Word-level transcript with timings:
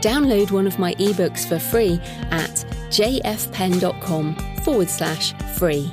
download 0.00 0.50
one 0.50 0.66
of 0.66 0.78
my 0.78 0.94
ebooks 0.94 1.46
for 1.48 1.58
free 1.58 2.00
at 2.30 2.64
jfpenn.com 2.90 4.34
forward 4.64 4.90
slash 4.90 5.32
free. 5.56 5.90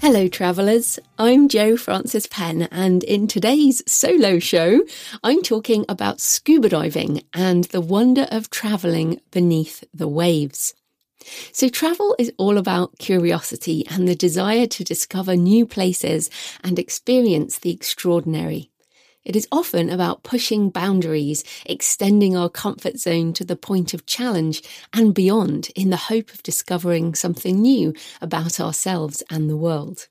Hello, 0.00 0.28
travellers. 0.28 0.98
I'm 1.18 1.46
Jo 1.46 1.76
Frances 1.76 2.26
Penn, 2.26 2.62
and 2.70 3.04
in 3.04 3.26
today's 3.26 3.82
solo 3.86 4.38
show, 4.38 4.82
I'm 5.22 5.42
talking 5.42 5.84
about 5.90 6.22
scuba 6.22 6.70
diving 6.70 7.22
and 7.34 7.64
the 7.64 7.82
wonder 7.82 8.26
of 8.30 8.48
travelling 8.48 9.20
beneath 9.30 9.84
the 9.92 10.08
waves. 10.08 10.72
So, 11.52 11.68
travel 11.68 12.16
is 12.18 12.32
all 12.38 12.56
about 12.56 12.98
curiosity 12.98 13.86
and 13.90 14.08
the 14.08 14.14
desire 14.14 14.66
to 14.68 14.84
discover 14.84 15.36
new 15.36 15.66
places 15.66 16.30
and 16.64 16.78
experience 16.78 17.58
the 17.58 17.70
extraordinary. 17.70 18.70
It 19.24 19.36
is 19.36 19.48
often 19.52 19.90
about 19.90 20.22
pushing 20.22 20.70
boundaries, 20.70 21.44
extending 21.66 22.36
our 22.36 22.50
comfort 22.50 22.98
zone 22.98 23.32
to 23.34 23.44
the 23.44 23.56
point 23.56 23.94
of 23.94 24.06
challenge 24.06 24.62
and 24.92 25.14
beyond 25.14 25.70
in 25.74 25.90
the 25.90 25.96
hope 25.96 26.32
of 26.32 26.42
discovering 26.42 27.14
something 27.14 27.60
new 27.60 27.94
about 28.20 28.60
ourselves 28.60 29.22
and 29.30 29.48
the 29.48 29.56
world. 29.56 30.08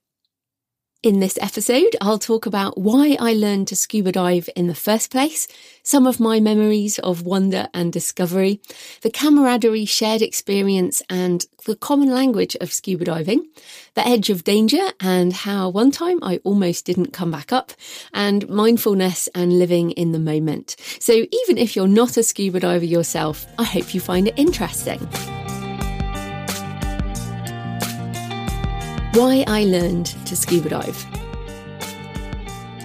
In 1.01 1.21
this 1.21 1.37
episode, 1.41 1.95
I'll 2.01 2.19
talk 2.19 2.45
about 2.45 2.77
why 2.77 3.15
I 3.21 3.31
learned 3.31 3.69
to 3.69 3.75
scuba 3.77 4.11
dive 4.11 4.49
in 4.53 4.67
the 4.67 4.75
first 4.75 5.11
place, 5.11 5.47
some 5.81 6.05
of 6.05 6.19
my 6.19 6.41
memories 6.41 6.99
of 6.99 7.21
wonder 7.21 7.69
and 7.73 7.93
discovery, 7.93 8.59
the 9.01 9.09
camaraderie, 9.09 9.85
shared 9.85 10.21
experience, 10.21 11.01
and 11.09 11.45
the 11.65 11.77
common 11.77 12.11
language 12.11 12.57
of 12.59 12.73
scuba 12.73 13.05
diving, 13.05 13.47
the 13.93 14.05
edge 14.05 14.29
of 14.29 14.43
danger, 14.43 14.91
and 14.99 15.31
how 15.31 15.69
one 15.69 15.91
time 15.91 16.19
I 16.21 16.41
almost 16.43 16.83
didn't 16.83 17.13
come 17.13 17.31
back 17.31 17.53
up, 17.53 17.71
and 18.13 18.49
mindfulness 18.49 19.29
and 19.33 19.57
living 19.57 19.91
in 19.91 20.11
the 20.11 20.19
moment. 20.19 20.75
So 20.99 21.13
even 21.13 21.57
if 21.57 21.77
you're 21.77 21.87
not 21.87 22.17
a 22.17 22.23
scuba 22.23 22.59
diver 22.59 22.83
yourself, 22.83 23.45
I 23.57 23.63
hope 23.63 23.93
you 23.93 24.01
find 24.01 24.27
it 24.27 24.33
interesting. 24.35 24.99
Why 29.13 29.43
I 29.47 29.63
learned 29.63 30.05
to 30.27 30.35
scuba 30.35 30.69
dive. 30.69 31.18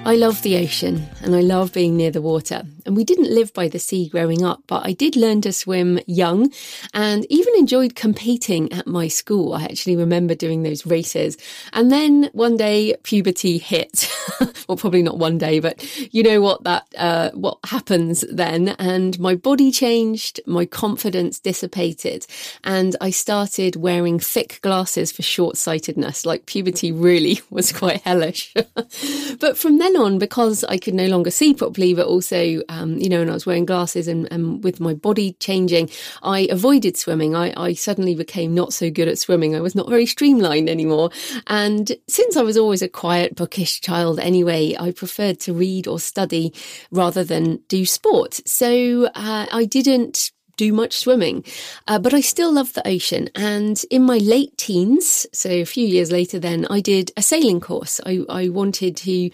I 0.07 0.17
love 0.17 0.43
the 0.43 0.59
ocean 0.59 1.09
and 1.23 1.35
I 1.35 1.41
love 1.41 1.73
being 1.73 1.97
near 1.97 2.11
the 2.11 2.21
water. 2.21 2.63
And 2.85 2.95
we 2.95 3.05
didn't 3.05 3.35
live 3.35 3.55
by 3.55 3.69
the 3.69 3.79
sea 3.79 4.11
growing 4.11 4.45
up, 4.45 4.63
but 4.67 4.87
I 4.87 4.93
did 4.93 5.17
learn 5.17 5.41
to 5.41 5.53
swim 5.53 5.99
young 6.07 6.53
and 6.93 7.25
even 7.31 7.55
enjoyed 7.57 7.95
competing 7.95 8.71
at 8.71 8.87
my 8.87 9.09
school. 9.09 9.55
I 9.55 9.65
actually 9.65 9.97
remember 9.97 10.35
doing 10.35 10.63
those 10.63 10.85
races. 10.85 11.39
And 11.73 11.91
then 11.91 12.29
one 12.35 12.59
day 12.59 12.95
puberty 13.03 13.57
hit. 13.57 14.13
well, 14.69 14.77
probably 14.77 15.03
not 15.03 15.17
one 15.17 15.39
day, 15.39 15.61
but 15.61 15.83
you 16.13 16.23
know 16.23 16.43
what 16.43 16.65
that, 16.65 16.87
uh, 16.99 17.31
what 17.31 17.59
happens 17.65 18.27
then. 18.31 18.69
And 18.79 19.19
my 19.19 19.35
body 19.35 19.71
changed, 19.71 20.39
my 20.47 20.67
confidence 20.67 21.39
dissipated, 21.41 22.27
and 22.63 22.95
I 23.01 23.09
started 23.09 23.77
wearing 23.77 24.19
thick 24.19 24.59
glasses 24.61 25.11
for 25.11 25.23
short 25.23 25.57
sightedness. 25.57 26.27
Like 26.27 26.45
puberty 26.45 26.93
really 26.93 27.41
was 27.51 27.73
quite 27.73 28.03
hellish. 28.03 28.53
but 29.41 29.57
from 29.57 29.79
then 29.79 29.94
on, 29.97 30.19
because 30.19 30.65
I 30.65 30.79
could 30.79 30.95
no 30.95 31.07
longer 31.07 31.31
see 31.31 31.55
properly, 31.55 31.95
but 31.95 32.07
also 32.07 32.63
um, 32.69 32.99
you 32.99 33.09
know, 33.09 33.21
and 33.21 33.31
I 33.31 33.35
was 33.35 33.47
wearing 33.47 33.67
glasses 33.67 34.09
and, 34.09 34.31
and 34.33 34.63
with 34.63 34.81
my 34.81 34.95
body 34.95 35.33
changing, 35.41 35.91
I 36.23 36.49
avoided 36.51 36.97
swimming. 36.97 37.35
I, 37.35 37.53
I 37.57 37.75
suddenly 37.75 38.15
became 38.15 38.55
not 38.55 38.73
so 38.73 38.91
good 38.91 39.09
at 39.09 39.19
swimming. 39.19 39.55
I 39.55 39.61
was 39.61 39.75
not 39.75 39.89
very 39.89 40.07
streamlined 40.07 40.69
anymore. 40.69 41.11
And 41.47 41.93
since 42.09 42.37
I 42.37 42.43
was 42.43 42.57
always 42.57 42.83
a 42.83 42.89
quiet, 42.89 43.37
bookish 43.37 43.81
child 43.81 44.19
anyway, 44.21 44.77
I 44.79 44.93
preferred 44.93 45.41
to 45.41 45.55
read 45.55 45.87
or 45.87 45.99
study 45.99 46.53
rather 46.91 47.25
than 47.25 47.61
do 47.69 47.87
sport. 47.87 48.41
So 48.47 49.07
uh, 49.15 49.47
I 49.51 49.65
didn't 49.65 50.33
do 50.57 50.73
much 50.73 50.99
swimming, 50.99 51.45
uh, 51.89 51.99
but 51.99 52.15
I 52.15 52.21
still 52.21 52.53
love 52.53 52.73
the 52.73 52.87
ocean. 52.87 53.29
And 53.35 53.81
in 53.91 54.03
my 54.03 54.19
late 54.19 54.57
teens, 54.57 55.27
so 55.33 55.49
a 55.49 55.65
few 55.65 55.87
years 55.87 56.11
later, 56.13 56.39
then 56.39 56.67
I 56.71 56.81
did 56.81 57.11
a 57.17 57.23
sailing 57.23 57.61
course. 57.61 58.01
I, 58.07 58.21
I 58.29 58.49
wanted 58.49 58.97
to 58.99 59.31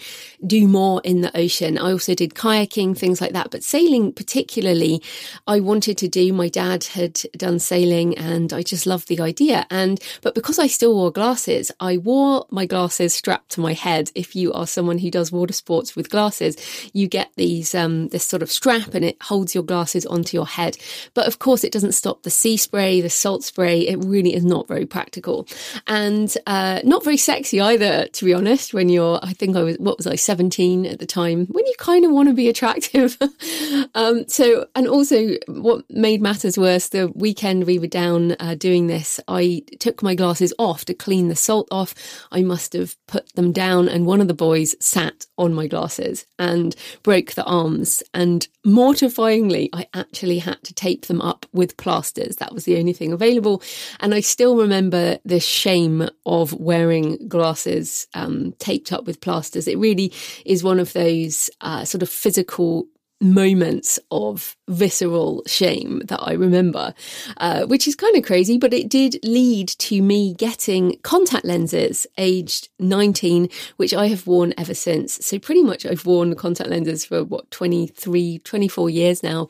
do 0.47 0.66
more 0.66 1.00
in 1.04 1.20
the 1.20 1.36
ocean. 1.36 1.78
I 1.78 1.92
also 1.92 2.14
did 2.14 2.34
kayaking, 2.34 2.97
things 2.97 3.20
like 3.20 3.32
that. 3.32 3.50
But 3.50 3.62
sailing, 3.62 4.12
particularly, 4.12 5.03
I 5.47 5.60
wanted 5.60 5.98
to 5.98 6.08
do. 6.08 6.32
My 6.32 6.48
dad 6.48 6.84
had 6.84 7.20
done 7.37 7.58
sailing, 7.58 8.16
and 8.16 8.52
I 8.52 8.62
just 8.62 8.87
loved 8.87 9.08
the 9.08 9.20
idea. 9.20 9.66
And 9.70 10.00
but 10.22 10.34
because 10.34 10.58
I 10.58 10.66
still 10.66 10.94
wore 10.94 11.10
glasses, 11.10 11.70
I 11.81 11.98
wore 11.98 12.47
my 12.50 12.66
glasses 12.66 13.14
strapped 13.14 13.50
to 13.52 13.60
my 13.60 13.72
head. 13.72 14.10
If 14.14 14.34
you 14.34 14.52
are 14.52 14.66
someone 14.66 14.98
who 14.98 15.10
does 15.10 15.32
water 15.32 15.52
sports 15.52 15.97
with 15.97 16.10
glasses, 16.10 16.56
you 16.92 17.08
get 17.08 17.31
these 17.37 17.75
um, 17.75 18.08
this 18.08 18.25
sort 18.25 18.42
of 18.42 18.50
strap, 18.50 18.94
and 18.94 19.04
it 19.04 19.16
holds 19.22 19.54
your 19.54 19.64
glasses 19.64 20.06
onto 20.06 20.37
your 20.37 20.47
head. 20.47 20.76
But 21.15 21.26
of 21.26 21.38
course, 21.38 21.65
it 21.65 21.72
doesn't 21.72 21.93
stop 21.93 22.22
the 22.22 22.31
sea 22.31 22.56
spray, 22.56 23.00
the 23.00 23.10
salt 23.10 23.44
spray. 23.44 23.81
It 23.81 24.04
really 24.04 24.34
is 24.34 24.44
not 24.44 24.69
very 24.69 24.87
practical 24.87 25.47
and 25.87 26.34
uh, 26.47 26.81
not 26.84 27.04
very 27.04 27.16
sexy 27.16 27.60
either, 27.60 28.06
to 28.06 28.25
be 28.25 28.34
honest. 28.34 28.75
When 28.75 28.88
you're, 28.88 29.19
I 29.22 29.32
think 29.32 29.56
I 29.56 29.62
was, 29.62 29.76
what 29.78 29.97
was 29.97 30.06
I, 30.06 30.16
17 30.16 30.87
at 30.87 30.99
the 30.99 31.06
time, 31.06 31.47
when 31.47 31.66
you 31.66 31.75
kind 31.78 32.04
of 32.04 32.10
want 32.10 32.28
to 32.28 32.34
be 32.34 32.49
attractive. 32.49 33.16
um, 33.94 34.26
so, 34.28 34.66
and 34.75 34.87
also 34.87 35.37
what 35.49 35.84
made 35.91 36.20
matters 36.20 36.59
worse, 36.59 36.88
the 36.88 37.09
weekend 37.15 37.65
we 37.65 37.78
were 37.78 37.87
down 37.87 38.37
uh, 38.41 38.54
doing 38.54 38.87
this, 38.87 39.20
I 39.28 39.62
took 39.78 40.03
my 40.03 40.15
glasses 40.15 40.53
off 40.59 40.84
to 40.87 40.94
clean 40.94 41.28
the 41.28 41.37
salt 41.37 41.69
off. 41.70 41.94
I 42.32 42.43
must 42.43 42.72
have 42.75 42.97
put 43.06 43.34
them 43.34 43.53
down, 43.53 43.88
and 43.88 44.06
one 44.06 44.20
of 44.20 44.28
the 44.28 44.34
boys 44.34 44.75
sat 44.81 45.26
on 45.38 45.54
my 45.54 45.66
glasses 45.66 46.26
and 46.38 46.76
broke 47.03 47.32
the 47.32 47.44
arms. 47.44 48.03
And 48.15 48.47
mortifyingly, 48.65 49.70
I 49.72 49.87
actually 49.94 50.38
had 50.38 50.62
to 50.65 50.75
tape 51.00 51.09
them 51.09 51.21
up 51.21 51.47
with 51.53 51.77
plasters. 51.77 52.37
That 52.37 52.53
was 52.53 52.65
the 52.65 52.78
only 52.78 52.93
thing 52.93 53.12
available. 53.12 53.62
And 54.00 54.15
I 54.15 54.21
still 54.21 54.56
remember 54.56 55.19
the 55.25 55.41
shame 55.41 56.09
of 56.27 56.53
wearing 56.53 57.28
glasses 57.28 58.06
um, 58.15 58.53
taped 58.59 58.93
up 58.93 59.06
with 59.06 59.21
plasters. 59.21 59.66
It 59.66 59.78
really 59.78 60.12
is 60.44 60.62
one 60.62 60.81
of 60.81 60.93
those 60.93 61.50
uh, 61.61 61.84
sort 61.84 62.03
of 62.03 62.09
physical 62.09 62.87
moments 63.20 63.98
of 64.10 64.56
visceral 64.69 65.42
shame 65.47 66.00
that 66.06 66.20
I 66.22 66.32
remember, 66.32 66.94
uh, 67.36 67.66
which 67.66 67.86
is 67.86 67.94
kind 67.94 68.16
of 68.16 68.25
crazy, 68.25 68.56
but 68.58 68.72
it 68.72 68.88
did 68.88 69.19
lead 69.22 69.69
to 69.69 70.00
me 70.00 70.34
getting 70.34 70.98
contact 71.03 71.44
lenses 71.44 72.06
aged 72.16 72.69
19, 72.78 73.48
which 73.76 73.92
I 73.92 74.06
have 74.08 74.26
worn 74.26 74.54
ever 74.56 74.75
since. 74.75 75.25
So 75.25 75.38
pretty 75.38 75.62
much 75.62 75.84
I've 75.84 76.06
worn 76.06 76.34
contact 76.34 76.70
lenses 76.70 77.04
for 77.04 77.25
what, 77.25 77.50
23, 77.50 78.38
24 78.38 78.91
years 78.91 79.22
now. 79.22 79.48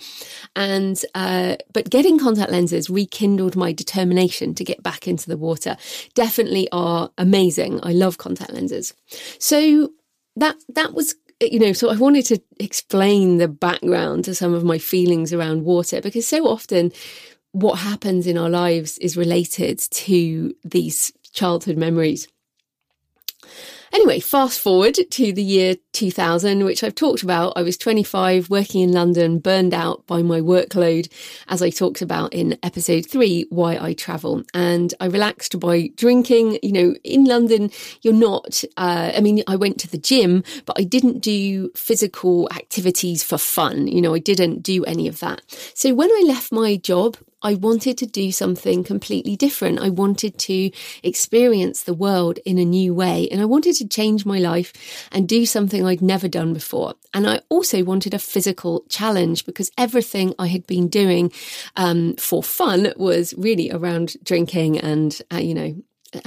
And, 0.57 1.03
uh, 1.15 1.57
but 1.73 1.91
getting 1.91 2.19
contact 2.19 2.51
lenses 2.51 2.91
rekindled 2.91 3.57
my 3.57 3.73
determination 3.73 4.55
to 4.55 4.65
get 4.65 4.83
back 4.83 5.07
into 5.07 5.29
the 5.29 5.37
water. 5.37 5.77
Definitely 6.15 6.69
are 6.73 7.11
amazing. 7.19 7.81
I 7.83 7.93
love 7.93 8.19
contact 8.19 8.53
lenses. 8.53 8.95
So 9.39 9.91
that 10.37 10.57
that 10.75 10.95
was 10.95 11.15
you 11.41 11.59
know, 11.59 11.73
so 11.73 11.89
I 11.89 11.97
wanted 11.97 12.27
to 12.27 12.41
explain 12.59 13.39
the 13.39 13.49
background 13.49 14.25
to 14.27 14.35
some 14.35 14.53
of 14.53 14.65
my 14.65 14.79
feelings 14.79 15.33
around 15.33 15.65
water 15.65 16.01
because 16.01 16.27
so 16.27 16.47
often 16.47 16.93
what 17.53 17.79
happens 17.79 18.27
in 18.27 18.37
our 18.39 18.51
lives 18.51 18.99
is 18.99 19.17
related 19.17 19.79
to 19.79 20.55
these 20.65 21.13
childhood 21.33 21.77
memories. 21.77 22.29
Anyway, 23.93 24.21
fast 24.21 24.61
forward 24.61 24.97
to 25.11 25.33
the 25.33 25.43
year 25.43 25.75
2000, 25.93 26.65
which 26.65 26.85
I've 26.85 26.95
talked 26.95 27.25
about. 27.25 27.55
I 27.57 27.63
was 27.63 27.77
25, 27.77 28.49
working 28.49 28.83
in 28.83 28.93
London, 28.93 29.41
burned 29.41 29.75
out 29.75 30.07
by 30.07 30.23
my 30.23 30.41
workload, 30.41 31.13
as 31.49 31.61
I 31.61 31.71
talked 31.71 32.01
about 32.01 32.33
in 32.33 32.57
episode 32.63 33.05
three, 33.11 33.47
Why 33.51 33.77
I 33.79 33.95
Travel. 33.95 34.45
And 34.55 34.95
I 35.01 35.07
relaxed 35.07 35.59
by 35.59 35.91
drinking. 35.97 36.61
You 36.63 36.73
know, 36.73 36.95
in 37.03 37.25
London, 37.25 37.73
you're 38.03 38.15
not, 38.15 38.63
uh, 38.77 39.11
I 39.15 39.21
mean, 39.21 39.43
I 39.49 39.57
went 39.57 39.81
to 39.81 39.91
the 39.91 39.99
gym, 39.99 40.45
but 40.67 40.79
I 40.79 40.85
didn't 40.85 41.19
do 41.19 41.71
physical 41.75 42.49
activities 42.53 43.25
for 43.25 43.39
fun. 43.39 43.89
You 43.89 44.01
know, 44.01 44.15
I 44.15 44.21
didn't 44.21 44.63
do 44.63 44.85
any 44.85 45.09
of 45.09 45.19
that. 45.19 45.43
So 45.75 45.95
when 45.95 46.11
I 46.11 46.23
left 46.27 46.53
my 46.53 46.77
job 46.77 47.17
I 47.43 47.55
wanted 47.55 47.99
to 47.99 48.07
do 48.07 48.33
something 48.33 48.85
completely 48.85 49.37
different. 49.37 49.81
I 49.81 49.89
wanted 49.89 50.39
to 50.39 50.71
experience 51.03 51.83
the 51.83 51.95
world 51.95 52.39
in 52.45 52.59
a 52.59 52.65
new 52.65 52.95
way 52.95 53.29
and 53.31 53.41
I 53.41 53.45
wanted 53.45 53.77
to 53.77 53.89
change 53.89 54.27
my 54.27 54.39
life 54.39 54.73
and 55.13 55.29
do 55.29 55.47
something 55.47 55.85
I'd 55.85 56.03
never 56.03 56.29
done 56.29 56.53
before. 56.53 56.95
And 57.15 57.29
I 57.29 57.41
also 57.49 57.83
wanted 57.85 58.15
a 58.15 58.19
physical 58.19 58.85
challenge 58.89 59.47
because 59.47 59.71
everything 59.77 60.35
I 60.39 60.47
had 60.47 60.67
been 60.67 60.89
doing 60.89 61.33
um, 61.77 62.15
for 62.17 62.43
fun 62.43 62.93
was 62.97 63.35
really 63.35 63.71
around 63.71 64.17
drinking 64.23 64.79
and, 64.79 65.21
uh, 65.33 65.39
you 65.39 65.55
know, 65.55 65.75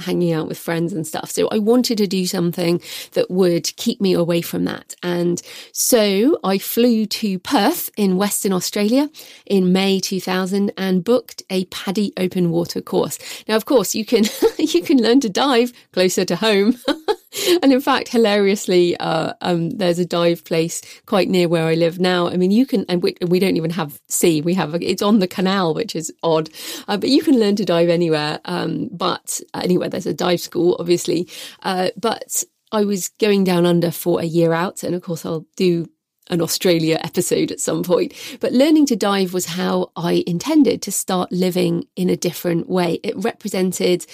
hanging 0.00 0.32
out 0.32 0.48
with 0.48 0.58
friends 0.58 0.92
and 0.92 1.06
stuff. 1.06 1.30
So 1.30 1.48
I 1.48 1.58
wanted 1.58 1.98
to 1.98 2.06
do 2.06 2.26
something 2.26 2.80
that 3.12 3.30
would 3.30 3.74
keep 3.76 4.00
me 4.00 4.12
away 4.12 4.40
from 4.40 4.64
that. 4.64 4.94
And 5.02 5.40
so 5.72 6.38
I 6.44 6.58
flew 6.58 7.06
to 7.06 7.38
Perth 7.38 7.90
in 7.96 8.16
Western 8.16 8.52
Australia 8.52 9.10
in 9.46 9.72
May 9.72 10.00
2000 10.00 10.72
and 10.76 11.04
booked 11.04 11.42
a 11.50 11.64
PADI 11.66 12.12
open 12.16 12.50
water 12.50 12.80
course. 12.80 13.18
Now, 13.48 13.56
of 13.56 13.64
course, 13.64 13.94
you 13.94 14.04
can, 14.04 14.24
you 14.58 14.82
can 14.82 14.98
learn 14.98 15.20
to 15.20 15.28
dive 15.28 15.72
closer 15.92 16.24
to 16.24 16.36
home. 16.36 16.78
and 17.62 17.72
in 17.72 17.80
fact, 17.80 18.08
hilariously, 18.08 18.96
uh, 18.98 19.32
um, 19.40 19.70
there's 19.70 19.98
a 19.98 20.04
dive 20.04 20.44
place 20.44 20.82
quite 21.06 21.28
near 21.28 21.48
where 21.48 21.66
I 21.66 21.74
live 21.74 21.98
now. 21.98 22.28
I 22.28 22.36
mean, 22.36 22.50
you 22.50 22.66
can, 22.66 22.84
and 22.88 23.02
we, 23.02 23.16
we 23.26 23.38
don't 23.38 23.56
even 23.56 23.70
have 23.70 24.00
sea. 24.08 24.40
We 24.40 24.54
have, 24.54 24.74
a, 24.74 24.90
it's 24.90 25.02
on 25.02 25.18
the 25.18 25.28
canal, 25.28 25.74
which 25.74 25.96
is 25.96 26.12
odd, 26.22 26.50
uh, 26.88 26.96
but 26.96 27.10
you 27.10 27.22
can 27.22 27.38
learn 27.38 27.56
to 27.56 27.64
dive 27.64 27.88
anywhere. 27.88 28.40
Um, 28.44 28.88
but 28.92 29.40
anywhere 29.54 29.88
there's 29.88 30.06
a 30.06 30.14
dive 30.14 30.40
school, 30.40 30.76
obviously. 30.78 31.28
Uh, 31.62 31.90
but 31.96 32.44
I 32.72 32.84
was 32.84 33.08
going 33.20 33.44
down 33.44 33.66
under 33.66 33.90
for 33.90 34.20
a 34.20 34.24
year 34.24 34.52
out. 34.52 34.82
And 34.82 34.94
of 34.94 35.02
course, 35.02 35.24
I'll 35.24 35.46
do 35.56 35.88
an 36.30 36.40
Australia 36.40 36.98
episode 37.02 37.50
at 37.50 37.60
some 37.60 37.82
point. 37.82 38.14
But 38.40 38.52
learning 38.52 38.86
to 38.86 38.96
dive 38.96 39.34
was 39.34 39.46
how 39.46 39.90
I 39.96 40.24
intended 40.26 40.82
to 40.82 40.92
start 40.92 41.30
living 41.30 41.86
in 41.96 42.08
a 42.08 42.16
different 42.16 42.68
way. 42.68 43.00
It 43.02 43.16
represented 43.16 44.06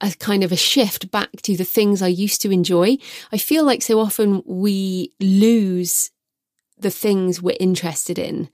a 0.00 0.12
kind 0.12 0.44
of 0.44 0.52
a 0.52 0.56
shift 0.56 1.10
back 1.10 1.30
to 1.42 1.56
the 1.56 1.64
things 1.64 2.02
I 2.02 2.08
used 2.08 2.40
to 2.42 2.50
enjoy. 2.50 2.98
I 3.32 3.38
feel 3.38 3.64
like 3.64 3.82
so 3.82 4.00
often 4.00 4.42
we 4.46 5.12
lose 5.20 6.10
the 6.78 6.90
things 6.90 7.40
we're 7.40 7.56
interested 7.58 8.18
in 8.18 8.48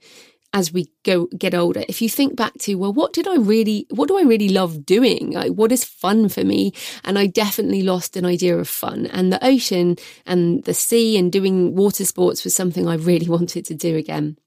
as 0.53 0.71
we 0.71 0.87
go 1.03 1.25
get 1.37 1.55
older 1.55 1.83
if 1.89 2.01
you 2.01 2.07
think 2.07 2.35
back 2.35 2.53
to 2.59 2.75
well 2.75 2.93
what 2.93 3.11
did 3.11 3.27
i 3.27 3.35
really 3.35 3.87
what 3.89 4.07
do 4.07 4.17
i 4.17 4.21
really 4.21 4.49
love 4.49 4.85
doing? 4.85 5.31
Like, 5.31 5.53
what 5.53 5.71
is 5.71 5.83
fun 5.83 6.29
for 6.29 6.43
me? 6.43 6.73
And 7.03 7.17
i 7.17 7.27
definitely 7.27 7.81
lost 7.81 8.15
an 8.15 8.25
idea 8.25 8.57
of 8.57 8.69
fun. 8.69 9.07
And 9.07 9.31
the 9.31 9.45
ocean 9.45 9.97
and 10.25 10.63
the 10.63 10.73
sea 10.73 11.17
and 11.17 11.31
doing 11.31 11.75
water 11.75 12.05
sports 12.05 12.43
was 12.43 12.55
something 12.55 12.87
i 12.87 12.95
really 12.95 13.29
wanted 13.35 13.65
to 13.65 13.73
do 13.73 13.95
again 13.95 14.37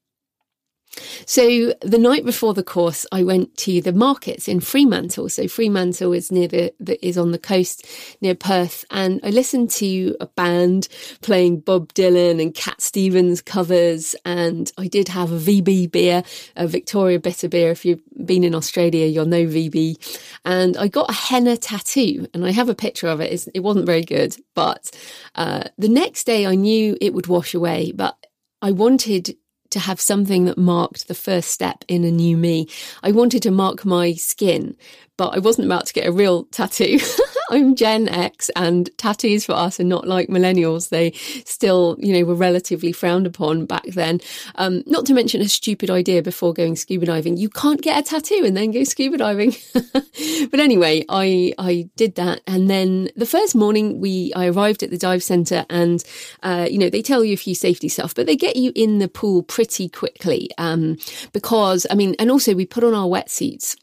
so 1.25 1.73
the 1.81 1.97
night 1.97 2.25
before 2.25 2.53
the 2.53 2.63
course, 2.63 3.05
I 3.11 3.23
went 3.23 3.55
to 3.57 3.81
the 3.81 3.93
markets 3.93 4.47
in 4.47 4.59
Fremantle. 4.59 5.29
So 5.29 5.47
Fremantle 5.47 6.13
is 6.13 6.31
near 6.31 6.47
the, 6.47 6.73
the, 6.79 7.05
is 7.05 7.17
on 7.17 7.31
the 7.31 7.39
coast 7.39 7.85
near 8.21 8.35
Perth, 8.35 8.85
and 8.91 9.19
I 9.23 9.29
listened 9.29 9.69
to 9.71 10.15
a 10.19 10.27
band 10.27 10.87
playing 11.21 11.59
Bob 11.61 11.93
Dylan 11.93 12.41
and 12.41 12.53
Cat 12.53 12.81
Stevens 12.81 13.41
covers, 13.41 14.15
and 14.25 14.71
I 14.77 14.87
did 14.87 15.07
have 15.09 15.31
a 15.31 15.39
VB 15.39 15.91
beer, 15.91 16.23
a 16.55 16.67
Victoria 16.67 17.19
Bitter 17.19 17.49
beer. 17.49 17.71
If 17.71 17.85
you've 17.85 18.01
been 18.25 18.43
in 18.43 18.55
Australia, 18.55 19.05
you'll 19.05 19.25
know 19.25 19.45
VB, 19.45 19.97
and 20.45 20.77
I 20.77 20.87
got 20.87 21.09
a 21.09 21.13
henna 21.13 21.57
tattoo, 21.57 22.27
and 22.33 22.45
I 22.45 22.51
have 22.51 22.69
a 22.69 22.75
picture 22.75 23.07
of 23.07 23.19
it. 23.19 23.31
It's, 23.31 23.47
it 23.47 23.59
wasn't 23.59 23.85
very 23.85 24.03
good, 24.03 24.35
but 24.55 24.91
uh, 25.35 25.63
the 25.77 25.89
next 25.89 26.25
day 26.25 26.45
I 26.45 26.55
knew 26.55 26.97
it 27.01 27.13
would 27.13 27.27
wash 27.27 27.53
away, 27.53 27.91
but 27.93 28.17
I 28.61 28.71
wanted 28.71 29.35
to 29.71 29.79
have 29.79 29.99
something 29.99 30.45
that 30.45 30.57
marked 30.57 31.07
the 31.07 31.13
first 31.13 31.49
step 31.51 31.83
in 31.87 32.03
a 32.03 32.11
new 32.11 32.37
me. 32.37 32.67
I 33.03 33.11
wanted 33.11 33.43
to 33.43 33.51
mark 33.51 33.85
my 33.85 34.13
skin, 34.13 34.75
but 35.17 35.29
I 35.29 35.39
wasn't 35.39 35.67
about 35.67 35.85
to 35.87 35.93
get 35.93 36.07
a 36.07 36.11
real 36.11 36.45
tattoo. 36.45 36.99
I'm 37.49 37.75
Gen 37.75 38.09
X 38.09 38.49
and 38.55 38.89
tattoos 38.97 39.45
for 39.45 39.53
us 39.53 39.79
are 39.79 39.85
not 39.85 40.07
like 40.07 40.27
millennials. 40.27 40.89
They 40.89 41.11
still, 41.45 41.95
you 41.99 42.13
know, 42.13 42.25
were 42.25 42.35
relatively 42.35 42.91
frowned 42.91 43.25
upon 43.25 43.65
back 43.65 43.85
then. 43.85 44.19
Um, 44.55 44.83
not 44.85 45.05
to 45.05 45.13
mention 45.13 45.41
a 45.41 45.47
stupid 45.47 45.89
idea 45.89 46.21
before 46.21 46.53
going 46.53 46.75
scuba 46.75 47.05
diving. 47.05 47.37
You 47.37 47.49
can't 47.49 47.81
get 47.81 47.99
a 47.99 48.03
tattoo 48.03 48.43
and 48.45 48.55
then 48.55 48.71
go 48.71 48.83
scuba 48.83 49.17
diving. 49.17 49.55
but 49.73 50.59
anyway, 50.59 51.05
I, 51.09 51.53
I 51.57 51.89
did 51.95 52.15
that. 52.15 52.41
And 52.47 52.69
then 52.69 53.09
the 53.15 53.25
first 53.25 53.55
morning 53.55 53.99
we, 53.99 54.33
I 54.35 54.47
arrived 54.47 54.83
at 54.83 54.89
the 54.89 54.97
dive 54.97 55.23
center 55.23 55.65
and, 55.69 56.03
uh, 56.43 56.67
you 56.69 56.77
know, 56.77 56.89
they 56.89 57.01
tell 57.01 57.23
you 57.23 57.33
a 57.33 57.37
few 57.37 57.55
safety 57.55 57.87
stuff, 57.87 58.13
but 58.13 58.25
they 58.25 58.35
get 58.35 58.57
you 58.57 58.71
in 58.75 58.99
the 58.99 59.07
pool 59.07 59.41
pretty 59.43 59.87
quickly. 59.87 60.49
Um, 60.57 60.97
because 61.31 61.87
I 61.89 61.95
mean, 61.95 62.15
and 62.19 62.29
also 62.29 62.53
we 62.55 62.65
put 62.65 62.83
on 62.83 62.93
our 62.93 63.07
wetsuits 63.07 63.77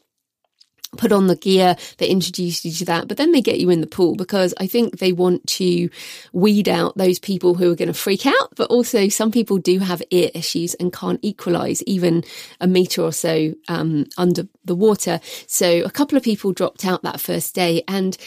put 0.97 1.11
on 1.11 1.27
the 1.27 1.35
gear, 1.35 1.75
they 1.97 2.07
introduce 2.07 2.65
you 2.65 2.71
to 2.71 2.85
that, 2.85 3.07
but 3.07 3.17
then 3.17 3.31
they 3.31 3.41
get 3.41 3.59
you 3.59 3.69
in 3.69 3.81
the 3.81 3.87
pool 3.87 4.15
because 4.15 4.53
I 4.59 4.67
think 4.67 4.99
they 4.99 5.11
want 5.11 5.45
to 5.47 5.89
weed 6.33 6.69
out 6.69 6.97
those 6.97 7.19
people 7.19 7.55
who 7.55 7.71
are 7.71 7.75
going 7.75 7.87
to 7.87 7.93
freak 7.93 8.25
out. 8.25 8.55
But 8.55 8.69
also 8.69 9.09
some 9.09 9.31
people 9.31 9.57
do 9.57 9.79
have 9.79 10.01
ear 10.11 10.29
issues 10.33 10.73
and 10.75 10.93
can't 10.93 11.19
equalize 11.21 11.83
even 11.83 12.23
a 12.59 12.67
meter 12.67 13.01
or 13.01 13.11
so 13.11 13.53
um, 13.67 14.05
under 14.17 14.47
the 14.63 14.75
water. 14.75 15.19
So 15.47 15.83
a 15.83 15.91
couple 15.91 16.17
of 16.17 16.23
people 16.23 16.51
dropped 16.51 16.85
out 16.85 17.03
that 17.03 17.19
first 17.19 17.55
day 17.55 17.83
and 17.87 18.17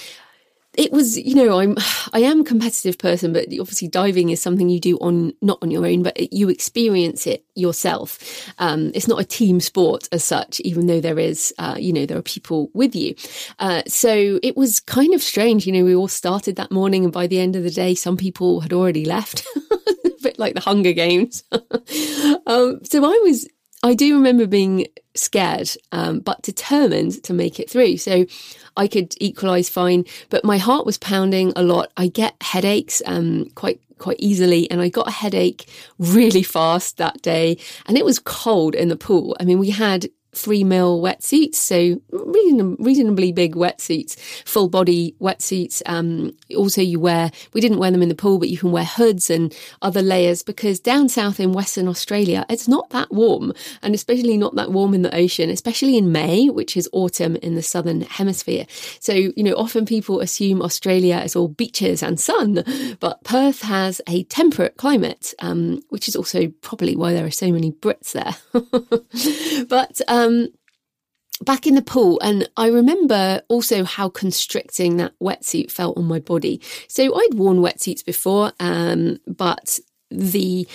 it 0.78 0.92
was, 0.92 1.18
you 1.18 1.34
know, 1.34 1.58
I'm, 1.58 1.76
I 2.12 2.20
am 2.20 2.42
a 2.42 2.44
competitive 2.44 2.98
person, 2.98 3.32
but 3.32 3.46
obviously 3.60 3.88
diving 3.88 4.30
is 4.30 4.40
something 4.40 4.68
you 4.68 4.78
do 4.78 4.96
on, 4.98 5.32
not 5.42 5.58
on 5.60 5.72
your 5.72 5.84
own, 5.84 6.04
but 6.04 6.32
you 6.32 6.48
experience 6.48 7.26
it 7.26 7.44
yourself. 7.56 8.48
Um, 8.60 8.92
it's 8.94 9.08
not 9.08 9.20
a 9.20 9.24
team 9.24 9.58
sport 9.58 10.08
as 10.12 10.22
such, 10.22 10.60
even 10.60 10.86
though 10.86 11.00
there 11.00 11.18
is, 11.18 11.52
uh, 11.58 11.74
you 11.76 11.92
know, 11.92 12.06
there 12.06 12.16
are 12.16 12.22
people 12.22 12.70
with 12.74 12.94
you. 12.94 13.16
Uh, 13.58 13.82
so 13.88 14.38
it 14.40 14.56
was 14.56 14.78
kind 14.78 15.14
of 15.14 15.22
strange. 15.22 15.66
You 15.66 15.72
know, 15.72 15.84
we 15.84 15.96
all 15.96 16.06
started 16.06 16.54
that 16.56 16.70
morning 16.70 17.02
and 17.02 17.12
by 17.12 17.26
the 17.26 17.40
end 17.40 17.56
of 17.56 17.64
the 17.64 17.70
day, 17.70 17.96
some 17.96 18.16
people 18.16 18.60
had 18.60 18.72
already 18.72 19.04
left. 19.04 19.44
a 20.18 20.22
bit 20.22 20.38
like 20.38 20.54
the 20.54 20.60
Hunger 20.60 20.92
Games. 20.92 21.42
um, 21.52 22.80
so 22.84 23.04
I 23.04 23.20
was, 23.24 23.48
I 23.82 23.94
do 23.94 24.14
remember 24.14 24.46
being 24.46 24.86
scared, 25.14 25.70
um, 25.92 26.20
but 26.20 26.42
determined 26.42 27.22
to 27.24 27.32
make 27.32 27.60
it 27.60 27.70
through. 27.70 27.98
So 27.98 28.26
I 28.76 28.88
could 28.88 29.14
equalize 29.20 29.68
fine, 29.68 30.04
but 30.30 30.44
my 30.44 30.58
heart 30.58 30.86
was 30.86 30.98
pounding 30.98 31.52
a 31.54 31.62
lot. 31.62 31.92
I 31.96 32.08
get 32.08 32.34
headaches 32.40 33.02
um, 33.06 33.50
quite 33.54 33.80
quite 33.98 34.20
easily 34.20 34.70
and 34.70 34.80
I 34.80 34.88
got 34.88 35.08
a 35.08 35.10
headache 35.10 35.68
really 35.98 36.44
fast 36.44 36.98
that 36.98 37.20
day 37.20 37.58
and 37.86 37.98
it 37.98 38.04
was 38.04 38.20
cold 38.20 38.76
in 38.76 38.88
the 38.88 38.96
pool. 38.96 39.36
I 39.40 39.44
mean, 39.44 39.58
we 39.58 39.70
had 39.70 40.08
three 40.38 40.64
mil 40.64 41.00
wetsuits, 41.00 41.56
so 41.56 42.00
reasonably 42.10 43.32
big 43.32 43.54
wetsuits, 43.54 44.18
full 44.44 44.68
body 44.68 45.14
wetsuits. 45.20 45.82
Um, 45.86 46.36
also, 46.56 46.80
you 46.80 47.00
wear, 47.00 47.30
we 47.52 47.60
didn't 47.60 47.78
wear 47.78 47.90
them 47.90 48.02
in 48.02 48.08
the 48.08 48.14
pool, 48.14 48.38
but 48.38 48.48
you 48.48 48.58
can 48.58 48.72
wear 48.72 48.84
hoods 48.84 49.30
and 49.30 49.54
other 49.82 50.02
layers 50.02 50.42
because 50.42 50.80
down 50.80 51.08
south 51.08 51.40
in 51.40 51.52
Western 51.52 51.88
Australia, 51.88 52.44
it's 52.48 52.68
not 52.68 52.90
that 52.90 53.12
warm 53.12 53.52
and 53.82 53.94
especially 53.94 54.36
not 54.36 54.54
that 54.54 54.70
warm 54.70 54.94
in 54.94 55.02
the 55.02 55.14
ocean, 55.14 55.50
especially 55.50 55.96
in 55.96 56.12
May, 56.12 56.48
which 56.48 56.76
is 56.76 56.88
autumn 56.92 57.36
in 57.36 57.54
the 57.54 57.62
southern 57.62 58.02
hemisphere. 58.02 58.66
So, 59.00 59.12
you 59.12 59.42
know, 59.42 59.54
often 59.54 59.86
people 59.86 60.20
assume 60.20 60.62
Australia 60.62 61.18
is 61.24 61.36
all 61.36 61.48
beaches 61.48 62.02
and 62.02 62.18
sun, 62.18 62.64
but 63.00 63.22
Perth 63.24 63.62
has 63.62 64.00
a 64.06 64.24
temperate 64.24 64.76
climate, 64.76 65.34
um, 65.40 65.82
which 65.88 66.08
is 66.08 66.16
also 66.16 66.48
probably 66.62 66.96
why 66.96 67.12
there 67.12 67.26
are 67.26 67.30
so 67.30 67.50
many 67.52 67.72
Brits 67.72 68.12
there. 68.12 68.36
but, 69.68 70.00
um, 70.08 70.27
um, 70.28 70.48
back 71.42 71.66
in 71.66 71.74
the 71.74 71.82
pool 71.82 72.20
and 72.22 72.48
I 72.56 72.68
remember 72.68 73.42
also 73.48 73.84
how 73.84 74.08
constricting 74.08 74.96
that 74.96 75.12
wetsuit 75.22 75.70
felt 75.70 75.96
on 75.96 76.04
my 76.04 76.18
body. 76.18 76.60
So 76.88 77.14
I'd 77.14 77.34
worn 77.34 77.58
wetsuits 77.58 78.04
before, 78.04 78.52
um, 78.60 79.18
but 79.26 79.78
the 80.10 80.66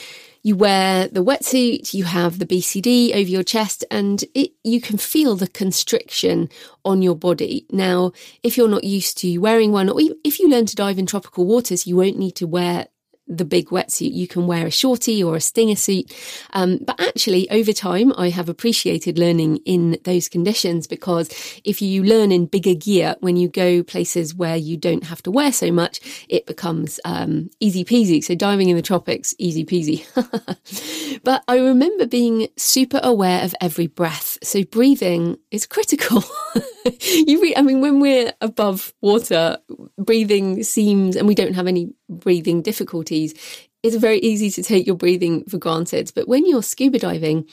you 0.45 0.57
wear 0.57 1.07
the 1.07 1.24
wetsuit, 1.24 1.93
you 1.93 2.03
have 2.03 2.38
the 2.38 2.45
BCD 2.45 3.12
over 3.12 3.29
your 3.29 3.43
chest, 3.43 3.86
and 3.89 4.24
it, 4.36 4.51
you 4.65 4.81
can 4.81 4.98
feel 4.98 5.38
the 5.38 5.48
constriction 5.48 6.50
on 6.83 7.01
your 7.01 7.15
body. 7.15 7.65
Now, 7.72 8.12
if 8.43 8.57
you're 8.57 8.67
not 8.67 8.83
used 8.83 9.17
to 9.19 9.38
wearing 9.38 9.72
one, 9.72 9.89
or 9.89 10.01
if 10.25 10.39
you 10.41 10.50
learn 10.50 10.65
to 10.65 10.75
dive 10.75 11.00
in 11.00 11.05
tropical 11.05 11.45
waters, 11.45 11.88
you 11.88 11.95
won't 11.95 12.19
need 12.19 12.36
to 12.36 12.45
wear 12.45 12.88
the 13.27 13.46
big 13.46 13.68
wetsuit. 13.68 14.13
You 14.13 14.27
can 14.27 14.48
wear 14.48 14.68
a 14.68 14.72
shorty 14.72 15.24
or 15.24 15.36
a 15.36 15.42
stinger 15.42 15.75
suit. 15.75 16.13
Um, 16.53 16.80
but 16.86 17.00
actually, 17.00 17.50
over 17.50 17.72
time, 17.72 18.13
I 18.18 18.30
have 18.30 18.50
appreciated 18.50 19.18
learning 19.18 19.58
in 19.65 19.98
those 20.03 20.27
conditions 20.27 20.88
because 20.88 21.30
if 21.63 21.82
you 21.82 22.03
learn 22.03 22.32
in 22.32 22.46
bigger 22.46 22.74
gear 22.74 23.15
when 23.20 23.38
you 23.38 23.48
go 23.48 23.84
places 23.84 24.36
where 24.36 24.58
you 24.58 24.77
don't 24.77 25.06
have 25.06 25.24
to 25.24 25.32
wear 25.32 25.51
so 25.51 25.72
much, 25.72 26.25
it 26.30 26.46
becomes 26.46 27.00
um, 27.06 27.50
easy 27.60 27.86
peasy. 27.86 28.24
So 28.24 28.36
diving 28.36 28.70
in 28.70 28.75
the 28.75 28.82
tropics, 28.82 29.34
easy 29.38 29.65
peasy. 29.65 30.06
but 31.24 31.44
I 31.48 31.58
remember 31.60 32.06
being 32.06 32.48
super 32.58 33.00
aware 33.03 33.44
of 33.44 33.56
every 33.62 33.88
breath. 33.88 34.32
So 34.43 34.63
breathing 34.63 35.38
is 35.51 35.65
critical. 35.65 36.23
you 37.09 37.41
re- 37.41 37.55
I 37.55 37.62
mean, 37.62 37.81
when 37.81 38.00
we're 38.00 38.33
above 38.41 38.93
water, 39.01 39.57
breathing 39.97 40.63
seems, 40.63 41.15
and 41.15 41.27
we 41.27 41.35
don't 41.35 41.53
have 41.53 41.67
any 41.67 41.93
breathing 42.09 42.62
difficulties, 42.62 43.33
it's 43.83 43.95
very 43.95 44.19
easy 44.19 44.50
to 44.51 44.63
take 44.63 44.85
your 44.85 44.95
breathing 44.95 45.43
for 45.45 45.57
granted. 45.57 46.12
But 46.15 46.27
when 46.27 46.45
you're 46.45 46.63
scuba 46.63 47.00
diving, 47.00 47.47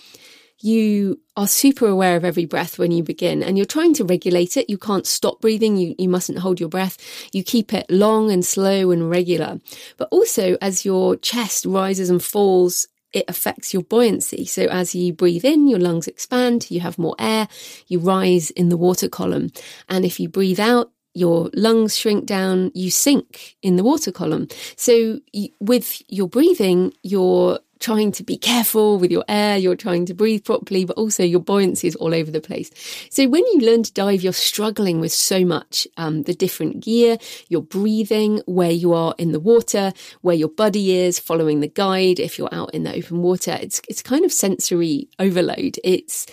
you 0.62 1.18
are 1.36 1.48
super 1.48 1.86
aware 1.86 2.16
of 2.16 2.24
every 2.24 2.44
breath 2.44 2.78
when 2.78 2.92
you 2.92 3.02
begin 3.02 3.42
and 3.42 3.56
you're 3.56 3.64
trying 3.64 3.94
to 3.94 4.04
regulate 4.04 4.56
it. 4.56 4.68
You 4.68 4.76
can't 4.76 5.06
stop 5.06 5.40
breathing. 5.40 5.76
You, 5.76 5.94
you 5.98 6.08
mustn't 6.08 6.38
hold 6.38 6.60
your 6.60 6.68
breath. 6.68 6.98
You 7.32 7.42
keep 7.42 7.72
it 7.72 7.86
long 7.90 8.30
and 8.30 8.44
slow 8.44 8.90
and 8.90 9.08
regular. 9.08 9.58
But 9.96 10.08
also 10.10 10.58
as 10.60 10.84
your 10.84 11.16
chest 11.16 11.64
rises 11.64 12.10
and 12.10 12.22
falls, 12.22 12.86
it 13.12 13.24
affects 13.28 13.72
your 13.72 13.82
buoyancy. 13.82 14.44
So 14.44 14.64
as 14.66 14.94
you 14.94 15.12
breathe 15.12 15.44
in, 15.44 15.66
your 15.66 15.78
lungs 15.78 16.06
expand, 16.06 16.70
you 16.70 16.80
have 16.80 16.98
more 16.98 17.16
air, 17.18 17.48
you 17.86 17.98
rise 17.98 18.50
in 18.50 18.68
the 18.68 18.76
water 18.76 19.08
column. 19.08 19.50
And 19.88 20.04
if 20.04 20.20
you 20.20 20.28
breathe 20.28 20.60
out, 20.60 20.92
your 21.12 21.50
lungs 21.54 21.96
shrink 21.96 22.24
down, 22.24 22.70
you 22.72 22.90
sink 22.90 23.56
in 23.62 23.74
the 23.76 23.82
water 23.82 24.12
column. 24.12 24.46
So 24.76 25.20
with 25.58 26.02
your 26.08 26.28
breathing, 26.28 26.92
you're 27.02 27.58
trying 27.80 28.12
to 28.12 28.22
be 28.22 28.36
careful 28.36 28.98
with 28.98 29.10
your 29.10 29.24
air, 29.26 29.56
you're 29.56 29.74
trying 29.74 30.06
to 30.06 30.14
breathe 30.14 30.44
properly, 30.44 30.84
but 30.84 30.96
also 30.96 31.24
your 31.24 31.40
buoyancy 31.40 31.88
is 31.88 31.96
all 31.96 32.14
over 32.14 32.30
the 32.30 32.40
place. 32.40 32.70
So 33.10 33.26
when 33.26 33.44
you 33.46 33.60
learn 33.60 33.82
to 33.82 33.92
dive, 33.92 34.22
you're 34.22 34.32
struggling 34.32 35.00
with 35.00 35.12
so 35.12 35.44
much, 35.44 35.88
um, 35.96 36.22
the 36.24 36.34
different 36.34 36.80
gear, 36.80 37.18
your 37.48 37.62
breathing, 37.62 38.42
where 38.46 38.70
you 38.70 38.92
are 38.92 39.14
in 39.18 39.32
the 39.32 39.40
water, 39.40 39.92
where 40.20 40.36
your 40.36 40.48
buddy 40.48 40.92
is, 40.92 41.18
following 41.18 41.60
the 41.60 41.68
guide. 41.68 42.20
If 42.20 42.38
you're 42.38 42.54
out 42.54 42.74
in 42.74 42.84
the 42.84 42.94
open 42.94 43.22
water, 43.22 43.58
it's, 43.60 43.80
it's 43.88 44.02
kind 44.02 44.24
of 44.24 44.32
sensory 44.32 45.08
overload. 45.18 45.78
It's, 45.82 46.26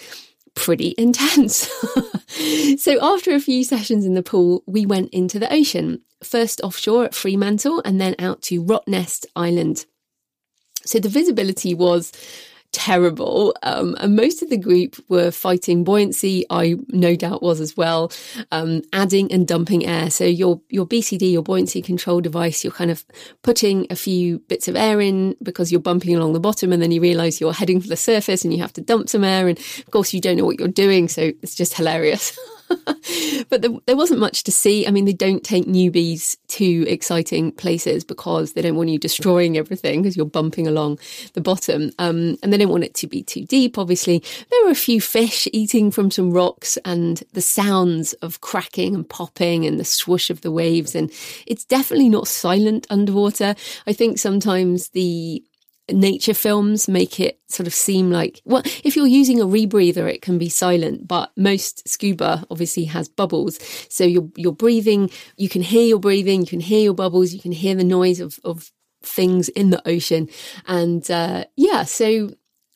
pretty 0.57 0.95
intense. 0.97 1.69
so 2.81 2.97
after 2.99 3.31
a 3.35 3.39
few 3.39 3.63
sessions 3.63 4.05
in 4.05 4.15
the 4.15 4.23
pool, 4.23 4.63
we 4.65 4.87
went 4.87 5.13
into 5.13 5.37
the 5.37 5.53
ocean, 5.53 6.01
first 6.23 6.59
offshore 6.61 7.05
at 7.05 7.13
Fremantle 7.13 7.79
and 7.85 8.01
then 8.01 8.15
out 8.17 8.41
to 8.41 8.63
Rottnest 8.63 9.27
Island. 9.35 9.85
So 10.87 10.99
the 10.99 11.09
visibility 11.09 11.73
was 11.73 12.11
terrible. 12.71 13.55
Um, 13.63 13.95
and 13.99 14.15
most 14.15 14.41
of 14.41 14.49
the 14.49 14.57
group 14.57 14.95
were 15.09 15.31
fighting 15.31 15.83
buoyancy. 15.83 16.45
I 16.49 16.75
no 16.89 17.15
doubt 17.15 17.41
was 17.41 17.59
as 17.59 17.75
well, 17.77 18.11
um, 18.51 18.81
adding 18.93 19.31
and 19.31 19.47
dumping 19.47 19.85
air. 19.85 20.09
So 20.09 20.25
your, 20.25 20.61
your 20.69 20.85
BCD, 20.85 21.31
your 21.31 21.41
buoyancy 21.43 21.81
control 21.81 22.21
device, 22.21 22.63
you're 22.63 22.73
kind 22.73 22.91
of 22.91 23.05
putting 23.41 23.87
a 23.89 23.95
few 23.95 24.39
bits 24.39 24.67
of 24.67 24.75
air 24.75 24.99
in 25.01 25.35
because 25.41 25.71
you're 25.71 25.81
bumping 25.81 26.15
along 26.15 26.33
the 26.33 26.39
bottom 26.39 26.73
and 26.73 26.81
then 26.81 26.91
you 26.91 27.01
realize 27.01 27.39
you're 27.39 27.53
heading 27.53 27.81
for 27.81 27.87
the 27.87 27.97
surface 27.97 28.43
and 28.43 28.53
you 28.53 28.59
have 28.59 28.73
to 28.73 28.81
dump 28.81 29.09
some 29.09 29.23
air. 29.23 29.47
And 29.47 29.57
of 29.57 29.91
course 29.91 30.13
you 30.13 30.21
don't 30.21 30.37
know 30.37 30.45
what 30.45 30.59
you're 30.59 30.67
doing. 30.67 31.07
So 31.07 31.31
it's 31.41 31.55
just 31.55 31.73
hilarious. 31.73 32.37
but 33.49 33.61
there, 33.61 33.71
there, 33.85 33.95
wasn't 33.95 34.19
much 34.19 34.43
to 34.43 34.51
see. 34.51 34.85
I 34.85 34.91
mean, 34.91 35.05
they 35.05 35.13
don't 35.13 35.43
take 35.43 35.65
newbies 35.65 36.37
to 36.49 36.87
exciting 36.87 37.51
places 37.51 38.03
because 38.03 38.53
they 38.53 38.61
don't 38.61 38.75
want 38.75 38.89
you 38.89 38.99
destroying 38.99 39.57
everything 39.57 40.01
because 40.01 40.17
you're 40.17 40.25
bumping 40.25 40.67
along 40.67 40.99
the 41.33 41.41
bottom. 41.41 41.91
Um, 41.99 42.37
and 42.43 42.51
they 42.51 42.57
don't 42.57 42.69
want 42.69 42.83
it 42.83 42.93
to 42.95 43.07
be 43.07 43.23
too 43.23 43.45
deep, 43.45 43.77
obviously. 43.77 44.21
There 44.49 44.65
were 44.65 44.71
a 44.71 44.75
few 44.75 44.99
fish 44.99 45.47
eating 45.53 45.91
from 45.91 46.11
some 46.11 46.31
rocks 46.31 46.77
and 46.83 47.23
the 47.33 47.41
sounds 47.41 48.13
of 48.13 48.41
cracking 48.41 48.95
and 48.95 49.07
popping 49.07 49.65
and 49.65 49.79
the 49.79 49.85
swoosh 49.85 50.29
of 50.29 50.41
the 50.41 50.51
waves. 50.51 50.93
And 50.95 51.11
it's 51.45 51.65
definitely 51.65 52.09
not 52.09 52.27
silent 52.27 52.87
underwater. 52.89 53.55
I 53.85 53.93
think 53.93 54.19
sometimes 54.19 54.89
the 54.89 55.43
nature 55.91 56.33
films 56.33 56.87
make 56.87 57.19
it 57.19 57.39
sort 57.47 57.65
of 57.65 57.73
seem 57.73 58.11
like 58.11 58.41
well 58.45 58.61
if 58.83 58.95
you're 58.95 59.07
using 59.07 59.39
a 59.39 59.45
rebreather 59.45 60.11
it 60.11 60.21
can 60.21 60.37
be 60.37 60.49
silent 60.49 61.07
but 61.07 61.31
most 61.37 61.87
scuba 61.87 62.45
obviously 62.51 62.83
has 62.83 63.07
bubbles 63.07 63.57
so 63.89 64.03
you're 64.03 64.29
you're 64.35 64.51
breathing 64.51 65.09
you 65.37 65.47
can 65.47 65.61
hear 65.61 65.85
your 65.85 65.99
breathing 65.99 66.41
you 66.41 66.47
can 66.47 66.59
hear 66.59 66.81
your 66.81 66.93
bubbles 66.93 67.33
you 67.33 67.39
can 67.39 67.53
hear 67.53 67.75
the 67.75 67.83
noise 67.83 68.19
of 68.19 68.39
of 68.43 68.71
things 69.01 69.47
in 69.49 69.69
the 69.69 69.87
ocean 69.87 70.27
and 70.65 71.09
uh, 71.09 71.45
yeah 71.55 71.83
so 71.83 72.29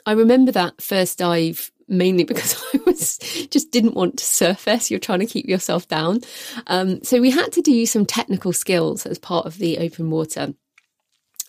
i 0.05 0.13
remember 0.13 0.51
that 0.51 0.81
first 0.81 1.17
dive 1.17 1.71
mainly 1.91 2.23
because 2.31 2.63
I 2.73 2.79
was 2.85 3.17
just 3.51 3.71
didn't 3.71 3.93
want 3.93 4.17
to 4.17 4.25
surface. 4.25 4.89
You're 4.89 4.99
trying 4.99 5.19
to 5.19 5.25
keep 5.25 5.47
yourself 5.47 5.87
down. 5.87 6.21
Um, 6.67 7.03
so 7.03 7.19
we 7.19 7.29
had 7.29 7.51
to 7.51 7.61
do 7.61 7.85
some 7.85 8.05
technical 8.05 8.53
skills 8.53 9.05
as 9.05 9.19
part 9.19 9.45
of 9.45 9.57
the 9.57 9.77
open 9.77 10.09
water. 10.09 10.53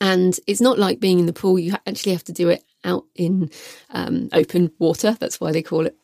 And 0.03 0.37
it's 0.49 0.61
not 0.61 0.81
like 0.81 0.99
being 0.99 1.21
in 1.21 1.27
the 1.27 1.33
pool. 1.33 1.61
You 1.61 1.75
actually 1.87 2.11
have 2.11 2.25
to 2.25 2.33
do 2.33 2.49
it 2.49 2.65
out 2.83 3.05
in 3.15 3.49
um, 3.91 4.29
open 4.33 4.73
water. 4.81 5.17
That's 5.21 5.41
why 5.41 5.53
they 5.53 5.63
call 5.63 5.87
it 5.87 5.97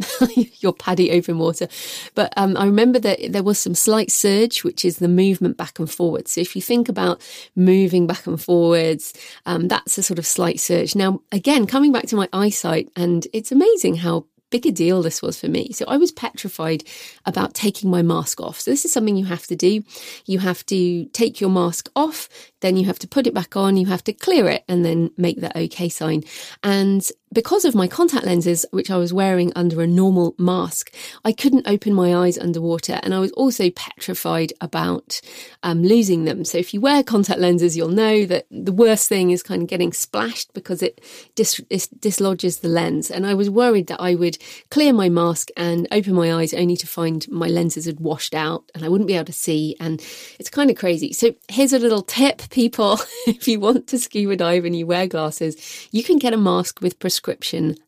your 0.62 0.72
PADI 0.72 1.10
open 1.10 1.38
water. 1.38 1.66
But 2.14 2.32
um, 2.36 2.56
I 2.56 2.64
remember 2.64 3.00
that 3.00 3.32
there 3.32 3.42
was 3.42 3.58
some 3.58 3.74
slight 3.74 4.12
surge, 4.12 4.62
which 4.62 4.84
is 4.84 4.98
the 4.98 5.08
movement 5.08 5.56
back 5.56 5.80
and 5.80 5.90
forwards. 5.90 6.30
So 6.30 6.40
if 6.40 6.54
you 6.54 6.62
think 6.62 6.88
about 6.88 7.20
moving 7.56 8.06
back 8.06 8.24
and 8.28 8.40
forwards, 8.40 9.14
um, 9.46 9.66
that's 9.66 9.98
a 9.98 10.02
sort 10.04 10.20
of 10.20 10.26
slight 10.26 10.60
surge. 10.60 10.94
Now, 10.94 11.20
again, 11.32 11.66
coming 11.66 11.90
back 11.90 12.06
to 12.06 12.16
my 12.16 12.28
eyesight, 12.32 12.92
and 12.94 13.26
it's 13.32 13.50
amazing 13.50 13.96
how 13.96 14.26
big 14.50 14.66
a 14.66 14.72
deal 14.72 15.02
this 15.02 15.22
was 15.22 15.38
for 15.38 15.48
me. 15.48 15.72
So 15.72 15.84
I 15.86 15.96
was 15.96 16.12
petrified 16.12 16.84
about 17.26 17.54
taking 17.54 17.90
my 17.90 18.02
mask 18.02 18.40
off. 18.40 18.60
So 18.60 18.70
this 18.70 18.84
is 18.84 18.92
something 18.92 19.16
you 19.16 19.26
have 19.26 19.46
to 19.48 19.56
do. 19.56 19.82
You 20.26 20.38
have 20.38 20.64
to 20.66 21.04
take 21.06 21.40
your 21.40 21.50
mask 21.50 21.90
off, 21.96 22.28
then 22.60 22.76
you 22.76 22.84
have 22.86 22.98
to 23.00 23.08
put 23.08 23.26
it 23.26 23.34
back 23.34 23.56
on, 23.56 23.76
you 23.76 23.86
have 23.86 24.04
to 24.04 24.12
clear 24.12 24.48
it 24.48 24.64
and 24.68 24.84
then 24.84 25.10
make 25.16 25.40
that 25.40 25.56
OK 25.56 25.88
sign. 25.88 26.24
And 26.62 27.08
because 27.32 27.64
of 27.64 27.74
my 27.74 27.86
contact 27.86 28.24
lenses, 28.24 28.64
which 28.70 28.90
I 28.90 28.96
was 28.96 29.12
wearing 29.12 29.52
under 29.54 29.82
a 29.82 29.86
normal 29.86 30.34
mask, 30.38 30.94
I 31.24 31.32
couldn't 31.32 31.68
open 31.68 31.92
my 31.92 32.14
eyes 32.14 32.38
underwater. 32.38 33.00
And 33.02 33.14
I 33.14 33.18
was 33.18 33.32
also 33.32 33.70
petrified 33.70 34.52
about 34.60 35.20
um, 35.62 35.82
losing 35.82 36.24
them. 36.24 36.44
So 36.44 36.58
if 36.58 36.72
you 36.72 36.80
wear 36.80 37.02
contact 37.02 37.40
lenses, 37.40 37.76
you'll 37.76 37.88
know 37.88 38.24
that 38.26 38.46
the 38.50 38.72
worst 38.72 39.08
thing 39.08 39.30
is 39.30 39.42
kind 39.42 39.62
of 39.62 39.68
getting 39.68 39.92
splashed 39.92 40.52
because 40.54 40.82
it, 40.82 41.00
dis- 41.34 41.60
dislodges 42.00 42.58
the 42.58 42.68
lens. 42.68 43.10
And 43.10 43.26
I 43.26 43.34
was 43.34 43.50
worried 43.50 43.88
that 43.88 44.00
I 44.00 44.14
would 44.14 44.38
clear 44.70 44.92
my 44.92 45.08
mask 45.08 45.48
and 45.56 45.86
open 45.92 46.14
my 46.14 46.32
eyes 46.32 46.54
only 46.54 46.76
to 46.76 46.86
find 46.86 47.28
my 47.28 47.48
lenses 47.48 47.84
had 47.84 48.00
washed 48.00 48.34
out 48.34 48.70
and 48.74 48.84
I 48.84 48.88
wouldn't 48.88 49.08
be 49.08 49.14
able 49.14 49.26
to 49.26 49.32
see. 49.32 49.76
And 49.80 50.00
it's 50.38 50.50
kind 50.50 50.70
of 50.70 50.76
crazy. 50.76 51.12
So 51.12 51.34
here's 51.48 51.72
a 51.72 51.78
little 51.78 52.02
tip, 52.02 52.48
people. 52.50 52.98
if 53.26 53.46
you 53.46 53.60
want 53.60 53.86
to 53.88 53.98
scuba 53.98 54.36
dive 54.36 54.64
and 54.64 54.74
you 54.74 54.86
wear 54.86 55.06
glasses, 55.06 55.88
you 55.92 56.02
can 56.02 56.18
get 56.18 56.32
a 56.32 56.38
mask 56.38 56.80
with 56.80 56.98
prescription 56.98 57.17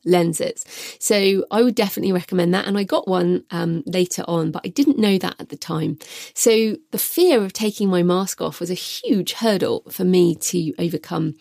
lenses. 0.04 0.64
So 0.98 1.44
I 1.50 1.62
would 1.62 1.74
definitely 1.74 2.12
recommend 2.12 2.54
that. 2.54 2.66
And 2.66 2.76
I 2.76 2.84
got 2.84 3.08
one 3.08 3.44
um, 3.50 3.82
later 3.86 4.24
on, 4.26 4.50
but 4.50 4.62
I 4.64 4.68
didn't 4.68 4.98
know 4.98 5.18
that 5.18 5.36
at 5.38 5.48
the 5.48 5.56
time. 5.56 5.98
So 6.34 6.76
the 6.90 6.98
fear 6.98 7.42
of 7.44 7.52
taking 7.52 7.88
my 7.88 8.02
mask 8.02 8.40
off 8.40 8.60
was 8.60 8.70
a 8.70 8.74
huge 8.74 9.34
hurdle 9.34 9.84
for 9.90 10.04
me 10.04 10.34
to 10.36 10.74
overcome. 10.78 11.36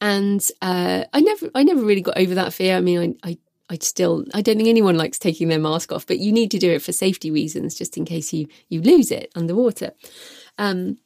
And 0.00 0.46
uh, 0.62 1.04
I 1.12 1.20
never, 1.20 1.50
I 1.54 1.62
never 1.62 1.82
really 1.82 2.02
got 2.02 2.18
over 2.18 2.34
that 2.34 2.52
fear. 2.52 2.76
I 2.76 2.80
mean, 2.80 3.18
I, 3.22 3.30
I 3.30 3.38
I 3.70 3.78
still 3.80 4.24
I 4.34 4.42
don't 4.42 4.56
think 4.56 4.68
anyone 4.68 4.96
likes 4.96 5.18
taking 5.18 5.48
their 5.48 5.58
mask 5.58 5.90
off, 5.90 6.06
but 6.06 6.18
you 6.18 6.32
need 6.32 6.50
to 6.50 6.58
do 6.58 6.70
it 6.70 6.82
for 6.82 6.92
safety 6.92 7.30
reasons, 7.30 7.74
just 7.74 7.96
in 7.96 8.04
case 8.04 8.32
you 8.32 8.46
you 8.68 8.82
lose 8.82 9.10
it 9.10 9.32
underwater. 9.34 9.92
Um, 10.58 10.98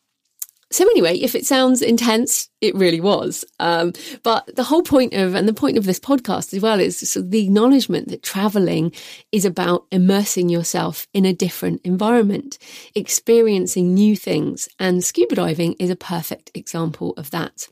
so 0.71 0.85
anyway, 0.85 1.17
if 1.17 1.35
it 1.35 1.47
sounds 1.47 1.81
intense, 1.81 2.51
it 2.61 2.75
really 2.75 3.01
was. 3.01 3.45
Um, 3.59 3.93
but 4.23 4.55
the 4.55 4.65
whole 4.65 4.83
point 4.83 5.15
of, 5.15 5.35
and 5.35 5.49
the 5.49 5.55
point 5.55 5.79
of 5.79 5.85
this 5.85 5.99
podcast 5.99 6.53
as 6.53 6.61
well, 6.61 6.79
is 6.79 6.99
sort 6.99 7.25
of 7.25 7.31
the 7.31 7.45
acknowledgement 7.45 8.09
that 8.09 8.23
traveling 8.23 8.93
is 9.33 9.47
about 9.47 9.87
immersing 9.91 10.51
yourself 10.51 11.07
in 11.15 11.25
a 11.25 11.33
different 11.33 11.81
environment, 11.85 12.59
experiencing 12.95 13.95
new 13.95 14.15
things. 14.15 14.69
And 14.79 15.03
scuba 15.03 15.37
diving 15.37 15.75
is 15.75 15.89
a 15.89 15.97
perfect 15.97 16.51
example 16.55 17.15
of 17.17 17.31
that. 17.31 17.69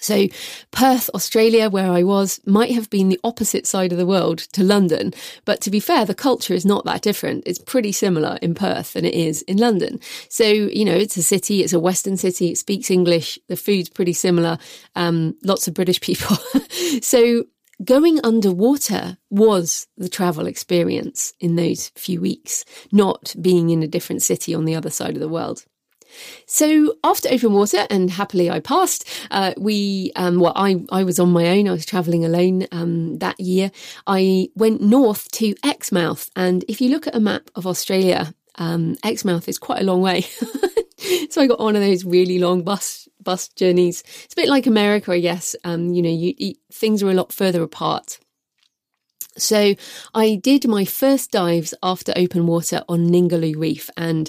So, 0.00 0.28
Perth, 0.70 1.10
Australia, 1.14 1.68
where 1.68 1.90
I 1.90 2.02
was, 2.02 2.40
might 2.46 2.72
have 2.72 2.88
been 2.88 3.08
the 3.08 3.20
opposite 3.24 3.66
side 3.66 3.92
of 3.92 3.98
the 3.98 4.06
world 4.06 4.38
to 4.52 4.62
London. 4.62 5.12
But 5.44 5.60
to 5.62 5.70
be 5.70 5.80
fair, 5.80 6.04
the 6.04 6.14
culture 6.14 6.54
is 6.54 6.64
not 6.64 6.84
that 6.84 7.02
different. 7.02 7.44
It's 7.46 7.58
pretty 7.58 7.92
similar 7.92 8.38
in 8.40 8.54
Perth 8.54 8.92
than 8.92 9.04
it 9.04 9.14
is 9.14 9.42
in 9.42 9.56
London. 9.56 9.98
So, 10.28 10.44
you 10.44 10.84
know, 10.84 10.94
it's 10.94 11.16
a 11.16 11.22
city, 11.22 11.62
it's 11.62 11.72
a 11.72 11.80
Western 11.80 12.16
city, 12.16 12.52
it 12.52 12.58
speaks 12.58 12.90
English, 12.90 13.38
the 13.48 13.56
food's 13.56 13.88
pretty 13.88 14.12
similar, 14.12 14.58
um, 14.94 15.36
lots 15.42 15.66
of 15.66 15.74
British 15.74 16.00
people. 16.08 16.36
so, 17.02 17.44
going 17.84 18.20
underwater 18.24 19.18
was 19.30 19.86
the 19.96 20.08
travel 20.08 20.46
experience 20.46 21.34
in 21.40 21.56
those 21.56 21.90
few 21.96 22.20
weeks, 22.20 22.64
not 22.92 23.34
being 23.40 23.70
in 23.70 23.82
a 23.82 23.88
different 23.88 24.22
city 24.22 24.54
on 24.54 24.64
the 24.64 24.74
other 24.74 24.90
side 24.90 25.14
of 25.14 25.20
the 25.20 25.28
world. 25.28 25.64
So 26.46 26.96
after 27.04 27.28
open 27.30 27.52
water, 27.52 27.86
and 27.90 28.10
happily 28.10 28.50
I 28.50 28.60
passed, 28.60 29.08
uh, 29.30 29.54
we, 29.56 30.12
um, 30.16 30.40
well, 30.40 30.52
I, 30.56 30.84
I 30.90 31.04
was 31.04 31.18
on 31.18 31.30
my 31.30 31.46
own. 31.48 31.68
I 31.68 31.72
was 31.72 31.86
traveling 31.86 32.24
alone 32.24 32.66
um, 32.72 33.18
that 33.18 33.38
year. 33.38 33.70
I 34.06 34.48
went 34.54 34.80
north 34.80 35.30
to 35.32 35.54
Exmouth. 35.64 36.30
And 36.36 36.64
if 36.68 36.80
you 36.80 36.90
look 36.90 37.06
at 37.06 37.14
a 37.14 37.20
map 37.20 37.50
of 37.54 37.66
Australia, 37.66 38.34
um, 38.56 38.96
Exmouth 39.04 39.48
is 39.48 39.58
quite 39.58 39.80
a 39.80 39.84
long 39.84 40.00
way. 40.00 40.22
so 41.30 41.40
I 41.40 41.46
got 41.46 41.60
one 41.60 41.76
of 41.76 41.82
those 41.82 42.04
really 42.04 42.38
long 42.38 42.62
bus 42.62 43.08
bus 43.20 43.48
journeys. 43.48 44.02
It's 44.24 44.34
a 44.34 44.36
bit 44.36 44.48
like 44.48 44.66
America, 44.66 45.12
I 45.12 45.20
guess. 45.20 45.54
Um, 45.64 45.92
you 45.92 46.02
know, 46.02 46.10
you, 46.10 46.34
you, 46.38 46.54
things 46.72 47.02
are 47.02 47.10
a 47.10 47.14
lot 47.14 47.32
further 47.32 47.62
apart. 47.62 48.18
So 49.36 49.74
I 50.14 50.34
did 50.34 50.66
my 50.66 50.84
first 50.84 51.30
dives 51.30 51.74
after 51.82 52.12
open 52.16 52.46
water 52.46 52.82
on 52.88 53.08
Ningaloo 53.08 53.56
Reef 53.56 53.88
and 53.96 54.28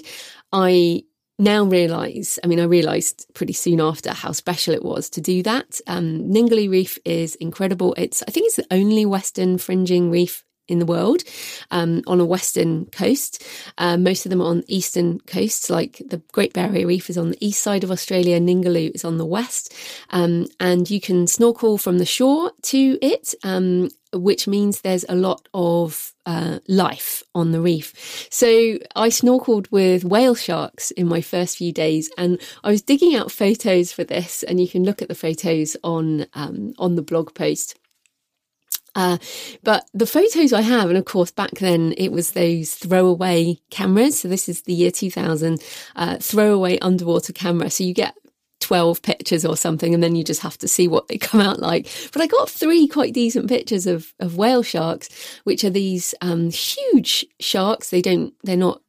I 0.52 1.04
now 1.40 1.64
realize, 1.64 2.38
I 2.44 2.46
mean, 2.46 2.60
I 2.60 2.64
realized 2.64 3.26
pretty 3.34 3.54
soon 3.54 3.80
after 3.80 4.12
how 4.12 4.32
special 4.32 4.74
it 4.74 4.84
was 4.84 5.08
to 5.10 5.20
do 5.20 5.42
that. 5.42 5.80
Um, 5.86 6.30
Reef 6.32 6.98
is 7.04 7.34
incredible. 7.36 7.94
It's, 7.96 8.22
I 8.28 8.30
think 8.30 8.46
it's 8.46 8.56
the 8.56 8.66
only 8.70 9.06
Western 9.06 9.58
fringing 9.58 10.10
reef 10.10 10.44
in 10.70 10.78
the 10.78 10.86
world 10.86 11.22
um, 11.70 12.02
on 12.06 12.20
a 12.20 12.24
western 12.24 12.86
coast. 12.86 13.44
Uh, 13.76 13.96
most 13.96 14.24
of 14.24 14.30
them 14.30 14.40
are 14.40 14.50
on 14.50 14.62
eastern 14.68 15.18
coasts, 15.20 15.68
like 15.68 16.00
the 16.08 16.22
Great 16.32 16.52
Barrier 16.52 16.86
Reef 16.86 17.10
is 17.10 17.18
on 17.18 17.30
the 17.30 17.46
east 17.46 17.60
side 17.60 17.82
of 17.82 17.90
Australia, 17.90 18.38
Ningaloo 18.38 18.94
is 18.94 19.04
on 19.04 19.18
the 19.18 19.26
west. 19.26 19.74
Um, 20.10 20.46
and 20.60 20.88
you 20.88 21.00
can 21.00 21.26
snorkel 21.26 21.76
from 21.76 21.98
the 21.98 22.06
shore 22.06 22.52
to 22.62 22.98
it. 23.02 23.34
Um, 23.42 23.90
which 24.12 24.48
means 24.48 24.80
there's 24.80 25.04
a 25.08 25.14
lot 25.14 25.48
of 25.54 26.12
uh, 26.26 26.58
life 26.68 27.22
on 27.34 27.52
the 27.52 27.60
reef. 27.60 27.92
So 28.30 28.78
I 28.96 29.08
snorkeled 29.08 29.70
with 29.70 30.04
whale 30.04 30.34
sharks 30.34 30.90
in 30.92 31.06
my 31.06 31.20
first 31.20 31.56
few 31.58 31.72
days, 31.72 32.10
and 32.18 32.40
I 32.64 32.70
was 32.70 32.82
digging 32.82 33.14
out 33.14 33.32
photos 33.32 33.92
for 33.92 34.04
this, 34.04 34.42
and 34.42 34.60
you 34.60 34.68
can 34.68 34.84
look 34.84 35.02
at 35.02 35.08
the 35.08 35.14
photos 35.14 35.76
on 35.82 36.26
um, 36.34 36.74
on 36.78 36.96
the 36.96 37.02
blog 37.02 37.34
post. 37.34 37.76
Uh, 38.94 39.18
but 39.62 39.88
the 39.94 40.06
photos 40.06 40.52
I 40.52 40.62
have, 40.62 40.88
and 40.88 40.98
of 40.98 41.04
course 41.04 41.30
back 41.30 41.52
then 41.52 41.94
it 41.96 42.10
was 42.10 42.32
those 42.32 42.74
throwaway 42.74 43.58
cameras. 43.70 44.20
So 44.20 44.28
this 44.28 44.48
is 44.48 44.62
the 44.62 44.74
year 44.74 44.90
2000, 44.90 45.62
uh, 45.96 46.16
throwaway 46.18 46.78
underwater 46.80 47.32
camera. 47.32 47.70
So 47.70 47.84
you 47.84 47.94
get 47.94 48.16
12 48.60 49.02
pictures 49.02 49.44
or 49.44 49.56
something 49.56 49.94
and 49.94 50.02
then 50.02 50.14
you 50.14 50.22
just 50.22 50.42
have 50.42 50.58
to 50.58 50.68
see 50.68 50.86
what 50.86 51.08
they 51.08 51.18
come 51.18 51.40
out 51.40 51.60
like 51.60 51.88
but 52.12 52.22
i 52.22 52.26
got 52.26 52.48
three 52.48 52.86
quite 52.86 53.14
decent 53.14 53.48
pictures 53.48 53.86
of 53.86 54.14
of 54.20 54.36
whale 54.36 54.62
sharks 54.62 55.08
which 55.44 55.64
are 55.64 55.70
these 55.70 56.14
um, 56.20 56.50
huge 56.50 57.26
sharks 57.40 57.90
they 57.90 58.02
don't 58.02 58.34
they're 58.44 58.56
not 58.56 58.80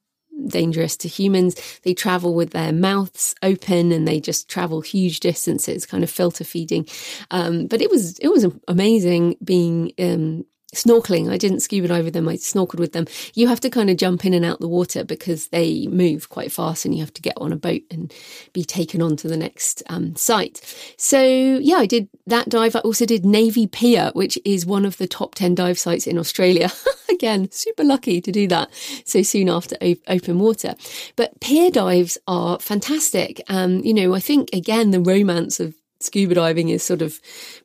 dangerous 0.48 0.98
to 0.98 1.08
humans. 1.08 1.56
They 1.84 1.94
travel 1.94 2.34
with 2.34 2.52
their 2.52 2.72
mouths 2.72 3.36
open 3.44 3.92
and 3.92 4.08
they 4.08 4.20
just 4.20 4.50
travel 4.50 4.82
huge 4.82 5.20
distances, 5.20 5.86
kind 5.86 6.04
of 6.04 6.10
filter 6.10 6.44
feeding. 6.44 6.88
Um, 7.30 7.68
but 7.68 7.82
it 7.82 7.90
was 7.90 8.18
it 8.20 8.30
was 8.30 8.46
amazing 8.68 9.36
being 9.44 9.92
um, 10.00 10.46
snorkeling. 10.74 11.30
I 11.30 11.38
didn't 11.38 11.60
scuba 11.60 11.90
dive 11.90 12.06
with 12.06 12.14
them. 12.14 12.28
I 12.28 12.36
snorkeled 12.36 12.80
with 12.80 12.94
them. 12.94 13.06
You 13.34 13.48
have 13.48 13.60
to 13.62 13.70
kind 13.70 13.90
of 13.90 13.98
jump 13.98 14.26
in 14.26 14.34
and 14.34 14.46
out 14.46 14.60
the 14.60 14.68
water 14.68 15.04
because 15.04 15.48
they 15.48 15.88
move 15.88 16.30
quite 16.30 16.52
fast 16.52 16.86
and 16.86 16.94
you 16.96 17.02
have 17.02 17.14
to 17.14 17.22
get 17.22 17.34
on 17.38 17.52
a 17.52 17.58
boat 17.58 17.82
and 17.92 18.14
be 18.54 18.64
taken 18.64 19.02
on 19.02 19.16
to 19.18 19.28
the 19.28 19.38
next 19.38 19.84
um, 19.88 20.16
site. 20.16 20.62
So 20.98 21.22
yeah, 21.22 21.78
I 21.78 21.86
did 21.86 22.08
that 22.28 22.50
dive. 22.50 22.76
I 22.76 22.80
also 22.80 23.06
did 23.06 23.26
Navy 23.26 23.68
Pier, 23.68 24.12
which 24.14 24.38
is 24.46 24.66
one 24.66 24.86
of 24.86 24.98
the 24.98 25.08
top 25.08 25.36
10 25.36 25.56
dive 25.56 25.78
sites 25.78 26.08
in 26.08 26.18
Australia. 26.18 26.72
Again, 27.10 27.52
super 27.52 27.84
lucky 27.84 28.22
to 28.22 28.32
do 28.32 28.48
that 28.48 28.70
so 29.06 29.22
soon 29.22 29.50
after 29.50 29.76
open 30.08 30.40
water. 30.40 30.76
But 31.16 31.40
pier 31.42 31.70
dives 31.70 32.18
are 32.28 32.60
fantastic. 32.60 33.42
Um, 33.50 33.80
you 33.80 33.94
know, 33.94 34.16
I 34.16 34.20
think 34.20 34.50
again, 34.54 34.92
the 34.92 35.02
romance 35.02 35.60
of 35.60 35.76
scuba 36.00 36.36
diving 36.36 36.70
is 36.70 36.84
sort 36.84 37.02
of 37.02 37.20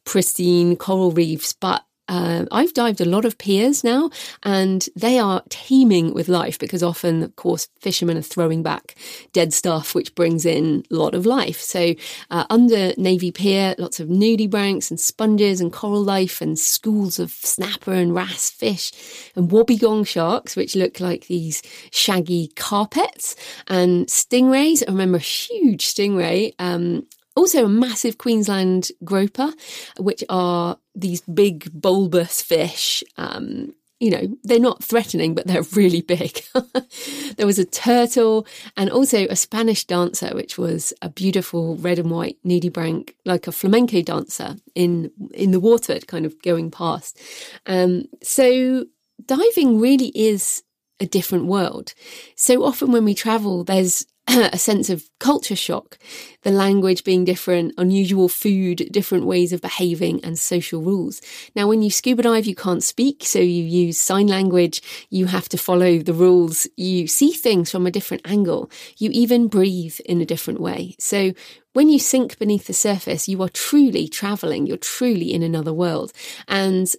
pristine 0.04 0.76
coral 0.76 1.12
reefs, 1.12 1.52
but 1.52 1.84
uh, 2.08 2.46
I've 2.52 2.72
dived 2.74 3.00
a 3.00 3.04
lot 3.04 3.24
of 3.24 3.38
piers 3.38 3.82
now, 3.82 4.10
and 4.42 4.88
they 4.94 5.18
are 5.18 5.42
teeming 5.48 6.14
with 6.14 6.28
life 6.28 6.58
because 6.58 6.82
often, 6.82 7.22
of 7.22 7.34
course, 7.36 7.68
fishermen 7.80 8.16
are 8.16 8.22
throwing 8.22 8.62
back 8.62 8.94
dead 9.32 9.52
stuff, 9.52 9.94
which 9.94 10.14
brings 10.14 10.46
in 10.46 10.84
a 10.90 10.94
lot 10.94 11.14
of 11.14 11.26
life. 11.26 11.60
So, 11.60 11.94
uh, 12.30 12.44
under 12.50 12.92
Navy 12.96 13.32
Pier, 13.32 13.74
lots 13.78 13.98
of 14.00 14.08
nudibranchs 14.08 14.90
and 14.90 15.00
sponges 15.00 15.60
and 15.60 15.72
coral 15.72 16.02
life, 16.02 16.40
and 16.40 16.58
schools 16.58 17.18
of 17.18 17.30
snapper 17.32 17.92
and 17.92 18.14
wrasse 18.14 18.50
fish, 18.50 18.92
and 19.34 19.50
wobbegong 19.50 20.06
sharks, 20.06 20.56
which 20.56 20.76
look 20.76 21.00
like 21.00 21.26
these 21.26 21.62
shaggy 21.90 22.48
carpets, 22.54 23.34
and 23.66 24.06
stingrays. 24.06 24.82
I 24.86 24.92
remember 24.92 25.18
a 25.18 25.20
huge 25.20 25.86
stingray 25.86 26.54
um, 26.58 27.06
also, 27.36 27.66
a 27.66 27.68
massive 27.68 28.16
Queensland 28.16 28.90
groper, 29.04 29.52
which 29.98 30.24
are 30.30 30.78
these 30.94 31.20
big 31.20 31.70
bulbous 31.78 32.40
fish. 32.40 33.04
Um, 33.18 33.74
you 34.00 34.10
know, 34.10 34.36
they're 34.42 34.58
not 34.58 34.82
threatening, 34.82 35.34
but 35.34 35.46
they're 35.46 35.62
really 35.74 36.00
big. 36.00 36.42
there 37.36 37.46
was 37.46 37.58
a 37.58 37.64
turtle 37.64 38.46
and 38.76 38.90
also 38.90 39.26
a 39.26 39.36
Spanish 39.36 39.84
dancer, 39.84 40.34
which 40.34 40.56
was 40.56 40.92
a 41.02 41.10
beautiful 41.10 41.76
red 41.76 41.98
and 41.98 42.10
white 42.10 42.38
nudibranch, 42.44 43.10
like 43.24 43.46
a 43.46 43.52
flamenco 43.52 44.02
dancer 44.02 44.56
in 44.74 45.10
in 45.34 45.50
the 45.50 45.60
water, 45.60 45.98
kind 46.00 46.26
of 46.26 46.40
going 46.42 46.70
past. 46.70 47.20
Um, 47.66 48.04
so 48.22 48.86
diving 49.24 49.78
really 49.78 50.12
is 50.14 50.62
a 51.00 51.06
different 51.06 51.46
world. 51.46 51.92
So 52.34 52.64
often 52.64 52.92
when 52.92 53.04
we 53.04 53.14
travel, 53.14 53.64
there's 53.64 54.06
a 54.52 54.58
sense 54.58 54.90
of 54.90 55.08
culture 55.20 55.54
shock, 55.54 55.98
the 56.42 56.50
language 56.50 57.04
being 57.04 57.24
different, 57.24 57.72
unusual 57.78 58.28
food, 58.28 58.88
different 58.90 59.24
ways 59.24 59.52
of 59.52 59.60
behaving, 59.60 60.24
and 60.24 60.38
social 60.38 60.82
rules. 60.82 61.20
Now, 61.54 61.68
when 61.68 61.82
you 61.82 61.90
scuba 61.90 62.22
dive, 62.22 62.46
you 62.46 62.54
can't 62.54 62.82
speak, 62.82 63.24
so 63.24 63.38
you 63.38 63.62
use 63.62 63.98
sign 63.98 64.26
language, 64.26 64.82
you 65.10 65.26
have 65.26 65.48
to 65.50 65.58
follow 65.58 65.98
the 65.98 66.12
rules, 66.12 66.66
you 66.76 67.06
see 67.06 67.32
things 67.32 67.70
from 67.70 67.86
a 67.86 67.90
different 67.90 68.28
angle, 68.28 68.70
you 68.98 69.10
even 69.12 69.46
breathe 69.46 69.98
in 70.04 70.20
a 70.20 70.26
different 70.26 70.60
way. 70.60 70.96
So, 70.98 71.32
when 71.74 71.88
you 71.88 71.98
sink 71.98 72.38
beneath 72.38 72.66
the 72.66 72.72
surface, 72.72 73.28
you 73.28 73.42
are 73.42 73.50
truly 73.50 74.08
traveling, 74.08 74.66
you're 74.66 74.78
truly 74.78 75.32
in 75.34 75.42
another 75.42 75.74
world. 75.74 76.12
And 76.48 76.90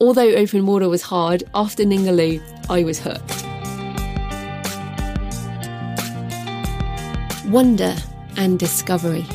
although 0.00 0.28
open 0.28 0.64
water 0.64 0.88
was 0.88 1.02
hard, 1.02 1.42
after 1.54 1.82
Ningaloo, 1.82 2.40
I 2.70 2.84
was 2.84 3.00
hooked. 3.00 3.51
Wonder 7.52 7.94
and 8.38 8.58
discovery. 8.58 9.26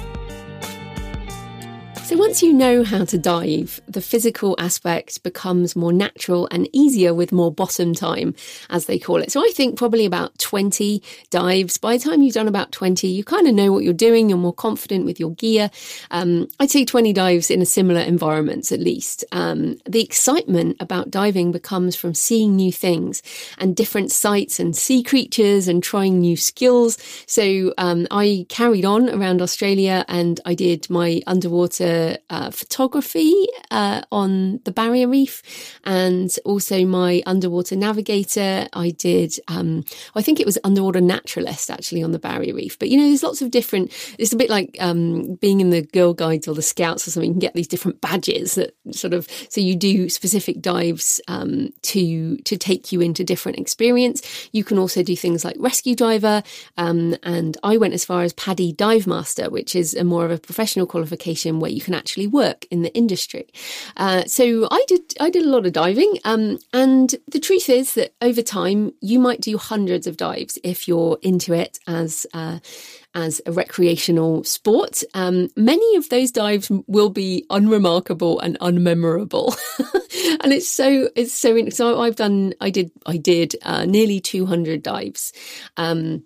So, 2.08 2.16
once 2.16 2.42
you 2.42 2.54
know 2.54 2.86
how 2.86 3.04
to 3.04 3.18
dive, 3.18 3.82
the 3.86 4.00
physical 4.00 4.56
aspect 4.58 5.22
becomes 5.24 5.76
more 5.76 5.92
natural 5.92 6.48
and 6.52 6.70
easier 6.72 7.14
with 7.14 7.34
more 7.34 7.52
bottom 7.52 7.94
time, 7.94 8.34
as 8.70 8.86
they 8.86 8.98
call 8.98 9.18
it. 9.18 9.30
So, 9.30 9.42
I 9.42 9.52
think 9.54 9.78
probably 9.78 10.06
about 10.06 10.40
20 10.40 11.04
dives. 11.32 11.78
By 11.78 11.98
the 11.98 12.04
time 12.06 12.22
you've 12.22 12.36
done 12.36 12.48
about 12.48 12.72
20, 12.72 13.10
you 13.10 13.26
kind 13.26 13.46
of 13.46 13.54
know 13.54 13.74
what 13.74 13.84
you're 13.84 13.92
doing, 13.92 14.30
you're 14.30 14.38
more 14.38 14.54
confident 14.54 15.04
with 15.04 15.20
your 15.20 15.32
gear. 15.32 15.70
Um, 16.10 16.48
I'd 16.62 16.72
say 16.72 16.86
20 16.86 17.12
dives 17.12 17.52
in 17.52 17.62
a 17.62 17.66
similar 17.66 18.00
environment, 18.00 18.72
at 18.72 18.80
least. 18.80 19.26
Um, 19.34 19.78
the 19.86 20.02
excitement 20.02 20.78
about 20.80 21.12
diving 21.12 21.52
becomes 21.52 21.98
from 21.98 22.14
seeing 22.14 22.56
new 22.56 22.72
things 22.72 23.22
and 23.58 23.76
different 23.76 24.14
sights 24.14 24.62
and 24.62 24.78
sea 24.78 25.04
creatures 25.04 25.68
and 25.68 25.84
trying 25.84 26.22
new 26.22 26.38
skills. 26.38 26.98
So, 27.26 27.74
um, 27.78 28.08
I 28.12 28.46
carried 28.48 28.86
on 28.86 29.10
around 29.10 29.42
Australia 29.42 30.06
and 30.08 30.40
I 30.46 30.54
did 30.54 30.90
my 30.90 31.22
underwater 31.28 31.97
uh, 32.30 32.52
photography 32.52 33.34
uh, 33.72 34.02
on 34.12 34.60
the 34.66 34.72
barrier 34.72 35.08
reef 35.08 35.42
and 35.84 36.36
also 36.46 36.86
my 36.86 37.22
underwater 37.26 37.76
navigator. 37.76 38.68
I 38.74 38.90
did, 38.92 39.40
um, 39.48 39.84
I 40.16 40.22
think 40.22 40.40
it 40.40 40.46
was 40.46 40.58
underwater 40.64 41.02
naturalist 41.02 41.70
actually 41.70 42.04
on 42.04 42.12
the 42.12 42.20
barrier 42.20 42.54
reef. 42.54 42.78
But 42.80 42.90
you 42.90 42.98
know, 42.98 43.08
there's 43.08 43.24
lots 43.24 43.42
of 43.42 43.52
different, 43.52 43.92
it's 44.18 44.34
a 44.34 44.38
bit 44.38 44.50
like 44.50 44.78
um, 44.80 45.36
being 45.36 45.62
in 45.62 45.70
the 45.70 45.82
Girl 45.82 46.14
Guides 46.14 46.48
or 46.48 46.56
the 46.56 46.62
Scouts 46.62 47.08
or 47.08 47.12
something. 47.12 47.30
You 47.30 47.34
can 47.34 47.40
get 47.40 47.54
these 47.54 47.68
different 47.68 48.02
badges 48.02 48.56
that 48.56 48.74
sort 48.92 49.14
of, 49.14 49.28
so 49.50 49.62
you 49.62 49.76
do 49.76 50.10
specific 50.10 50.62
dives 50.62 51.20
um, 51.28 51.70
to, 51.84 52.38
to 52.38 52.58
take 52.58 52.92
you 52.92 53.02
into 53.02 53.24
different 53.24 53.60
experience. 53.60 54.50
You 54.52 54.64
can 54.64 54.78
also 54.78 55.04
do 55.04 55.16
things 55.16 55.44
like 55.46 55.56
rescue 55.60 55.96
diver. 55.96 56.44
Um, 56.78 57.16
and 57.24 57.58
I 57.64 57.78
went 57.78 57.94
as 57.94 58.06
far 58.06 58.24
as 58.24 58.34
PADI 58.34 58.74
Dive 58.74 59.08
Master, 59.08 59.50
which 59.50 59.76
is 59.76 59.94
a 59.94 60.04
more 60.04 60.26
of 60.26 60.32
a 60.32 60.38
professional 60.38 60.86
qualification 60.86 61.60
where 61.60 61.72
you 61.72 61.82
can 61.88 61.94
actually 61.94 62.28
work 62.28 62.66
in 62.70 62.82
the 62.82 62.94
industry. 62.94 63.48
Uh, 63.96 64.26
so 64.26 64.68
I 64.70 64.84
did 64.90 65.14
I 65.22 65.30
did 65.30 65.46
a 65.46 65.50
lot 65.50 65.66
of 65.66 65.72
diving, 65.72 66.20
um, 66.26 66.60
and 66.74 67.16
the 67.32 67.40
truth 67.40 67.70
is 67.70 67.94
that 67.94 68.14
over 68.22 68.42
time 68.42 68.92
you 69.00 69.20
might 69.20 69.40
do 69.40 69.58
hundreds 69.58 70.06
of 70.06 70.18
dives 70.18 70.60
if 70.66 70.86
you're 70.86 71.18
into 71.22 71.54
it 71.54 71.80
as 71.88 72.28
uh, 72.34 72.60
as 73.16 73.40
a 73.46 73.54
recreational 73.54 74.44
sport. 74.44 75.02
Um, 75.14 75.48
many 75.56 75.96
of 75.96 76.10
those 76.10 76.30
dives 76.30 76.70
will 76.88 77.10
be 77.10 77.46
unremarkable 77.50 78.42
and 78.42 78.60
unmemorable, 78.60 79.56
and 80.44 80.52
it's 80.52 80.68
so 80.68 81.08
it's 81.16 81.34
so. 81.34 81.70
So 81.70 82.02
I've 82.02 82.18
done 82.18 82.54
I 82.60 82.70
did 82.70 82.92
I 83.06 83.16
did 83.16 83.56
uh, 83.62 83.86
nearly 83.86 84.20
two 84.20 84.46
hundred 84.46 84.84
dives. 84.84 85.32
Um, 85.78 86.26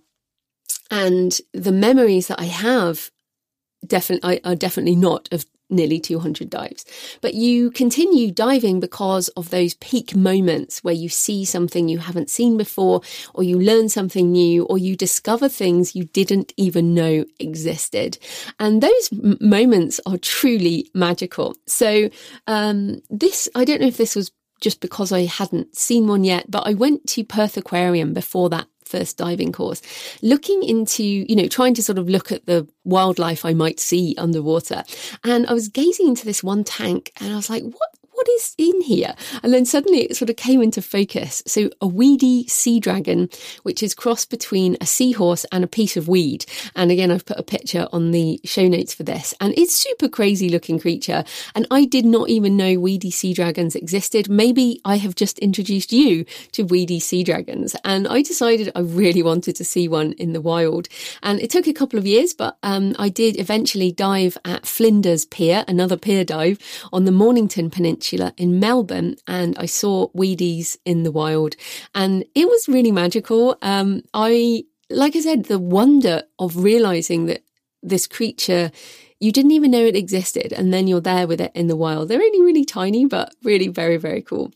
and 0.90 1.40
the 1.54 1.72
memories 1.72 2.28
that 2.30 2.42
I 2.42 2.46
have 2.46 3.12
definitely 3.86 4.44
are 4.44 4.56
definitely 4.56 4.96
not 4.96 5.30
of 5.32 5.46
nearly 5.72 6.00
200 6.00 6.50
dives. 6.50 6.86
But 7.22 7.34
you 7.34 7.72
continue 7.72 8.32
diving 8.32 8.80
because 8.80 9.30
of 9.30 9.50
those 9.50 9.74
peak 9.76 10.16
moments 10.16 10.84
where 10.84 10.94
you 10.94 11.10
see 11.10 11.46
something 11.46 11.88
you 11.88 12.00
haven't 12.00 12.30
seen 12.30 12.58
before, 12.58 13.02
or 13.34 13.44
you 13.44 13.60
learn 13.60 13.90
something 13.90 14.32
new, 14.32 14.66
or 14.66 14.78
you 14.78 14.96
discover 14.96 15.50
things 15.50 15.96
you 15.96 16.06
didn't 16.06 16.54
even 16.58 16.94
know 16.94 17.26
existed. 17.40 18.18
And 18.60 18.82
those 18.82 19.10
m- 19.12 19.38
moments 19.40 20.00
are 20.06 20.18
truly 20.18 20.90
magical. 20.94 21.56
So, 21.66 22.10
um, 22.48 23.02
this, 23.10 23.50
I 23.56 23.66
don't 23.66 23.82
know 23.82 23.88
if 23.88 23.98
this 23.98 24.16
was 24.16 24.32
just 24.62 24.80
because 24.80 25.12
I 25.12 25.26
hadn't 25.26 25.76
seen 25.76 26.08
one 26.08 26.24
yet, 26.24 26.50
but 26.50 26.68
I 26.68 26.74
went 26.74 27.08
to 27.08 27.24
Perth 27.24 27.58
Aquarium 27.58 28.14
before 28.14 28.50
that 28.50 28.68
first 28.92 29.18
diving 29.18 29.52
course, 29.52 29.82
looking 30.22 30.64
into, 30.64 31.04
you 31.04 31.36
know, 31.36 31.48
trying 31.48 31.74
to 31.76 31.84
sort 31.84 31.98
of 31.98 32.10
look 32.10 32.32
at 32.32 32.46
the 32.46 32.68
wildlife 32.84 33.46
I 33.46 33.54
might 33.54 33.80
see 33.80 34.16
underwater. 34.18 34.84
And 35.24 35.48
I 35.48 35.54
was 35.54 35.70
gazing 35.70 36.10
into 36.10 36.26
this 36.26 36.44
one 36.44 36.64
tank 36.64 37.12
and 37.20 37.34
I 37.34 37.36
was 37.36 37.50
like, 37.50 37.64
what 37.64 37.90
what 38.22 38.30
is 38.36 38.54
in 38.60 38.82
here? 38.82 39.16
And 39.42 39.52
then 39.52 39.66
suddenly 39.66 40.02
it 40.02 40.16
sort 40.16 40.30
of 40.30 40.36
came 40.36 40.62
into 40.62 40.80
focus. 40.80 41.42
So 41.48 41.72
a 41.82 41.88
weedy 41.88 42.46
sea 42.46 42.80
dragon, 42.80 43.30
which 43.64 43.82
is 43.82 43.96
crossed 43.96 44.30
between 44.30 44.78
a 44.80 44.86
seahorse 44.86 45.44
and 45.46 45.64
a 45.64 45.68
piece 45.68 45.98
of 45.98 46.08
weed. 46.08 46.46
And 46.76 46.92
again, 46.92 47.10
I've 47.10 47.26
put 47.26 47.40
a 47.40 47.44
picture 47.44 47.88
on 47.92 48.12
the 48.12 48.40
show 48.44 48.68
notes 48.68 48.94
for 48.94 49.02
this. 49.02 49.34
And 49.42 49.58
it's 49.58 49.74
super 49.74 50.08
crazy 50.08 50.50
looking 50.50 50.80
creature. 50.80 51.24
And 51.56 51.66
I 51.72 51.86
did 51.86 52.06
not 52.06 52.30
even 52.30 52.56
know 52.56 52.80
weedy 52.80 53.10
sea 53.10 53.34
dragons 53.34 53.76
existed. 53.76 54.30
Maybe 54.30 54.80
I 54.86 54.98
have 54.98 55.16
just 55.16 55.40
introduced 55.40 55.92
you 55.92 56.24
to 56.52 56.62
weedy 56.62 57.00
sea 57.00 57.24
dragons. 57.24 57.76
And 57.84 58.08
I 58.08 58.22
decided 58.22 58.72
I 58.76 58.82
really 58.82 59.24
wanted 59.24 59.56
to 59.56 59.66
see 59.66 59.88
one 59.88 60.12
in 60.14 60.34
the 60.34 60.42
wild. 60.42 60.90
And 61.24 61.40
it 61.40 61.50
took 61.50 61.66
a 61.66 61.74
couple 61.74 61.98
of 61.98 62.06
years, 62.06 62.36
but 62.36 62.60
um, 62.62 62.96
I 63.00 63.10
did 63.10 63.40
eventually 63.40 63.92
dive 63.92 64.38
at 64.46 64.68
Flinders 64.68 65.26
Pier, 65.26 65.66
another 65.68 65.98
pier 65.98 66.24
dive 66.24 66.60
on 66.94 67.06
the 67.06 67.12
Mornington 67.12 67.72
Peninsula 67.72 68.11
In 68.38 68.60
Melbourne 68.60 69.16
and 69.28 69.58
I 69.58 69.66
saw 69.66 70.10
Weedies 70.10 70.78
in 70.86 71.04
the 71.04 71.12
wild 71.12 71.56
and 71.96 72.26
it 72.36 72.48
was 72.48 72.68
really 72.68 72.92
magical. 72.92 73.58
Um, 73.62 74.04
I, 74.14 74.64
like 74.90 75.16
I 75.16 75.22
said, 75.22 75.46
the 75.46 75.60
wonder 75.60 76.24
of 76.40 76.58
realizing 76.58 77.28
that 77.28 77.44
this 77.84 78.08
creature 78.08 78.72
you 79.22 79.32
didn't 79.32 79.52
even 79.52 79.70
know 79.70 79.86
it 79.86 79.96
existed 79.96 80.52
and 80.52 80.74
then 80.74 80.88
you're 80.88 81.00
there 81.00 81.28
with 81.28 81.40
it 81.40 81.52
in 81.54 81.68
the 81.68 81.76
wild. 81.76 82.10
They're 82.10 82.20
only 82.20 82.42
really 82.42 82.66
tiny, 82.66 83.06
but 83.06 83.34
really 83.44 83.68
very, 83.68 83.98
very 83.98 84.24
cool. 84.24 84.52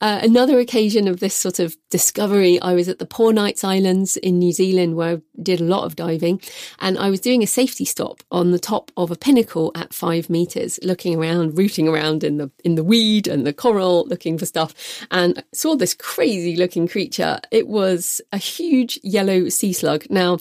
Uh, 0.00 0.20
another 0.22 0.58
occasion 0.58 1.06
of 1.06 1.20
this 1.20 1.34
sort 1.34 1.58
of 1.58 1.76
discovery, 1.90 2.58
I 2.60 2.72
was 2.72 2.88
at 2.88 2.98
the 2.98 3.04
Poor 3.04 3.34
Knights 3.34 3.62
Islands 3.62 4.16
in 4.16 4.38
New 4.38 4.52
Zealand 4.52 4.96
where 4.96 5.16
I 5.16 5.20
did 5.46 5.60
a 5.60 5.64
lot 5.64 5.84
of 5.84 5.96
diving 5.96 6.40
and 6.80 6.98
I 6.98 7.08
was 7.08 7.20
doing 7.20 7.42
a 7.42 7.46
safety 7.46 7.84
stop 7.84 8.22
on 8.30 8.50
the 8.50 8.58
top 8.58 8.90
of 8.96 9.10
a 9.10 9.16
pinnacle 9.16 9.72
at 9.74 9.94
five 9.94 10.28
meters, 10.28 10.78
looking 10.82 11.16
around, 11.16 11.56
rooting 11.56 11.88
around 11.88 12.24
in 12.24 12.36
the, 12.36 12.50
in 12.64 12.74
the 12.74 12.84
weed 12.84 13.28
and 13.28 13.46
the 13.46 13.52
coral, 13.52 14.04
looking 14.08 14.36
for 14.36 14.44
stuff 14.46 14.74
and 15.10 15.42
saw 15.52 15.76
this 15.76 15.94
crazy 15.94 16.56
looking 16.56 16.88
creature. 16.88 17.40
It 17.50 17.68
was 17.68 18.20
a 18.32 18.38
huge 18.38 18.98
yellow 19.02 19.48
sea 19.48 19.72
slug. 19.72 20.04
Now, 20.10 20.38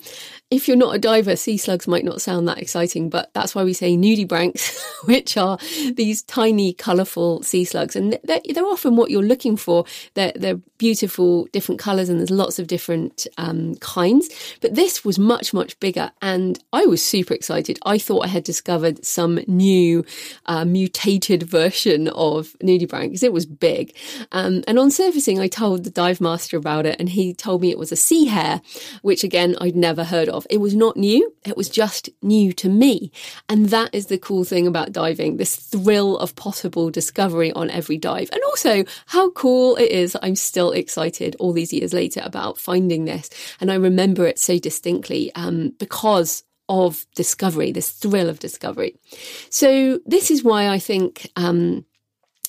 if 0.52 0.68
you're 0.68 0.78
not 0.78 0.96
a 0.96 1.00
diver, 1.00 1.36
sea 1.36 1.58
slugs 1.58 1.88
might 1.88 2.06
not 2.06 2.22
sound 2.22 2.48
that 2.48 2.60
exciting, 2.60 3.10
but 3.10 3.34
that's 3.34 3.56
why 3.56 3.64
we 3.64 3.74
say 3.74 3.98
nudibranchs, 3.98 4.80
which 5.06 5.38
are 5.38 5.58
these 5.96 6.22
tiny, 6.22 6.72
colourful 6.72 7.42
sea 7.42 7.66
slugs. 7.66 7.96
And 7.96 8.20
they're, 8.24 8.42
they're, 8.54 8.66
often 8.66 8.96
what 8.96 9.10
you're 9.10 9.24
looking 9.24 9.58
for. 9.58 9.86
They're, 10.14 10.34
they're 10.36 10.60
beautiful, 10.78 11.46
different 11.46 11.80
colours, 11.80 12.10
and 12.10 12.20
there's 12.20 12.30
lots 12.30 12.60
of 12.60 12.68
different 12.68 13.26
um, 13.38 13.76
kinds. 13.76 14.30
But 14.62 14.76
this 14.76 15.04
was 15.04 15.18
much, 15.18 15.52
much 15.52 15.80
bigger. 15.80 16.12
And 16.22 16.60
I 16.72 16.86
was 16.86 17.04
super 17.04 17.34
excited. 17.34 17.80
I 17.84 17.98
thought 17.98 18.26
I 18.26 18.30
had 18.30 18.44
discovered 18.44 19.04
some 19.04 19.40
new 19.48 20.06
uh, 20.46 20.64
mutated 20.64 21.44
version 21.50 22.08
of 22.10 22.56
nudibranch 22.62 23.06
because 23.06 23.24
it 23.24 23.34
was 23.34 23.48
big. 23.48 23.96
Um, 24.32 24.64
and 24.68 24.78
on 24.78 24.92
surfacing, 24.92 25.40
I 25.40 25.48
told 25.48 25.86
the 25.86 25.90
dive 25.90 26.22
master 26.22 26.56
about 26.56 26.86
it, 26.86 26.98
and 27.00 27.10
he 27.10 27.34
told 27.34 27.62
me 27.62 27.72
it 27.72 27.80
was 27.80 27.92
a 27.92 27.96
sea 27.96 28.26
hare, 28.26 28.62
which 29.02 29.24
again, 29.24 29.56
I'd 29.60 29.76
never 29.76 30.04
heard 30.04 30.30
of 30.30 30.35
of. 30.36 30.48
It 30.50 30.58
was 30.58 30.76
not 30.76 30.98
new. 30.98 31.34
It 31.46 31.58
was 31.58 31.70
just 31.70 32.10
new 32.22 32.54
to 32.54 32.70
me. 32.70 33.12
And 33.50 33.70
that 33.70 33.94
is 33.94 34.08
the 34.08 34.18
cool 34.18 34.44
thing 34.44 34.68
about 34.68 34.92
diving, 34.92 35.38
this 35.38 35.56
thrill 35.56 36.18
of 36.18 36.36
possible 36.36 36.90
discovery 36.90 37.52
on 37.54 37.70
every 37.70 37.98
dive. 37.98 38.30
And 38.32 38.42
also 38.44 38.84
how 39.08 39.32
cool 39.32 39.76
it 39.78 39.92
is. 39.92 40.18
I'm 40.22 40.36
still 40.36 40.72
excited 40.72 41.36
all 41.40 41.54
these 41.54 41.74
years 41.74 41.94
later 41.94 42.22
about 42.24 42.58
finding 42.58 43.06
this. 43.06 43.30
And 43.60 43.72
I 43.72 43.76
remember 43.76 44.26
it 44.26 44.40
so 44.40 44.60
distinctly, 44.60 45.32
um, 45.36 45.74
because 45.80 46.44
of 46.68 47.06
discovery, 47.16 47.72
this 47.72 47.92
thrill 47.92 48.30
of 48.30 48.40
discovery. 48.40 48.96
So 49.50 50.00
this 50.06 50.32
is 50.32 50.44
why 50.44 50.70
I 50.70 50.80
think, 50.80 51.30
um, 51.36 51.86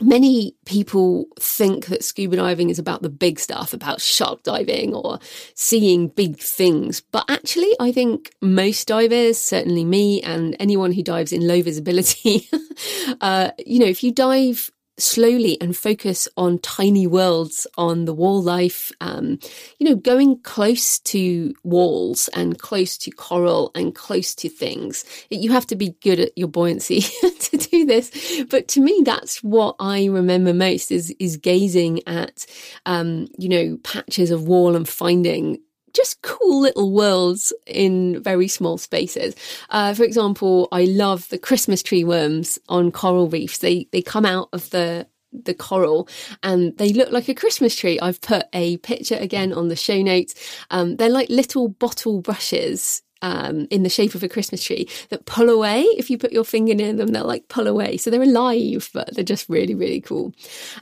many 0.00 0.54
people 0.64 1.26
think 1.38 1.86
that 1.86 2.04
scuba 2.04 2.36
diving 2.36 2.70
is 2.70 2.78
about 2.78 3.02
the 3.02 3.08
big 3.08 3.38
stuff, 3.38 3.72
about 3.72 4.00
shark 4.00 4.42
diving 4.42 4.94
or 4.94 5.18
seeing 5.54 6.08
big 6.08 6.38
things. 6.38 7.00
But 7.00 7.24
actually, 7.28 7.70
I 7.80 7.92
think 7.92 8.32
most 8.40 8.88
divers, 8.88 9.38
certainly 9.38 9.84
me 9.84 10.22
and 10.22 10.56
anyone 10.60 10.92
who 10.92 11.02
dives 11.02 11.32
in 11.32 11.46
low 11.46 11.62
visibility, 11.62 12.48
uh, 13.20 13.50
you 13.64 13.78
know, 13.78 13.86
if 13.86 14.02
you 14.02 14.12
dive 14.12 14.70
slowly 14.98 15.60
and 15.60 15.76
focus 15.76 16.28
on 16.36 16.58
tiny 16.58 17.06
worlds 17.06 17.66
on 17.76 18.04
the 18.04 18.14
wall 18.14 18.42
life. 18.42 18.90
Um, 19.00 19.38
you 19.78 19.88
know, 19.88 19.96
going 19.96 20.40
close 20.40 20.98
to 21.00 21.54
walls 21.64 22.28
and 22.28 22.58
close 22.58 22.96
to 22.98 23.10
coral 23.10 23.70
and 23.74 23.94
close 23.94 24.34
to 24.36 24.48
things. 24.48 25.04
You 25.30 25.52
have 25.52 25.66
to 25.66 25.76
be 25.76 25.96
good 26.02 26.20
at 26.20 26.36
your 26.36 26.48
buoyancy 26.48 27.00
to 27.40 27.56
do 27.56 27.84
this. 27.84 28.44
But 28.50 28.68
to 28.68 28.80
me, 28.80 29.02
that's 29.04 29.42
what 29.42 29.76
I 29.78 30.06
remember 30.06 30.54
most 30.54 30.90
is, 30.90 31.14
is 31.18 31.36
gazing 31.36 32.06
at, 32.06 32.46
um, 32.86 33.28
you 33.38 33.48
know, 33.48 33.78
patches 33.82 34.30
of 34.30 34.48
wall 34.48 34.76
and 34.76 34.88
finding 34.88 35.58
just 35.96 36.22
cool 36.22 36.60
little 36.60 36.92
worlds 36.92 37.52
in 37.66 38.22
very 38.22 38.48
small 38.48 38.78
spaces. 38.78 39.34
Uh, 39.70 39.94
for 39.94 40.04
example, 40.04 40.68
I 40.70 40.84
love 40.84 41.28
the 41.30 41.38
Christmas 41.38 41.82
tree 41.82 42.04
worms 42.04 42.58
on 42.68 42.92
coral 42.92 43.28
reefs. 43.28 43.58
They 43.58 43.88
they 43.92 44.02
come 44.02 44.26
out 44.26 44.48
of 44.52 44.70
the 44.70 45.06
the 45.32 45.54
coral 45.54 46.08
and 46.42 46.76
they 46.78 46.92
look 46.92 47.10
like 47.10 47.28
a 47.28 47.34
Christmas 47.34 47.74
tree. 47.74 47.98
I've 48.00 48.20
put 48.20 48.46
a 48.52 48.78
picture 48.78 49.16
again 49.16 49.52
on 49.52 49.68
the 49.68 49.76
show 49.76 50.00
notes. 50.02 50.34
Um, 50.70 50.96
they're 50.96 51.10
like 51.10 51.28
little 51.28 51.68
bottle 51.68 52.20
brushes 52.20 53.02
um, 53.26 53.66
in 53.72 53.82
the 53.82 53.88
shape 53.88 54.14
of 54.14 54.22
a 54.22 54.28
Christmas 54.28 54.62
tree 54.62 54.88
that 55.08 55.26
pull 55.26 55.50
away. 55.50 55.82
If 55.82 56.10
you 56.10 56.16
put 56.16 56.30
your 56.30 56.44
finger 56.44 56.74
near 56.74 56.92
them, 56.92 57.08
they'll 57.08 57.26
like 57.26 57.48
pull 57.48 57.66
away. 57.66 57.96
So 57.96 58.08
they're 58.08 58.22
alive, 58.22 58.88
but 58.94 59.12
they're 59.14 59.24
just 59.24 59.48
really, 59.48 59.74
really 59.74 60.00
cool. 60.00 60.32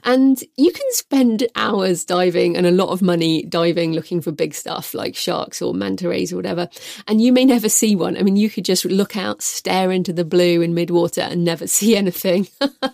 And 0.03 0.43
you 0.55 0.71
can 0.71 0.85
spend 0.91 1.47
hours 1.55 2.05
diving 2.05 2.55
and 2.55 2.67
a 2.67 2.71
lot 2.71 2.89
of 2.89 3.01
money 3.01 3.43
diving 3.45 3.93
looking 3.93 4.21
for 4.21 4.31
big 4.31 4.53
stuff 4.53 4.93
like 4.93 5.15
sharks 5.15 5.59
or 5.59 5.73
manta 5.73 6.07
rays 6.07 6.31
or 6.31 6.35
whatever. 6.35 6.69
And 7.07 7.19
you 7.19 7.33
may 7.33 7.45
never 7.45 7.67
see 7.67 7.95
one. 7.95 8.15
I 8.15 8.21
mean, 8.21 8.35
you 8.35 8.51
could 8.51 8.65
just 8.65 8.85
look 8.85 9.17
out, 9.17 9.41
stare 9.41 9.91
into 9.91 10.13
the 10.13 10.25
blue 10.25 10.61
in 10.61 10.75
midwater 10.75 11.23
and 11.23 11.43
never 11.43 11.65
see 11.75 11.95
anything. 11.97 12.47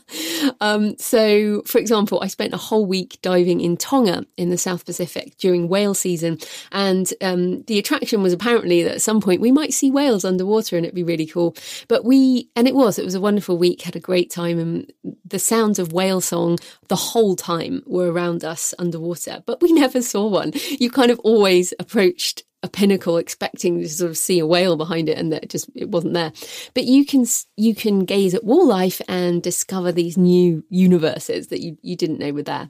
um, 0.61 0.97
so, 0.97 1.61
for 1.63 1.77
example, 1.77 2.21
I 2.21 2.27
spent 2.27 2.53
a 2.53 2.57
whole 2.57 2.85
week 2.85 3.19
diving 3.21 3.59
in 3.59 3.75
Tonga 3.75 4.25
in 4.37 4.49
the 4.49 4.57
South 4.57 4.85
Pacific 4.85 5.35
during 5.37 5.67
whale 5.67 5.93
season. 5.93 6.37
And 6.71 7.13
um, 7.19 7.63
the 7.63 7.79
attraction 7.79 8.23
was 8.23 8.31
apparently 8.31 8.83
that 8.83 8.95
at 8.95 9.01
some 9.01 9.19
point, 9.19 9.40
point, 9.40 9.40
we 9.41 9.51
might 9.51 9.73
see 9.73 9.91
whales 9.91 10.23
underwater 10.23 10.77
and 10.77 10.85
it'd 10.85 10.95
be 10.95 11.03
really 11.03 11.25
cool. 11.25 11.55
But 11.87 12.05
we, 12.05 12.49
and 12.55 12.67
it 12.67 12.75
was, 12.75 12.97
it 12.97 13.05
was 13.05 13.15
a 13.15 13.19
wonderful 13.19 13.57
week, 13.57 13.81
had 13.81 13.95
a 13.95 13.99
great 13.99 14.29
time. 14.29 14.59
And 14.59 14.93
the 15.25 15.39
sounds 15.39 15.79
of 15.79 15.91
whale 15.91 16.21
song 16.21 16.59
the 16.87 16.95
whole 16.95 17.35
time 17.35 17.83
were 17.85 18.11
around 18.11 18.45
us 18.45 18.73
underwater, 18.79 19.43
but 19.45 19.61
we 19.61 19.73
never 19.73 20.01
saw 20.01 20.27
one. 20.27 20.53
You 20.79 20.89
kind 20.89 21.11
of 21.11 21.19
always 21.19 21.73
approached 21.79 22.43
a 22.63 22.69
pinnacle 22.69 23.17
expecting 23.17 23.79
to 23.79 23.89
sort 23.89 24.11
of 24.11 24.17
see 24.17 24.37
a 24.37 24.45
whale 24.45 24.77
behind 24.77 25.09
it 25.09 25.17
and 25.17 25.33
that 25.33 25.49
just 25.49 25.67
it 25.73 25.89
wasn't 25.89 26.13
there 26.13 26.31
but 26.75 26.83
you 26.83 27.03
can 27.03 27.25
you 27.57 27.73
can 27.73 28.05
gaze 28.05 28.35
at 28.35 28.43
wall 28.43 28.67
life 28.67 29.01
and 29.07 29.41
discover 29.41 29.91
these 29.91 30.15
new 30.15 30.63
universes 30.69 31.47
that 31.47 31.61
you, 31.61 31.75
you 31.81 31.95
didn't 31.95 32.19
know 32.19 32.31
were 32.31 32.43
there 32.43 32.69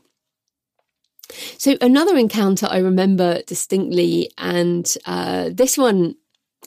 so 1.57 1.77
another 1.81 2.17
encounter 2.17 2.67
I 2.69 2.79
remember 2.79 3.41
distinctly, 3.43 4.31
and 4.37 4.91
uh, 5.05 5.49
this 5.51 5.77
one 5.77 6.15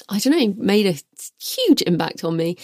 I 0.08 0.18
don't 0.18 0.36
know, 0.38 0.54
made 0.62 0.86
a 0.86 0.98
huge 1.40 1.80
impact 1.82 2.24
on 2.24 2.36
me. 2.36 2.56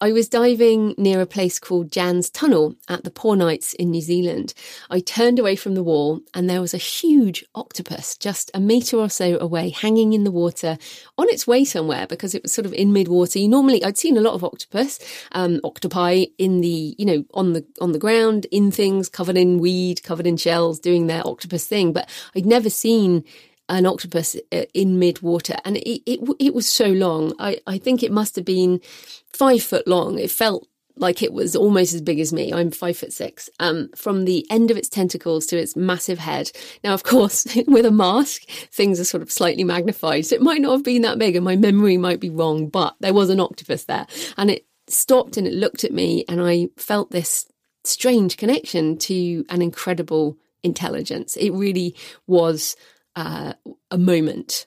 I 0.00 0.10
was 0.10 0.28
diving 0.28 0.94
near 0.96 1.20
a 1.20 1.26
place 1.26 1.58
called 1.58 1.92
Jan's 1.92 2.30
Tunnel 2.30 2.76
at 2.88 3.04
the 3.04 3.10
Poor 3.10 3.36
Knights 3.36 3.74
in 3.74 3.90
New 3.90 4.00
Zealand. 4.00 4.54
I 4.88 5.00
turned 5.00 5.38
away 5.38 5.54
from 5.54 5.74
the 5.74 5.82
wall 5.82 6.20
and 6.32 6.48
there 6.48 6.62
was 6.62 6.72
a 6.72 6.78
huge 6.78 7.44
octopus 7.54 8.16
just 8.16 8.50
a 8.54 8.60
metre 8.60 8.96
or 8.96 9.10
so 9.10 9.38
away, 9.38 9.68
hanging 9.68 10.12
in 10.14 10.24
the 10.24 10.30
water 10.30 10.78
on 11.18 11.28
its 11.28 11.46
way 11.46 11.64
somewhere 11.64 12.06
because 12.06 12.34
it 12.34 12.42
was 12.42 12.52
sort 12.52 12.66
of 12.66 12.72
in 12.72 12.92
mid-water. 12.92 13.38
Normally, 13.40 13.84
I'd 13.84 13.98
seen 13.98 14.16
a 14.16 14.22
lot 14.22 14.34
of 14.34 14.42
octopus, 14.42 14.98
um, 15.32 15.60
octopi 15.64 16.24
in 16.38 16.62
the, 16.62 16.94
you 16.98 17.04
know, 17.04 17.24
on 17.34 17.52
the, 17.52 17.66
on 17.80 17.92
the 17.92 17.98
ground, 17.98 18.46
in 18.50 18.70
things, 18.70 19.08
covered 19.08 19.36
in 19.36 19.58
weed, 19.58 20.02
covered 20.02 20.26
in 20.26 20.38
shells, 20.38 20.80
doing 20.80 21.06
their 21.06 21.26
octopus 21.26 21.66
thing, 21.66 21.92
but 21.92 22.08
I'd 22.34 22.46
never 22.46 22.70
seen 22.70 23.24
an 23.68 23.86
octopus 23.86 24.36
uh, 24.52 24.64
in 24.74 24.98
mid 24.98 25.20
water, 25.22 25.56
and 25.64 25.76
it, 25.76 26.02
it 26.10 26.20
it 26.38 26.54
was 26.54 26.70
so 26.70 26.86
long. 26.86 27.34
I 27.38 27.58
I 27.66 27.78
think 27.78 28.02
it 28.02 28.12
must 28.12 28.36
have 28.36 28.44
been 28.44 28.80
five 29.32 29.62
foot 29.62 29.86
long. 29.86 30.18
It 30.18 30.30
felt 30.30 30.68
like 31.00 31.22
it 31.22 31.32
was 31.32 31.54
almost 31.54 31.94
as 31.94 32.02
big 32.02 32.18
as 32.18 32.32
me. 32.32 32.52
I'm 32.52 32.70
five 32.70 32.96
foot 32.96 33.12
six. 33.12 33.48
Um, 33.60 33.90
from 33.94 34.24
the 34.24 34.46
end 34.50 34.70
of 34.70 34.76
its 34.76 34.88
tentacles 34.88 35.46
to 35.46 35.56
its 35.56 35.76
massive 35.76 36.18
head. 36.18 36.50
Now, 36.82 36.94
of 36.94 37.04
course, 37.04 37.46
with 37.66 37.86
a 37.86 37.90
mask, 37.90 38.42
things 38.72 38.98
are 39.00 39.04
sort 39.04 39.22
of 39.22 39.30
slightly 39.30 39.64
magnified, 39.64 40.26
so 40.26 40.36
it 40.36 40.42
might 40.42 40.60
not 40.60 40.72
have 40.72 40.84
been 40.84 41.02
that 41.02 41.18
big, 41.18 41.36
and 41.36 41.44
my 41.44 41.56
memory 41.56 41.96
might 41.96 42.20
be 42.20 42.30
wrong. 42.30 42.68
But 42.68 42.96
there 43.00 43.14
was 43.14 43.30
an 43.30 43.40
octopus 43.40 43.84
there, 43.84 44.06
and 44.36 44.50
it 44.50 44.66
stopped 44.88 45.36
and 45.36 45.46
it 45.46 45.52
looked 45.52 45.84
at 45.84 45.92
me, 45.92 46.24
and 46.28 46.40
I 46.40 46.68
felt 46.76 47.10
this 47.10 47.46
strange 47.84 48.36
connection 48.36 48.98
to 48.98 49.44
an 49.48 49.62
incredible 49.62 50.36
intelligence. 50.62 51.36
It 51.36 51.50
really 51.50 51.94
was 52.26 52.76
uh, 53.16 53.54
a 53.90 53.98
moment. 53.98 54.66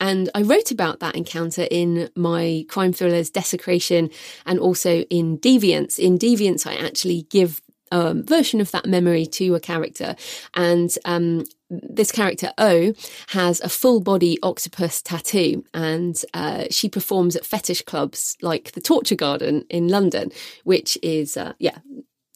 and 0.00 0.30
I 0.34 0.42
wrote 0.42 0.70
about 0.70 1.00
that 1.00 1.14
encounter 1.14 1.66
in 1.70 2.08
my 2.16 2.64
crime 2.68 2.92
thrillers 2.92 3.30
Desecration 3.30 4.10
and 4.46 4.58
also 4.58 5.02
in 5.10 5.38
Deviance. 5.38 5.98
In 5.98 6.18
Deviance, 6.18 6.66
I 6.66 6.74
actually 6.74 7.26
give 7.30 7.60
a 7.92 8.14
version 8.14 8.60
of 8.60 8.70
that 8.70 8.86
memory 8.86 9.26
to 9.26 9.54
a 9.54 9.60
character. 9.60 10.14
And 10.54 10.96
um, 11.04 11.44
this 11.68 12.12
character 12.12 12.52
O 12.58 12.94
has 13.28 13.60
a 13.60 13.68
full 13.68 14.00
body 14.00 14.38
octopus 14.42 15.02
tattoo, 15.02 15.64
and 15.74 16.20
uh, 16.34 16.64
she 16.70 16.88
performs 16.88 17.36
at 17.36 17.46
fetish 17.46 17.82
clubs 17.82 18.36
like 18.42 18.72
the 18.72 18.80
Torture 18.80 19.16
Garden 19.16 19.64
in 19.70 19.88
London, 19.88 20.30
which 20.64 20.98
is 21.02 21.36
uh, 21.36 21.52
yeah 21.58 21.78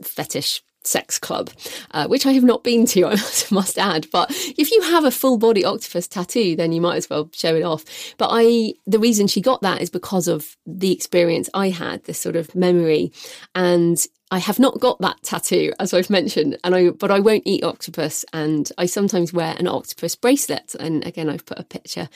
fetish 0.02 0.62
sex 0.86 1.18
club, 1.18 1.50
uh, 1.92 2.06
which 2.06 2.26
I 2.26 2.32
have 2.32 2.44
not 2.44 2.62
been 2.64 2.86
to, 2.86 3.06
I 3.06 3.16
must 3.50 3.78
add. 3.78 4.08
But 4.10 4.30
if 4.30 4.70
you 4.70 4.82
have 4.82 5.04
a 5.04 5.10
full 5.10 5.38
body 5.38 5.64
octopus 5.64 6.06
tattoo, 6.08 6.56
then 6.56 6.72
you 6.72 6.80
might 6.80 6.96
as 6.96 7.10
well 7.10 7.30
show 7.32 7.54
it 7.54 7.62
off. 7.62 7.84
But 8.18 8.28
I, 8.30 8.74
the 8.86 8.98
reason 8.98 9.26
she 9.26 9.40
got 9.40 9.62
that 9.62 9.82
is 9.82 9.90
because 9.90 10.28
of 10.28 10.56
the 10.66 10.92
experience 10.92 11.48
I 11.54 11.70
had, 11.70 12.04
this 12.04 12.18
sort 12.18 12.36
of 12.36 12.54
memory. 12.54 13.12
And 13.54 14.04
I 14.34 14.38
have 14.38 14.58
not 14.58 14.80
got 14.80 14.98
that 14.98 15.22
tattoo, 15.22 15.72
as 15.78 15.94
I've 15.94 16.10
mentioned, 16.10 16.58
and 16.64 16.74
I 16.74 16.90
but 16.90 17.12
I 17.12 17.20
won't 17.20 17.44
eat 17.46 17.62
octopus, 17.62 18.24
and 18.32 18.68
I 18.76 18.86
sometimes 18.86 19.32
wear 19.32 19.54
an 19.60 19.68
octopus 19.68 20.16
bracelet. 20.16 20.74
And 20.80 21.06
again, 21.06 21.30
I've 21.30 21.46
put 21.46 21.60
a 21.60 21.62
picture 21.62 22.08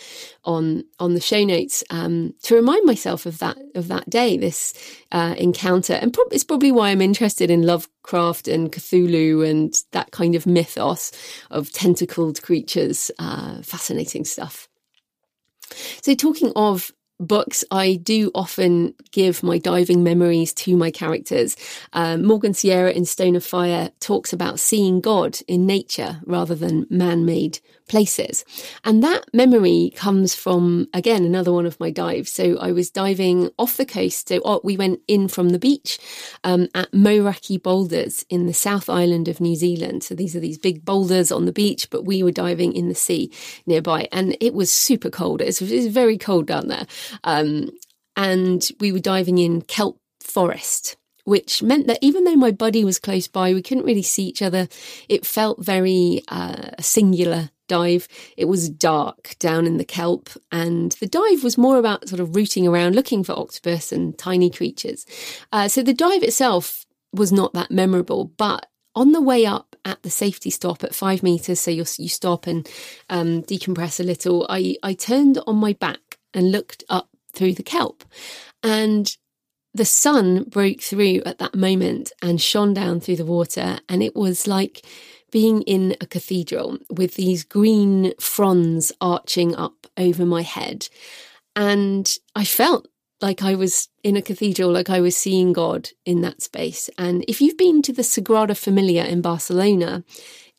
on 0.42 0.82
on 0.98 1.14
the 1.14 1.20
show 1.20 1.44
notes 1.44 1.84
um, 1.90 2.34
to 2.42 2.56
remind 2.56 2.84
myself 2.84 3.24
of 3.24 3.38
that 3.38 3.56
of 3.76 3.86
that 3.86 4.10
day, 4.10 4.36
this 4.36 4.74
uh, 5.12 5.36
encounter, 5.38 5.92
and 5.92 6.12
pro- 6.12 6.24
it's 6.32 6.42
probably 6.42 6.72
why 6.72 6.90
I'm 6.90 7.02
interested 7.02 7.52
in 7.52 7.62
Lovecraft 7.62 8.48
and 8.48 8.72
Cthulhu 8.72 9.48
and 9.48 9.72
that 9.92 10.10
kind 10.10 10.34
of 10.34 10.44
mythos 10.44 11.12
of 11.52 11.70
tentacled 11.70 12.42
creatures. 12.42 13.12
Uh, 13.20 13.62
fascinating 13.62 14.24
stuff. 14.24 14.68
So, 16.02 16.16
talking 16.16 16.50
of 16.56 16.90
books, 17.20 17.64
I 17.70 17.94
do 17.94 18.30
often 18.34 18.94
give 19.10 19.42
my 19.42 19.58
diving 19.58 20.02
memories 20.02 20.52
to 20.54 20.76
my 20.76 20.90
characters. 20.90 21.56
Um, 21.92 22.24
Morgan 22.24 22.54
Sierra 22.54 22.90
in 22.90 23.04
Stone 23.04 23.36
of 23.36 23.44
Fire 23.44 23.90
talks 24.00 24.32
about 24.32 24.60
seeing 24.60 25.00
God 25.00 25.38
in 25.46 25.66
nature 25.66 26.20
rather 26.24 26.54
than 26.54 26.86
man 26.90 27.24
made 27.24 27.60
places. 27.88 28.44
And 28.84 29.02
that 29.02 29.24
memory 29.32 29.92
comes 29.96 30.34
from, 30.34 30.88
again, 30.94 31.24
another 31.24 31.52
one 31.52 31.66
of 31.66 31.80
my 31.80 31.90
dives. 31.90 32.30
So 32.30 32.58
I 32.58 32.72
was 32.72 32.90
diving 32.90 33.50
off 33.58 33.76
the 33.76 33.86
coast. 33.86 34.28
So 34.28 34.40
oh, 34.44 34.60
we 34.62 34.76
went 34.76 35.00
in 35.08 35.28
from 35.28 35.50
the 35.50 35.58
beach 35.58 35.98
um, 36.44 36.68
at 36.74 36.92
Moeraki 36.92 37.58
Boulders 37.58 38.24
in 38.28 38.46
the 38.46 38.54
South 38.54 38.88
Island 38.88 39.28
of 39.28 39.40
New 39.40 39.56
Zealand. 39.56 40.04
So 40.04 40.14
these 40.14 40.36
are 40.36 40.40
these 40.40 40.58
big 40.58 40.84
boulders 40.84 41.32
on 41.32 41.46
the 41.46 41.52
beach, 41.52 41.90
but 41.90 42.04
we 42.04 42.22
were 42.22 42.32
diving 42.32 42.72
in 42.74 42.88
the 42.88 42.94
sea 42.94 43.32
nearby. 43.66 44.08
And 44.12 44.36
it 44.40 44.54
was 44.54 44.70
super 44.70 45.10
cold. 45.10 45.40
It 45.40 45.46
was, 45.46 45.62
it 45.62 45.76
was 45.76 45.86
very 45.88 46.18
cold 46.18 46.46
down 46.46 46.68
there. 46.68 46.86
Um, 47.24 47.70
and 48.16 48.68
we 48.80 48.92
were 48.92 48.98
diving 48.98 49.38
in 49.38 49.62
kelp 49.62 49.98
forest 50.20 50.96
which 51.28 51.62
meant 51.62 51.86
that 51.86 51.98
even 52.00 52.24
though 52.24 52.36
my 52.36 52.50
buddy 52.50 52.82
was 52.86 52.98
close 52.98 53.28
by, 53.28 53.52
we 53.52 53.60
couldn't 53.60 53.84
really 53.84 54.02
see 54.02 54.24
each 54.24 54.40
other. 54.40 54.66
It 55.10 55.26
felt 55.26 55.62
very 55.62 56.22
uh, 56.28 56.70
singular 56.80 57.50
dive. 57.68 58.08
It 58.36 58.46
was 58.46 58.68
dark 58.68 59.36
down 59.38 59.66
in 59.66 59.76
the 59.76 59.84
kelp, 59.84 60.30
and 60.50 60.92
the 60.92 61.06
dive 61.06 61.44
was 61.44 61.56
more 61.56 61.78
about 61.78 62.08
sort 62.08 62.20
of 62.20 62.34
rooting 62.34 62.66
around 62.66 62.94
looking 62.94 63.22
for 63.22 63.38
octopus 63.38 63.92
and 63.92 64.18
tiny 64.18 64.50
creatures. 64.50 65.06
Uh, 65.52 65.68
so 65.68 65.82
the 65.82 65.94
dive 65.94 66.22
itself 66.22 66.84
was 67.12 67.32
not 67.32 67.54
that 67.54 67.70
memorable, 67.70 68.24
but 68.36 68.66
on 68.94 69.12
the 69.12 69.22
way 69.22 69.46
up 69.46 69.76
at 69.84 70.02
the 70.02 70.10
safety 70.10 70.50
stop 70.50 70.82
at 70.82 70.94
five 70.94 71.22
meters, 71.22 71.60
so 71.60 71.70
you 71.70 71.84
you 71.98 72.08
stop 72.08 72.46
and 72.46 72.68
um, 73.08 73.42
decompress 73.42 74.00
a 74.00 74.02
little. 74.02 74.46
I 74.48 74.76
I 74.82 74.94
turned 74.94 75.38
on 75.46 75.56
my 75.56 75.72
back 75.74 76.18
and 76.34 76.52
looked 76.52 76.84
up 76.88 77.08
through 77.32 77.54
the 77.54 77.62
kelp, 77.62 78.04
and 78.62 79.16
the 79.74 79.84
sun 79.84 80.44
broke 80.44 80.80
through 80.80 81.22
at 81.24 81.38
that 81.38 81.54
moment 81.54 82.10
and 82.20 82.40
shone 82.40 82.74
down 82.74 83.00
through 83.00 83.16
the 83.16 83.24
water, 83.24 83.78
and 83.88 84.02
it 84.02 84.16
was 84.16 84.46
like 84.46 84.84
being 85.30 85.62
in 85.62 85.96
a 86.00 86.06
cathedral 86.06 86.78
with 86.90 87.14
these 87.14 87.44
green 87.44 88.12
fronds 88.20 88.92
arching 89.00 89.54
up 89.54 89.86
over 89.96 90.24
my 90.24 90.42
head. 90.42 90.88
And 91.56 92.18
I 92.34 92.44
felt 92.44 92.88
like 93.20 93.42
I 93.42 93.54
was 93.54 93.88
in 94.04 94.16
a 94.16 94.22
cathedral, 94.22 94.70
like 94.70 94.90
I 94.90 95.00
was 95.00 95.16
seeing 95.16 95.52
God 95.52 95.90
in 96.04 96.20
that 96.20 96.42
space. 96.42 96.88
And 96.98 97.24
if 97.26 97.40
you've 97.40 97.56
been 97.56 97.82
to 97.82 97.92
the 97.92 98.02
Sagrada 98.02 98.56
Familia 98.56 99.04
in 99.04 99.20
Barcelona, 99.20 100.04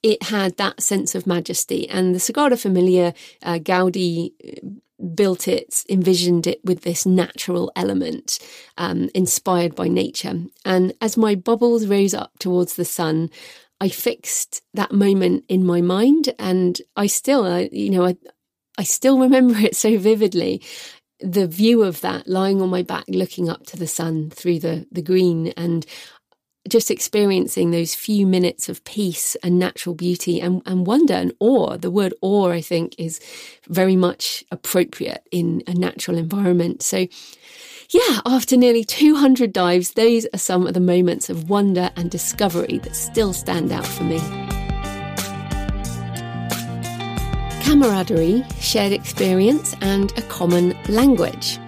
it 0.04 0.24
had 0.24 0.58
that 0.58 0.82
sense 0.82 1.16
of 1.16 1.28
majesty. 1.28 1.88
And 1.90 2.14
the 2.14 2.20
Sagrada 2.20 2.60
Familia, 2.60 3.14
uh, 3.44 3.60
Gaudi 3.60 4.34
uh, 4.46 4.70
built 5.16 5.48
it, 5.48 5.84
envisioned 5.90 6.48
it 6.48 6.60
with 6.64 6.82
this 6.82 7.06
natural 7.06 7.72
element, 7.76 8.40
um, 8.78 9.10
inspired 9.16 9.76
by 9.76 9.88
nature. 9.88 10.42
And 10.66 10.94
as 11.02 11.18
my 11.18 11.36
bubbles 11.36 11.86
rose 11.86 12.14
up 12.14 12.38
towards 12.40 12.76
the 12.76 12.86
sun, 12.86 13.30
I 13.82 13.90
fixed 13.90 14.62
that 14.74 14.92
moment 14.92 15.46
in 15.48 15.66
my 15.66 15.82
mind, 15.82 16.34
and 16.38 16.82
I 16.96 17.08
still, 17.08 17.46
I, 17.46 17.70
you 17.72 17.90
know, 17.90 18.06
I, 18.06 18.18
I 18.78 18.84
still 18.84 19.20
remember 19.20 19.58
it 19.60 19.76
so 19.76 19.98
vividly. 19.98 20.62
The 21.22 21.48
view 21.48 21.84
of 21.84 22.02
that 22.02 22.28
lying 22.28 22.62
on 22.62 22.70
my 22.70 22.82
back, 22.82 23.06
looking 23.08 23.50
up 23.50 23.66
to 23.68 23.78
the 23.78 23.88
sun 23.88 24.30
through 24.30 24.60
the 24.60 24.88
the 24.92 25.02
green, 25.02 25.48
and 25.58 25.86
just 26.68 26.92
experiencing 26.92 27.72
those 27.72 27.96
few 27.96 28.28
minutes 28.28 28.70
of 28.70 28.84
peace 28.84 29.36
and 29.44 29.58
natural 29.58 29.96
beauty 29.96 30.40
and, 30.40 30.62
and 30.66 30.86
wonder 30.86 31.14
and 31.14 31.34
awe. 31.40 31.78
The 31.78 31.92
word 31.92 32.14
awe, 32.22 32.52
I 32.52 32.62
think, 32.62 32.96
is 32.98 33.20
very 33.68 33.96
much 33.96 34.44
appropriate 34.52 35.24
in 35.32 35.64
a 35.68 35.74
natural 35.74 36.18
environment. 36.18 36.84
So 36.84 37.08
yeah, 37.92 38.22
after 38.26 38.56
nearly 38.56 38.84
200 38.84 39.52
dives, 39.52 39.92
those 39.92 40.28
are 40.32 40.38
some 40.38 40.68
of 40.68 40.76
the 40.76 40.80
moments 40.80 41.30
of 41.30 41.50
wonder 41.50 41.90
and 41.96 42.12
discovery 42.12 42.78
that 42.84 42.96
still 42.96 43.34
stand 43.34 43.72
out 43.72 43.88
for 43.88 44.04
me. 44.04 44.20
Camaraderie, 47.64 48.46
shared 48.60 48.94
experience, 48.94 49.76
and 49.82 50.16
a 50.20 50.22
common 50.24 50.78
language. 50.88 51.60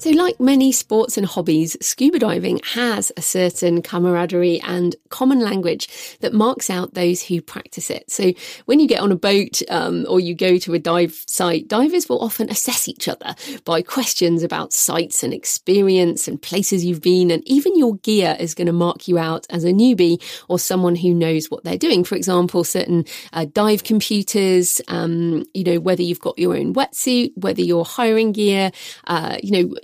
So, 0.00 0.08
like 0.12 0.40
many 0.40 0.72
sports 0.72 1.18
and 1.18 1.26
hobbies, 1.26 1.76
scuba 1.82 2.18
diving 2.18 2.62
has 2.72 3.12
a 3.18 3.20
certain 3.20 3.82
camaraderie 3.82 4.58
and 4.62 4.96
common 5.10 5.40
language 5.40 6.16
that 6.20 6.32
marks 6.32 6.70
out 6.70 6.94
those 6.94 7.22
who 7.22 7.42
practice 7.42 7.90
it. 7.90 8.10
So, 8.10 8.32
when 8.64 8.80
you 8.80 8.88
get 8.88 9.00
on 9.00 9.12
a 9.12 9.16
boat 9.16 9.60
um, 9.68 10.06
or 10.08 10.18
you 10.18 10.34
go 10.34 10.56
to 10.56 10.72
a 10.72 10.78
dive 10.78 11.22
site, 11.26 11.68
divers 11.68 12.08
will 12.08 12.24
often 12.24 12.48
assess 12.48 12.88
each 12.88 13.08
other 13.08 13.34
by 13.66 13.82
questions 13.82 14.42
about 14.42 14.72
sites 14.72 15.22
and 15.22 15.34
experience 15.34 16.26
and 16.26 16.40
places 16.40 16.82
you've 16.82 17.02
been, 17.02 17.30
and 17.30 17.46
even 17.46 17.78
your 17.78 17.96
gear 17.96 18.38
is 18.40 18.54
going 18.54 18.68
to 18.68 18.72
mark 18.72 19.06
you 19.06 19.18
out 19.18 19.46
as 19.50 19.64
a 19.64 19.70
newbie 19.70 20.18
or 20.48 20.58
someone 20.58 20.96
who 20.96 21.12
knows 21.12 21.50
what 21.50 21.62
they're 21.62 21.76
doing. 21.76 22.04
For 22.04 22.14
example, 22.14 22.64
certain 22.64 23.04
uh, 23.34 23.44
dive 23.52 23.84
computers, 23.84 24.80
um, 24.88 25.44
you 25.52 25.62
know, 25.62 25.78
whether 25.78 26.00
you've 26.00 26.20
got 26.20 26.38
your 26.38 26.56
own 26.56 26.72
wetsuit, 26.72 27.32
whether 27.36 27.60
you're 27.60 27.84
hiring 27.84 28.32
gear, 28.32 28.72
uh, 29.06 29.36
you 29.42 29.50
know, 29.52 29.76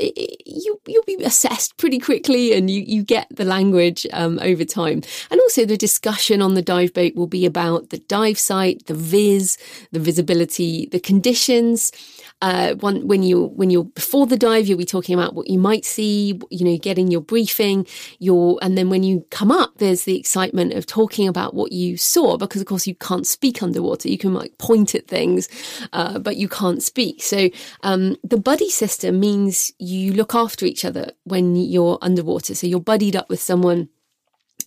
you 0.45 0.81
you'll 0.87 1.05
be 1.05 1.17
assessed 1.25 1.77
pretty 1.77 1.99
quickly, 1.99 2.53
and 2.53 2.71
you 2.71 2.83
you 2.83 3.03
get 3.03 3.27
the 3.31 3.45
language 3.45 4.07
um, 4.13 4.39
over 4.43 4.65
time. 4.65 5.03
And 5.31 5.41
also, 5.41 5.65
the 5.65 5.77
discussion 5.77 6.43
on 6.43 6.55
the 6.55 6.63
dive 6.63 6.93
boat 6.93 7.15
will 7.15 7.27
be 7.27 7.47
about 7.47 7.91
the 7.91 7.99
dive 7.99 8.39
site, 8.39 8.87
the 8.87 8.95
viz, 8.95 9.59
the 9.93 10.01
visibility, 10.01 10.87
the 10.87 11.01
conditions. 11.01 11.93
Uh, 12.43 12.75
one, 12.75 13.07
when 13.09 13.23
you 13.23 13.47
when 13.47 13.71
you're 13.71 13.85
before 13.85 14.27
the 14.27 14.37
dive, 14.37 14.67
you'll 14.67 14.79
be 14.79 14.85
talking 14.85 15.15
about 15.15 15.35
what 15.35 15.49
you 15.49 15.59
might 15.59 15.85
see. 15.85 16.39
You 16.51 16.65
know, 16.65 16.77
getting 16.77 17.11
your 17.11 17.23
briefing. 17.23 17.87
Your 18.19 18.59
and 18.63 18.77
then 18.77 18.91
when 18.91 19.03
you 19.03 19.25
come 19.31 19.51
up, 19.51 19.79
there's 19.79 20.05
the 20.05 20.19
excitement 20.19 20.75
of 20.75 20.85
talking 20.87 21.29
about 21.29 21.55
what 21.55 21.73
you 21.73 21.97
saw 21.97 22.37
because, 22.37 22.61
of 22.61 22.67
course, 22.67 22.87
you 22.87 22.95
can't 22.95 23.27
speak 23.27 23.63
underwater. 23.63 24.09
You 24.09 24.19
can 24.19 24.35
like 24.35 24.59
point 24.59 24.95
at 24.95 25.09
things, 25.09 25.49
uh, 25.93 26.19
but 26.19 26.37
you 26.37 26.49
can't 26.49 26.83
speak. 26.83 27.23
So 27.23 27.49
um, 27.83 28.17
the 28.23 28.37
buddy 28.37 28.71
system 28.71 29.19
means 29.19 29.73
you 29.79 29.96
look 30.13 30.35
after 30.35 30.67
each 30.67 30.85
other 30.85 31.13
when 31.25 31.57
you're 31.57 31.99
underwater. 32.03 32.55
So 32.55 32.67
you're 32.67 32.81
buddied 32.81 33.17
up 33.17 33.29
with 33.29 33.41
someone 33.41 33.89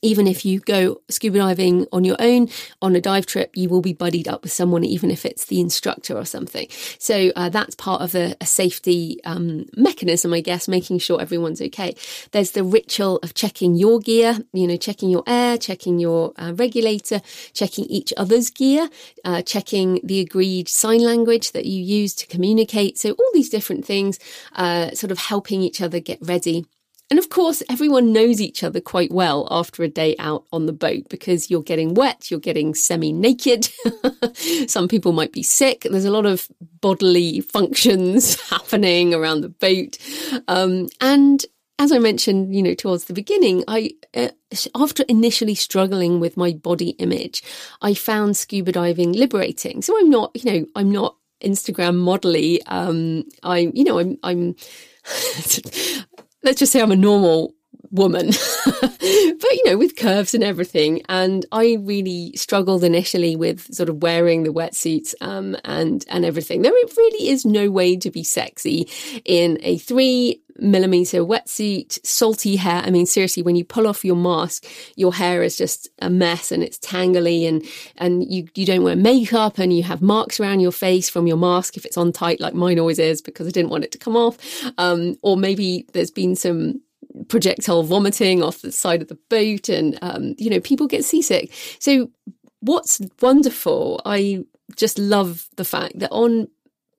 even 0.02 0.28
if 0.28 0.46
you 0.46 0.60
go 0.60 1.02
scuba 1.10 1.38
diving 1.40 1.88
on 1.92 2.04
your 2.04 2.18
own 2.20 2.50
on 2.82 2.96
a 2.96 3.02
dive 3.02 3.26
trip, 3.26 3.52
you 3.56 3.70
will 3.70 3.82
be 3.82 3.94
buddied 3.94 4.28
up 4.28 4.44
with 4.44 4.52
someone, 4.52 4.84
even 4.84 5.12
if 5.12 5.26
it's 5.26 5.46
the 5.46 5.60
instructor 5.60 6.18
or 6.18 6.26
something. 6.26 6.68
So 6.98 7.32
uh, 7.36 7.50
that's 7.50 7.76
part 7.76 8.02
of 8.02 8.16
a, 8.16 8.36
a 8.42 8.46
safety 8.46 9.20
um, 9.24 9.66
mechanism, 9.76 10.34
I 10.34 10.42
guess, 10.42 10.68
making 10.68 11.00
sure 11.00 11.22
everyone's 11.22 11.62
okay. 11.62 11.96
There's 12.32 12.52
the 12.52 12.64
ritual 12.64 13.18
of 13.24 13.34
checking 13.34 13.76
your 13.76 14.00
gear, 14.00 14.40
you 14.54 14.68
know, 14.68 14.78
checking 14.78 15.10
your 15.10 15.24
air, 15.28 15.58
checking 15.58 16.00
your 16.00 16.34
uh, 16.38 16.54
regulator, 16.56 17.22
checking 17.54 17.86
each 17.86 18.14
other's 18.18 18.50
gear, 18.50 18.90
uh, 19.26 19.42
checking 19.42 20.00
the 20.04 20.20
agreed 20.20 20.70
sign 20.70 21.02
language 21.02 21.52
that 21.52 21.66
you 21.66 21.82
use 21.84 22.14
to 22.16 22.28
communicate. 22.28 22.98
So 22.98 23.12
all 23.12 23.32
these 23.34 23.50
different 23.50 23.86
things, 23.86 24.20
uh, 24.54 24.92
sort 24.92 25.12
of 25.12 25.18
helping 25.18 25.62
each 25.62 25.82
other 25.82 26.00
get 26.00 26.20
ready 26.22 26.66
and 27.10 27.18
of 27.18 27.30
course, 27.30 27.64
everyone 27.70 28.14
knows 28.14 28.40
each 28.40 28.64
other 28.64 28.80
quite 28.80 29.12
well 29.12 29.48
after 29.50 29.84
a 29.84 29.88
day 29.88 30.16
out 30.20 30.46
on 30.54 30.68
the 30.68 30.74
boat 30.74 31.10
because 31.10 31.50
you're 31.50 31.64
getting 31.64 31.94
wet, 31.94 32.30
you're 32.30 32.40
getting 32.40 32.76
semi 32.76 33.12
naked. 33.12 33.70
Some 34.68 34.88
people 34.88 35.12
might 35.12 35.34
be 35.34 35.42
sick. 35.42 35.88
There's 35.90 36.06
a 36.06 36.12
lot 36.12 36.26
of 36.26 36.48
bodily 36.82 37.42
functions 37.42 38.40
happening 38.50 39.14
around 39.14 39.42
the 39.42 39.50
boat. 39.50 39.98
Um, 40.48 40.88
and 41.02 41.44
as 41.80 41.92
I 41.92 41.98
mentioned, 41.98 42.54
you 42.54 42.62
know, 42.62 42.76
towards 42.76 43.06
the 43.06 43.14
beginning, 43.14 43.64
I, 43.68 43.92
uh, 44.14 44.30
after 44.76 45.04
initially 45.08 45.56
struggling 45.56 46.20
with 46.20 46.36
my 46.36 46.52
body 46.52 46.90
image, 46.92 47.42
I 47.82 47.94
found 47.94 48.36
scuba 48.36 48.74
diving 48.74 49.14
liberating. 49.14 49.82
So 49.82 49.98
I'm 49.98 50.10
not, 50.10 50.32
you 50.36 50.52
know, 50.52 50.66
I'm 50.76 50.92
not 50.92 51.16
Instagram 51.42 51.96
modelly. 52.04 52.60
Um, 52.68 53.24
I, 53.44 53.72
you 53.74 53.86
know, 53.86 53.98
I'm, 53.98 54.18
I'm, 54.24 54.56
let's 56.44 56.60
just 56.60 56.72
say 56.72 56.82
I'm 56.82 56.92
a 56.92 56.96
normal 56.96 57.54
woman, 57.92 58.28
but 58.82 59.02
you 59.02 59.64
know, 59.66 59.78
with 59.78 59.96
curves 59.96 60.34
and 60.34 60.44
everything. 60.44 61.02
And 61.10 61.46
I 61.52 61.78
really 61.82 62.34
struggled 62.36 62.84
initially 62.84 63.36
with 63.36 63.74
sort 63.74 63.90
of 63.90 64.02
wearing 64.02 64.44
the 64.44 64.54
wetsuits 64.54 65.14
um, 65.22 65.56
and 65.66 66.06
and 66.10 66.26
everything. 66.26 66.62
There 66.62 66.72
really 66.72 67.30
is 67.30 67.46
no 67.46 67.70
way 67.70 67.96
to 67.98 68.12
be 68.12 68.24
sexy 68.24 68.90
in 69.26 69.58
a 69.62 69.78
three 69.78 70.42
millimeter 70.62 71.20
wetsuit, 71.20 72.06
salty 72.06 72.56
hair. 72.56 72.82
I 72.86 72.90
mean, 72.90 73.06
seriously, 73.06 73.44
when 73.44 73.56
you 73.56 73.64
pull 73.64 73.88
off 73.88 74.06
your 74.06 74.16
mask, 74.16 74.66
your 74.96 75.14
hair 75.14 75.44
is 75.44 75.58
just 75.58 75.90
a 76.00 76.10
mess 76.10 76.52
and 76.52 76.64
it's 76.64 76.78
tangly 76.80 77.48
and, 77.48 77.64
and 77.98 78.30
you, 78.32 78.48
you 78.56 78.66
don't 78.66 78.84
wear 78.84 78.96
makeup 78.96 79.58
and 79.58 79.74
you 79.74 79.84
have 79.84 80.02
marks 80.02 80.40
around 80.40 80.60
your 80.60 80.72
face 80.72 81.10
from 81.10 81.28
your 81.28 81.38
mask 81.38 81.78
if 81.78 81.86
it's 81.86 81.98
on 81.98 82.12
tight, 82.12 82.40
like 82.40 82.54
mine 82.54 82.80
always 82.80 83.00
is 83.00 83.22
because 83.22 83.48
I 83.48 83.52
didn't 83.52 83.72
want 83.72 83.84
it 83.84 83.92
to 83.94 83.98
come 83.98 84.16
off. 84.16 84.38
Um, 84.78 85.18
or 85.22 85.38
maybe 85.38 85.86
there's 85.94 86.12
been 86.12 86.36
some 86.36 86.82
projectile 87.28 87.84
vomiting 87.84 88.44
off 88.44 88.62
the 88.62 88.72
side 88.72 89.02
of 89.02 89.08
the 89.08 89.18
boat 89.30 89.70
and 89.70 89.98
um, 90.02 90.36
you 90.38 90.50
know 90.50 90.60
people 90.60 90.88
get 90.88 91.06
seasick 91.06 91.52
so 91.80 92.10
what's 92.62 93.02
wonderful 93.22 94.02
i 94.06 94.44
just 94.76 95.00
love 95.00 95.50
the 95.56 95.66
fact 95.66 95.98
that 96.00 96.12
on 96.12 96.48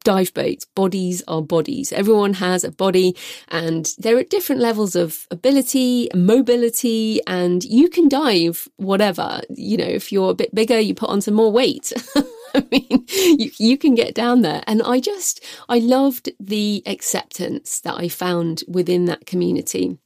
dive 0.03 0.33
boats 0.33 0.65
bodies 0.65 1.23
are 1.29 1.43
bodies 1.43 1.93
everyone 1.93 2.33
has 2.33 2.65
a 2.65 2.73
body 2.73 3.15
and 3.49 3.91
they're 3.99 4.19
at 4.19 4.31
different 4.31 4.61
levels 4.61 4.97
of 4.97 5.27
ability 5.31 6.09
mobility 6.15 7.21
and 7.27 7.65
you 7.65 7.89
can 7.89 8.09
dive 8.09 8.67
whatever 8.77 9.43
you 9.51 9.77
know 9.77 9.85
if 9.85 10.11
you're 10.11 10.31
a 10.31 10.35
bit 10.35 10.55
bigger 10.55 10.79
you 10.79 10.95
put 10.95 11.11
on 11.11 11.21
some 11.21 11.35
more 11.35 11.53
weight 11.53 11.93
I 12.55 12.67
mean, 12.71 13.07
you, 13.09 13.51
you 13.59 13.79
can 13.79 13.95
get 13.95 14.15
down 14.15 14.43
there. 14.43 14.63
And 14.67 14.83
I 14.83 15.01
just, 15.01 15.45
I 15.69 15.79
loved 15.79 16.31
the 16.41 16.83
acceptance 16.87 17.81
that 17.81 17.95
I 17.95 18.09
found 18.09 18.65
within 18.69 19.05
that 19.07 19.27
community. 19.27 19.99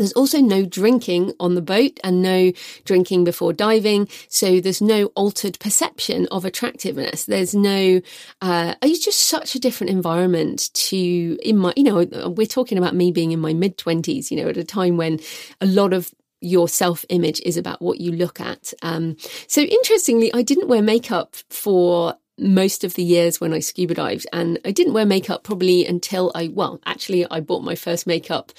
There's 0.00 0.14
also 0.14 0.40
no 0.40 0.64
drinking 0.64 1.34
on 1.38 1.56
the 1.56 1.60
boat 1.60 2.00
and 2.02 2.22
no 2.22 2.52
drinking 2.86 3.24
before 3.24 3.52
diving. 3.52 4.08
So 4.28 4.58
there's 4.58 4.80
no 4.80 5.06
altered 5.14 5.58
perception 5.60 6.26
of 6.30 6.46
attractiveness. 6.46 7.26
There's 7.26 7.54
no, 7.54 8.00
uh, 8.40 8.76
it's 8.80 9.04
just 9.04 9.24
such 9.24 9.54
a 9.54 9.60
different 9.60 9.90
environment 9.90 10.72
to 10.72 11.38
in 11.42 11.58
my, 11.58 11.74
you 11.76 11.82
know, 11.82 12.30
we're 12.30 12.46
talking 12.46 12.78
about 12.78 12.94
me 12.94 13.12
being 13.12 13.32
in 13.32 13.40
my 13.40 13.52
mid 13.52 13.76
twenties, 13.76 14.30
you 14.30 14.42
know, 14.42 14.48
at 14.48 14.56
a 14.56 14.64
time 14.64 14.96
when 14.96 15.20
a 15.60 15.66
lot 15.66 15.92
of 15.92 16.14
your 16.40 16.66
self 16.66 17.04
image 17.10 17.42
is 17.42 17.58
about 17.58 17.82
what 17.82 18.00
you 18.00 18.12
look 18.12 18.40
at. 18.40 18.72
Um, 18.80 19.18
so 19.48 19.60
interestingly, 19.60 20.32
I 20.32 20.40
didn't 20.40 20.68
wear 20.68 20.80
makeup 20.80 21.36
for 21.50 22.14
most 22.38 22.84
of 22.84 22.94
the 22.94 23.02
years 23.02 23.38
when 23.38 23.52
I 23.52 23.58
scuba 23.58 23.92
dived, 23.92 24.26
and 24.32 24.58
I 24.64 24.70
didn't 24.70 24.94
wear 24.94 25.04
makeup 25.04 25.44
probably 25.44 25.84
until 25.84 26.32
I, 26.34 26.48
well, 26.48 26.80
actually, 26.86 27.30
I 27.30 27.40
bought 27.40 27.64
my 27.64 27.74
first 27.74 28.06
makeup. 28.06 28.52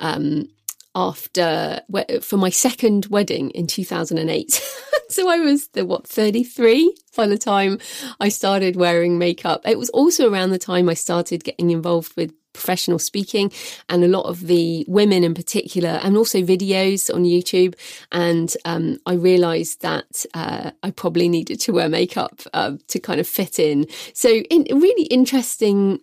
Um, 0.00 0.48
after 0.94 1.80
for 2.20 2.36
my 2.36 2.50
second 2.50 3.06
wedding 3.06 3.50
in 3.50 3.66
2008. 3.66 4.50
so 5.08 5.28
I 5.28 5.38
was 5.38 5.68
the 5.68 5.84
what 5.84 6.06
33 6.06 6.94
by 7.16 7.26
the 7.26 7.38
time 7.38 7.78
I 8.20 8.28
started 8.28 8.76
wearing 8.76 9.18
makeup. 9.18 9.62
It 9.64 9.78
was 9.78 9.90
also 9.90 10.30
around 10.30 10.50
the 10.50 10.58
time 10.58 10.88
I 10.88 10.94
started 10.94 11.44
getting 11.44 11.70
involved 11.70 12.16
with 12.16 12.32
professional 12.58 12.98
speaking 12.98 13.52
and 13.88 14.02
a 14.02 14.08
lot 14.08 14.26
of 14.26 14.46
the 14.46 14.84
women 14.88 15.22
in 15.22 15.34
particular, 15.34 16.00
and 16.02 16.16
also 16.16 16.42
videos 16.42 17.12
on 17.14 17.24
YouTube. 17.24 17.74
And 18.10 18.54
um, 18.64 18.98
I 19.06 19.14
realized 19.14 19.82
that 19.82 20.26
uh, 20.34 20.72
I 20.82 20.90
probably 20.90 21.28
needed 21.28 21.60
to 21.60 21.72
wear 21.72 21.88
makeup 21.88 22.40
uh, 22.52 22.72
to 22.88 22.98
kind 22.98 23.20
of 23.20 23.28
fit 23.28 23.58
in. 23.58 23.86
So, 24.12 24.28
in, 24.28 24.64
really 24.80 25.04
interesting 25.04 26.00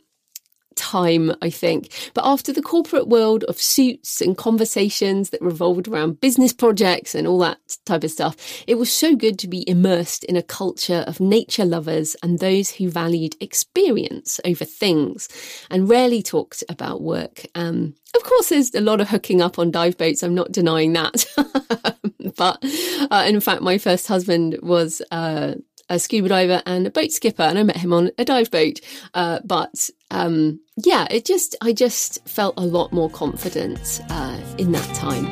time, 0.75 1.33
I 1.41 1.49
think. 1.49 2.11
But 2.13 2.25
after 2.25 2.53
the 2.53 2.61
corporate 2.61 3.07
world 3.07 3.43
of 3.45 3.59
suits 3.59 4.21
and 4.21 4.38
conversations 4.38 5.29
that 5.31 5.41
revolved 5.41 5.88
around 5.88 6.21
business 6.21 6.53
projects 6.53 7.15
and 7.15 7.27
all 7.27 7.39
that 7.39 7.57
type 7.85 8.03
of 8.03 8.11
stuff, 8.11 8.35
it 8.67 8.75
was 8.75 8.91
so 8.91 9.15
good 9.15 9.39
to 9.39 9.47
be 9.47 9.67
immersed 9.69 10.23
in 10.25 10.35
a 10.35 10.43
culture 10.43 11.03
of 11.07 11.19
nature 11.19 11.65
lovers 11.65 12.15
and 12.21 12.39
those 12.39 12.71
who 12.71 12.89
valued 12.89 13.35
experience 13.39 14.39
over 14.45 14.65
things 14.65 15.27
and 15.69 15.89
rarely 15.89 16.21
talked 16.21 16.63
about 16.69 17.01
work. 17.01 17.45
Um, 17.55 17.95
of 18.15 18.23
course, 18.23 18.49
there's 18.49 18.73
a 18.73 18.81
lot 18.81 19.01
of 19.01 19.09
hooking 19.09 19.41
up 19.41 19.59
on 19.59 19.71
dive 19.71 19.97
boats. 19.97 20.23
I'm 20.23 20.35
not 20.35 20.51
denying 20.51 20.93
that. 20.93 21.25
but 22.38 22.63
uh, 23.11 23.25
in 23.27 23.39
fact, 23.39 23.61
my 23.61 23.77
first 23.77 24.07
husband 24.07 24.57
was. 24.61 25.01
Uh, 25.11 25.55
a 25.89 25.99
scuba 25.99 26.29
diver 26.29 26.61
and 26.65 26.87
a 26.87 26.91
boat 26.91 27.11
skipper, 27.11 27.43
and 27.43 27.57
I 27.57 27.63
met 27.63 27.77
him 27.77 27.93
on 27.93 28.11
a 28.17 28.25
dive 28.25 28.51
boat. 28.51 28.79
Uh, 29.13 29.39
but 29.43 29.89
um, 30.11 30.59
yeah, 30.77 31.07
it 31.09 31.25
just 31.25 31.55
I 31.61 31.73
just 31.73 32.27
felt 32.27 32.55
a 32.57 32.65
lot 32.65 32.91
more 32.91 33.09
confident 33.09 34.01
uh, 34.09 34.39
in 34.57 34.71
that 34.71 34.95
time. 34.95 35.25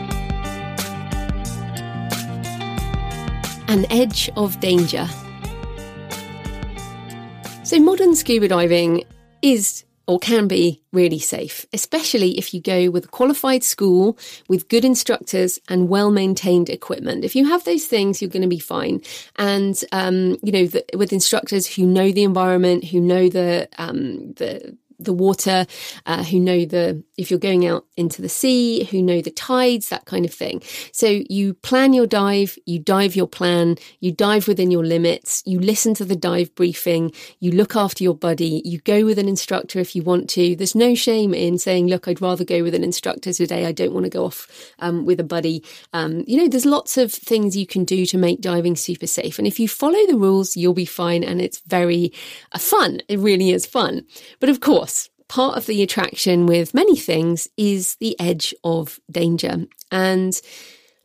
An 3.68 3.86
edge 3.92 4.30
of 4.36 4.60
danger. 4.60 5.08
So 7.64 7.80
modern 7.80 8.14
scuba 8.14 8.48
diving 8.48 9.04
is 9.42 9.84
or 10.06 10.20
can 10.20 10.48
be 10.48 10.82
really 10.92 11.20
safe, 11.20 11.66
especially 11.72 12.38
if 12.38 12.54
you 12.54 12.62
go 12.62 12.90
with 12.90 13.06
a 13.06 13.08
qualified 13.08 13.64
school 13.64 14.18
with 14.48 14.68
good 14.68 14.84
instructors 14.84 15.60
and 15.70 15.90
well 15.90 16.12
maintained 16.12 16.70
equipment. 16.70 17.24
If 17.24 17.36
you 17.36 17.46
have 17.48 17.64
those 17.64 17.86
things, 17.86 18.22
you're 18.22 18.30
going 18.30 18.42
to 18.42 18.48
be 18.48 18.60
fine. 18.60 19.02
And, 19.38 19.82
um, 19.92 20.38
you 20.44 20.52
know, 20.52 20.68
the, 20.68 20.86
with 20.96 21.14
instructors 21.14 21.68
who 21.68 21.86
know 21.86 22.12
the 22.12 22.24
environment, 22.24 22.84
who 22.84 23.00
know 23.00 23.30
the, 23.30 23.70
um, 23.78 24.34
the, 24.34 24.78
the 25.06 25.14
water, 25.14 25.66
uh, 26.06 26.24
who 26.24 26.40
know 26.40 26.66
the, 26.66 27.04
if 27.18 27.30
you're 27.30 27.40
going 27.40 27.66
out 27.66 27.86
into 27.98 28.22
the 28.22 28.30
sea, 28.30 28.86
who 28.86 29.02
know 29.02 29.22
the 29.22 29.32
tides, 29.32 29.90
that 29.90 30.06
kind 30.06 30.26
of 30.26 30.34
thing. 30.34 30.62
So 30.92 31.22
you 31.30 31.54
plan 31.56 31.94
your 31.94 32.08
dive, 32.08 32.58
you 32.66 32.80
dive 32.80 33.16
your 33.16 33.28
plan, 33.28 33.78
you 34.00 34.12
dive 34.12 34.48
within 34.48 34.72
your 34.72 34.86
limits, 34.86 35.44
you 35.46 35.60
listen 35.60 35.94
to 35.96 36.06
the 36.06 36.16
dive 36.16 36.54
briefing, 36.56 37.12
you 37.40 37.52
look 37.52 37.76
after 37.76 38.04
your 38.04 38.16
buddy, 38.16 38.62
you 38.66 38.80
go 38.80 39.06
with 39.06 39.20
an 39.20 39.28
instructor 39.28 39.80
if 39.80 39.96
you 39.96 40.04
want 40.04 40.30
to. 40.32 40.56
There's 40.56 40.76
no 40.76 40.96
shame 40.96 41.34
in 41.34 41.58
saying, 41.58 41.88
look, 41.88 42.08
I'd 42.08 42.22
rather 42.22 42.44
go 42.44 42.64
with 42.64 42.76
an 42.76 42.84
instructor 42.84 43.34
today. 43.34 43.66
I 43.66 43.72
don't 43.72 43.94
want 43.94 44.06
to 44.06 44.10
go 44.10 44.26
off 44.26 44.48
um, 44.80 45.06
with 45.06 45.20
a 45.20 45.24
buddy. 45.24 45.64
Um, 45.94 46.24
you 46.28 46.38
know, 46.38 46.48
there's 46.48 46.66
lots 46.66 46.98
of 46.98 47.12
things 47.12 47.58
you 47.58 47.68
can 47.68 47.84
do 47.86 48.06
to 48.08 48.18
make 48.18 48.42
diving 48.42 48.76
super 48.76 49.08
safe. 49.08 49.38
And 49.38 49.48
if 49.48 49.60
you 49.60 49.68
follow 49.68 50.06
the 50.08 50.18
rules, 50.18 50.56
you'll 50.56 50.74
be 50.74 50.86
fine. 50.86 51.24
And 51.24 51.42
it's 51.42 51.60
very 51.68 52.12
uh, 52.52 52.60
fun. 52.60 53.02
It 53.08 53.20
really 53.20 53.52
is 53.52 53.66
fun. 53.66 54.06
But 54.40 54.50
of 54.50 54.60
course, 54.60 54.93
part 55.34 55.58
of 55.58 55.66
the 55.66 55.82
attraction 55.82 56.46
with 56.46 56.76
many 56.76 56.96
things 56.96 57.48
is 57.58 57.96
the 57.96 58.16
edge 58.20 58.54
of 58.64 59.00
danger. 59.10 59.66
And 59.92 60.40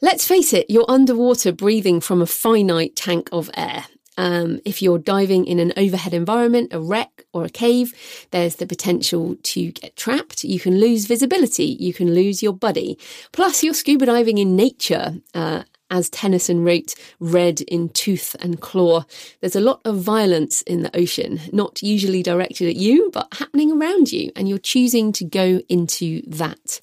let's 0.03 0.29
face 0.29 0.53
it, 0.53 0.67
you're 0.69 0.85
underwater 0.87 1.51
breathing 1.51 1.99
from 2.03 2.21
a 2.21 2.27
finite 2.27 2.95
tank 2.95 3.31
of 3.33 3.49
air. 3.57 3.87
Um, 4.19 4.61
if 4.67 4.83
you're 4.83 4.99
diving 4.99 5.47
in 5.47 5.59
an 5.59 5.73
overhead 5.79 6.13
environment, 6.13 6.75
a 6.75 6.81
wreck 6.81 7.25
or 7.33 7.47
a 7.47 7.49
cave, 7.49 7.95
there's 8.31 8.57
the 8.57 8.67
potential 8.67 9.37
to 9.45 9.73
get 9.73 9.97
trapped. 9.97 10.45
You 10.45 10.61
can 10.61 10.79
lose 10.79 11.07
visibility. 11.07 11.79
You 11.81 11.95
can 11.95 12.15
lose 12.15 12.43
your 12.43 12.53
buddy. 12.53 12.99
Plus, 13.33 13.65
you're 13.65 13.73
scuba 13.73 14.05
diving 14.05 14.37
in 14.37 14.55
nature. 14.55 15.23
Uh, 15.33 15.63
as 15.91 16.09
Tennyson 16.11 16.65
wrote, 16.65 16.95
red 17.21 17.61
in 17.63 17.89
tooth 17.91 18.37
and 18.41 18.61
claw. 18.61 19.05
There's 19.41 19.57
a 19.57 19.61
lot 19.61 19.81
of 19.85 19.97
violence 19.97 20.63
in 20.63 20.83
the 20.83 20.97
ocean, 20.97 21.41
not 21.53 21.83
usually 21.83 22.23
directed 22.23 22.69
at 22.69 22.77
you, 22.77 23.11
but 23.13 23.29
happening 23.33 23.73
around 23.73 24.13
you, 24.13 24.31
and 24.37 24.49
you're 24.49 24.59
choosing 24.59 25.13
to 25.13 25.25
go 25.25 25.61
into 25.69 26.23
that 26.27 26.81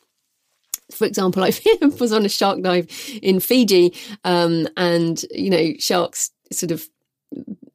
for 0.91 1.05
example, 1.05 1.43
I 1.43 1.51
was 1.99 2.13
on 2.13 2.25
a 2.25 2.29
shark 2.29 2.61
dive 2.61 2.87
in 3.21 3.39
Fiji, 3.39 3.93
um, 4.23 4.67
and 4.77 5.23
you 5.31 5.49
know, 5.49 5.73
sharks 5.79 6.29
sort 6.51 6.71
of 6.71 6.87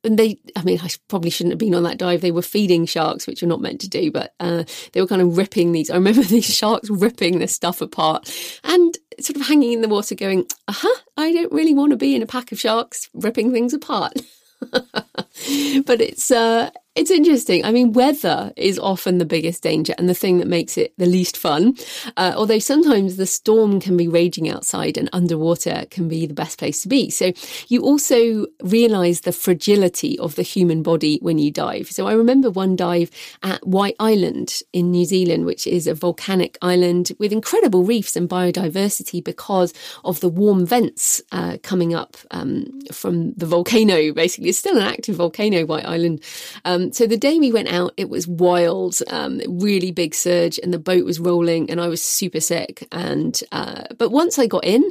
and 0.02 0.18
they, 0.18 0.38
I 0.56 0.62
mean, 0.62 0.78
I 0.82 0.88
probably 1.08 1.30
shouldn't 1.30 1.52
have 1.52 1.58
been 1.58 1.74
on 1.74 1.82
that 1.82 1.98
dive. 1.98 2.22
They 2.22 2.30
were 2.30 2.42
feeding 2.42 2.86
sharks, 2.86 3.26
which 3.26 3.42
you're 3.42 3.48
not 3.48 3.60
meant 3.60 3.82
to 3.82 3.88
do, 3.88 4.10
but 4.10 4.34
uh, 4.40 4.64
they 4.92 5.00
were 5.00 5.06
kind 5.06 5.20
of 5.20 5.36
ripping 5.36 5.72
these. 5.72 5.90
I 5.90 5.94
remember 5.94 6.22
these 6.22 6.54
sharks 6.54 6.88
ripping 6.88 7.38
this 7.38 7.54
stuff 7.54 7.80
apart 7.80 8.32
and 8.64 8.96
sort 9.24 9.36
of 9.36 9.46
hanging 9.46 9.72
in 9.72 9.82
the 9.82 9.88
water 9.88 10.14
going, 10.14 10.46
uh 10.68 10.74
huh, 10.76 11.00
I 11.16 11.32
don't 11.32 11.52
really 11.52 11.74
want 11.74 11.90
to 11.90 11.96
be 11.96 12.14
in 12.14 12.22
a 12.22 12.26
pack 12.26 12.52
of 12.52 12.60
sharks 12.60 13.08
ripping 13.14 13.52
things 13.52 13.72
apart. 13.72 14.14
but 14.60 16.00
it's 16.00 16.30
uh, 16.30 16.70
it's 16.96 17.10
interesting. 17.10 17.64
I 17.64 17.70
mean, 17.70 17.92
weather 17.92 18.52
is 18.56 18.76
often 18.76 19.18
the 19.18 19.24
biggest 19.24 19.62
danger 19.62 19.94
and 19.96 20.08
the 20.08 20.14
thing 20.14 20.38
that 20.38 20.48
makes 20.48 20.76
it 20.76 20.92
the 20.98 21.06
least 21.06 21.36
fun. 21.36 21.76
Uh, 22.16 22.32
although 22.36 22.58
sometimes 22.58 23.16
the 23.16 23.26
storm 23.26 23.80
can 23.80 23.96
be 23.96 24.08
raging 24.08 24.48
outside 24.48 24.98
and 24.98 25.08
underwater 25.12 25.84
can 25.90 26.08
be 26.08 26.26
the 26.26 26.34
best 26.34 26.58
place 26.58 26.82
to 26.82 26.88
be. 26.88 27.08
So 27.08 27.32
you 27.68 27.82
also 27.82 28.46
realize 28.62 29.20
the 29.20 29.30
fragility 29.32 30.18
of 30.18 30.34
the 30.34 30.42
human 30.42 30.82
body 30.82 31.18
when 31.22 31.38
you 31.38 31.52
dive. 31.52 31.88
So 31.90 32.08
I 32.08 32.12
remember 32.12 32.50
one 32.50 32.74
dive 32.74 33.10
at 33.44 33.64
White 33.64 33.96
Island 34.00 34.60
in 34.72 34.90
New 34.90 35.04
Zealand, 35.04 35.46
which 35.46 35.68
is 35.68 35.86
a 35.86 35.94
volcanic 35.94 36.58
island 36.60 37.12
with 37.20 37.32
incredible 37.32 37.84
reefs 37.84 38.16
and 38.16 38.28
biodiversity 38.28 39.22
because 39.22 39.72
of 40.04 40.18
the 40.18 40.28
warm 40.28 40.66
vents 40.66 41.22
uh, 41.30 41.58
coming 41.62 41.94
up 41.94 42.16
um, 42.32 42.66
from 42.90 43.32
the 43.34 43.46
volcano. 43.46 44.12
Basically, 44.12 44.48
it's 44.48 44.58
still 44.58 44.76
an 44.76 44.82
active 44.82 45.14
volcano, 45.14 45.64
White 45.64 45.86
Island. 45.86 46.20
Um, 46.64 46.79
um, 46.80 46.92
so 46.92 47.06
the 47.06 47.16
day 47.16 47.38
we 47.38 47.52
went 47.52 47.68
out, 47.68 47.92
it 47.96 48.08
was 48.08 48.26
wild, 48.26 48.98
um, 49.08 49.40
really 49.48 49.90
big 49.90 50.14
surge, 50.14 50.58
and 50.62 50.72
the 50.72 50.78
boat 50.78 51.04
was 51.04 51.20
rolling, 51.20 51.70
and 51.70 51.80
I 51.80 51.88
was 51.88 52.02
super 52.02 52.40
sick. 52.40 52.86
And 52.92 53.40
uh, 53.52 53.84
but 53.98 54.10
once 54.10 54.38
I 54.38 54.46
got 54.46 54.64
in, 54.64 54.90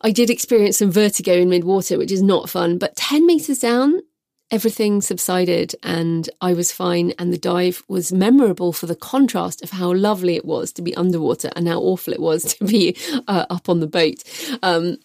I 0.00 0.10
did 0.10 0.30
experience 0.30 0.78
some 0.78 0.90
vertigo 0.90 1.32
in 1.34 1.48
mid 1.48 1.64
water, 1.64 1.98
which 1.98 2.12
is 2.12 2.22
not 2.22 2.50
fun. 2.50 2.78
But 2.78 2.96
ten 2.96 3.26
meters 3.26 3.58
down, 3.58 4.00
everything 4.50 5.00
subsided 5.00 5.74
and 5.82 6.28
I 6.40 6.54
was 6.54 6.72
fine. 6.72 7.12
And 7.18 7.32
the 7.32 7.38
dive 7.38 7.82
was 7.88 8.12
memorable 8.12 8.72
for 8.72 8.86
the 8.86 8.96
contrast 8.96 9.62
of 9.62 9.70
how 9.70 9.92
lovely 9.92 10.36
it 10.36 10.44
was 10.44 10.72
to 10.72 10.82
be 10.82 10.94
underwater 10.96 11.50
and 11.54 11.68
how 11.68 11.80
awful 11.80 12.12
it 12.12 12.20
was 12.20 12.54
to 12.54 12.64
be 12.64 12.96
uh, 13.26 13.46
up 13.50 13.68
on 13.68 13.80
the 13.80 13.86
boat. 13.86 14.22
Um, 14.62 14.98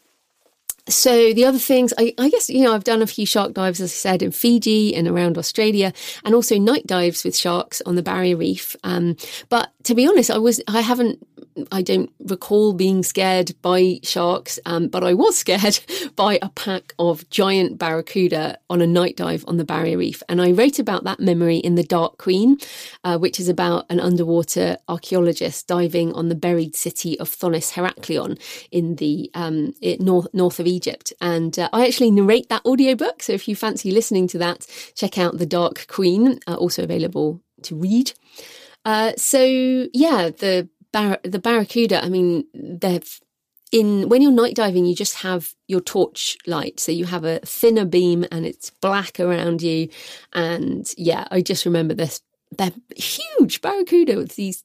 so 0.90 1.34
the 1.34 1.46
other 1.46 1.60
things, 1.60 1.94
I, 1.98 2.14
I, 2.18 2.30
guess, 2.30 2.50
you 2.50 2.64
know, 2.64 2.74
I've 2.74 2.84
done 2.84 3.02
a 3.02 3.08
few 3.08 3.26
shark 3.26 3.54
dives, 3.54 3.80
as 3.80 3.92
I 3.92 3.94
said, 3.94 4.22
in 4.22 4.32
Fiji 4.32 4.94
and 4.96 5.08
around 5.08 5.38
Australia, 5.38 5.94
and 6.26 6.36
also 6.36 6.58
night 6.58 6.86
dives 6.86 7.24
with 7.24 7.38
sharks 7.38 7.82
on 7.86 7.96
the 7.96 8.04
Barrier 8.04 8.36
Reef. 8.36 8.76
Um, 8.84 9.16
but 9.48 9.72
to 9.84 9.96
be 9.96 10.06
honest, 10.06 10.30
I 10.30 10.38
was, 10.40 10.62
I 10.68 10.82
haven't 10.82 11.26
I 11.72 11.82
don't 11.82 12.12
recall 12.20 12.74
being 12.74 13.04
scared 13.04 13.54
by 13.62 13.99
sharks, 14.04 14.60
um, 14.66 14.88
but 14.88 15.04
I 15.04 15.14
was 15.14 15.38
scared 15.43 15.80
by 16.16 16.39
a 16.41 16.49
pack 16.49 16.93
of 16.99 17.30
giant 17.30 17.78
barracuda 17.78 18.58
on 18.70 18.82
a 18.82 18.88
night 18.88 19.18
dive 19.18 19.43
on 19.47 19.58
the 19.58 19.66
Barrier 19.66 19.97
Reef. 19.97 20.24
And 20.30 20.41
I 20.41 20.51
wrote 20.51 20.80
about 20.80 21.04
that 21.04 21.20
memory 21.20 21.58
in 21.58 21.76
The 21.76 21.84
Dark 21.84 22.18
Queen, 22.18 22.58
uh, 23.04 23.18
which 23.18 23.39
is 23.39 23.49
about 23.49 23.86
an 23.89 23.99
underwater 23.99 24.78
archaeologist 24.88 25.68
diving 25.68 26.14
on 26.14 26.30
the 26.30 26.36
buried 26.36 26.76
city 26.76 27.20
of 27.20 27.30
Thonis 27.30 27.74
Heracleion 27.74 28.39
in 28.72 28.95
the 28.95 29.30
um, 29.34 29.74
north, 29.99 30.28
north 30.34 30.60
of 30.60 30.68
Egypt. 30.68 31.14
And 31.22 31.58
uh, 31.58 31.70
I 31.74 31.86
actually 31.86 32.12
narrate 32.12 32.49
that 32.49 32.66
audiobook. 32.66 33.24
So 33.24 33.34
if 33.34 33.47
you 33.47 33.56
fancy 33.56 33.91
listening 33.91 34.28
to 34.30 34.38
that, 34.39 34.68
check 34.95 35.18
out 35.18 35.38
The 35.38 35.45
Dark 35.45 35.88
Queen, 35.88 36.39
uh, 36.47 36.56
also 36.56 36.84
available 36.84 37.41
to 37.64 37.76
read. 37.76 38.14
Uh, 38.86 39.14
so 39.16 39.88
yeah, 39.93 40.30
the 40.30 40.68
bar- 40.94 41.20
the 41.24 41.39
barracuda, 41.39 42.04
I 42.04 42.10
mean, 42.10 42.46
they're 42.54 43.02
in 43.74 44.08
when 44.08 44.22
you're 44.22 44.32
night 44.32 44.56
diving, 44.56 44.86
you 44.86 44.96
just 44.96 45.16
have 45.16 45.54
your 45.68 45.82
torch 45.82 46.38
light, 46.46 46.80
so 46.80 46.91
you 46.91 47.06
have 47.06 47.26
a 47.26 47.39
thinner 47.39 47.86
beam 47.86 48.26
and 48.32 48.46
it's 48.46 48.70
black 48.70 49.20
around 49.20 49.62
you. 49.62 49.89
And 50.32 50.89
yeah, 50.98 51.28
I 51.32 51.41
just 51.41 51.66
remember 51.66 51.96
this. 51.96 52.22
They're 52.56 52.72
huge 52.96 53.62
barracuda 53.62 54.16
with 54.16 54.36
these 54.36 54.64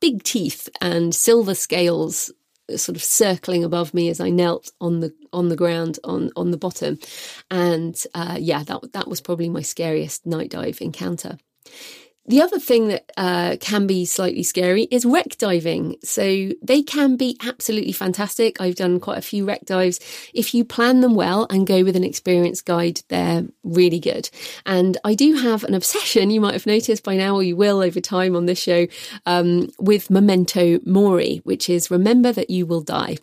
big 0.00 0.22
teeth 0.22 0.68
and 0.80 1.14
silver 1.14 1.54
scales 1.54 2.32
sort 2.76 2.96
of 2.96 3.02
circling 3.02 3.64
above 3.64 3.94
me 3.94 4.08
as 4.08 4.20
I 4.20 4.30
knelt 4.30 4.70
on 4.80 5.00
the 5.00 5.14
on 5.32 5.48
the 5.48 5.56
ground 5.56 5.98
on 6.04 6.30
on 6.34 6.50
the 6.50 6.58
bottom, 6.58 6.98
and 7.50 8.02
uh, 8.14 8.36
yeah, 8.40 8.62
that 8.64 8.92
that 8.92 9.08
was 9.08 9.20
probably 9.20 9.48
my 9.50 9.62
scariest 9.62 10.26
night 10.26 10.50
dive 10.50 10.80
encounter. 10.80 11.38
The 12.28 12.42
other 12.42 12.58
thing 12.58 12.88
that 12.88 13.10
uh, 13.16 13.56
can 13.58 13.86
be 13.86 14.04
slightly 14.04 14.42
scary 14.42 14.82
is 14.90 15.06
wreck 15.06 15.38
diving. 15.38 15.96
So 16.04 16.50
they 16.62 16.82
can 16.82 17.16
be 17.16 17.38
absolutely 17.42 17.92
fantastic. 17.92 18.60
I've 18.60 18.74
done 18.74 19.00
quite 19.00 19.16
a 19.16 19.22
few 19.22 19.46
wreck 19.46 19.64
dives. 19.64 19.98
If 20.34 20.52
you 20.52 20.62
plan 20.62 21.00
them 21.00 21.14
well 21.14 21.46
and 21.48 21.66
go 21.66 21.82
with 21.82 21.96
an 21.96 22.04
experienced 22.04 22.66
guide, 22.66 23.00
they're 23.08 23.46
really 23.64 23.98
good. 23.98 24.28
And 24.66 24.98
I 25.04 25.14
do 25.14 25.36
have 25.36 25.64
an 25.64 25.72
obsession, 25.72 26.30
you 26.38 26.42
might 26.42 26.52
have 26.52 26.66
noticed 26.66 27.02
by 27.02 27.16
now, 27.16 27.34
or 27.34 27.42
you 27.42 27.56
will 27.56 27.80
over 27.80 28.00
time 28.00 28.36
on 28.36 28.44
this 28.44 28.60
show, 28.60 28.86
um, 29.24 29.70
with 29.78 30.10
memento 30.10 30.80
mori, 30.84 31.40
which 31.44 31.70
is 31.70 31.90
remember 31.90 32.30
that 32.32 32.50
you 32.50 32.66
will 32.66 32.82
die. 32.82 33.16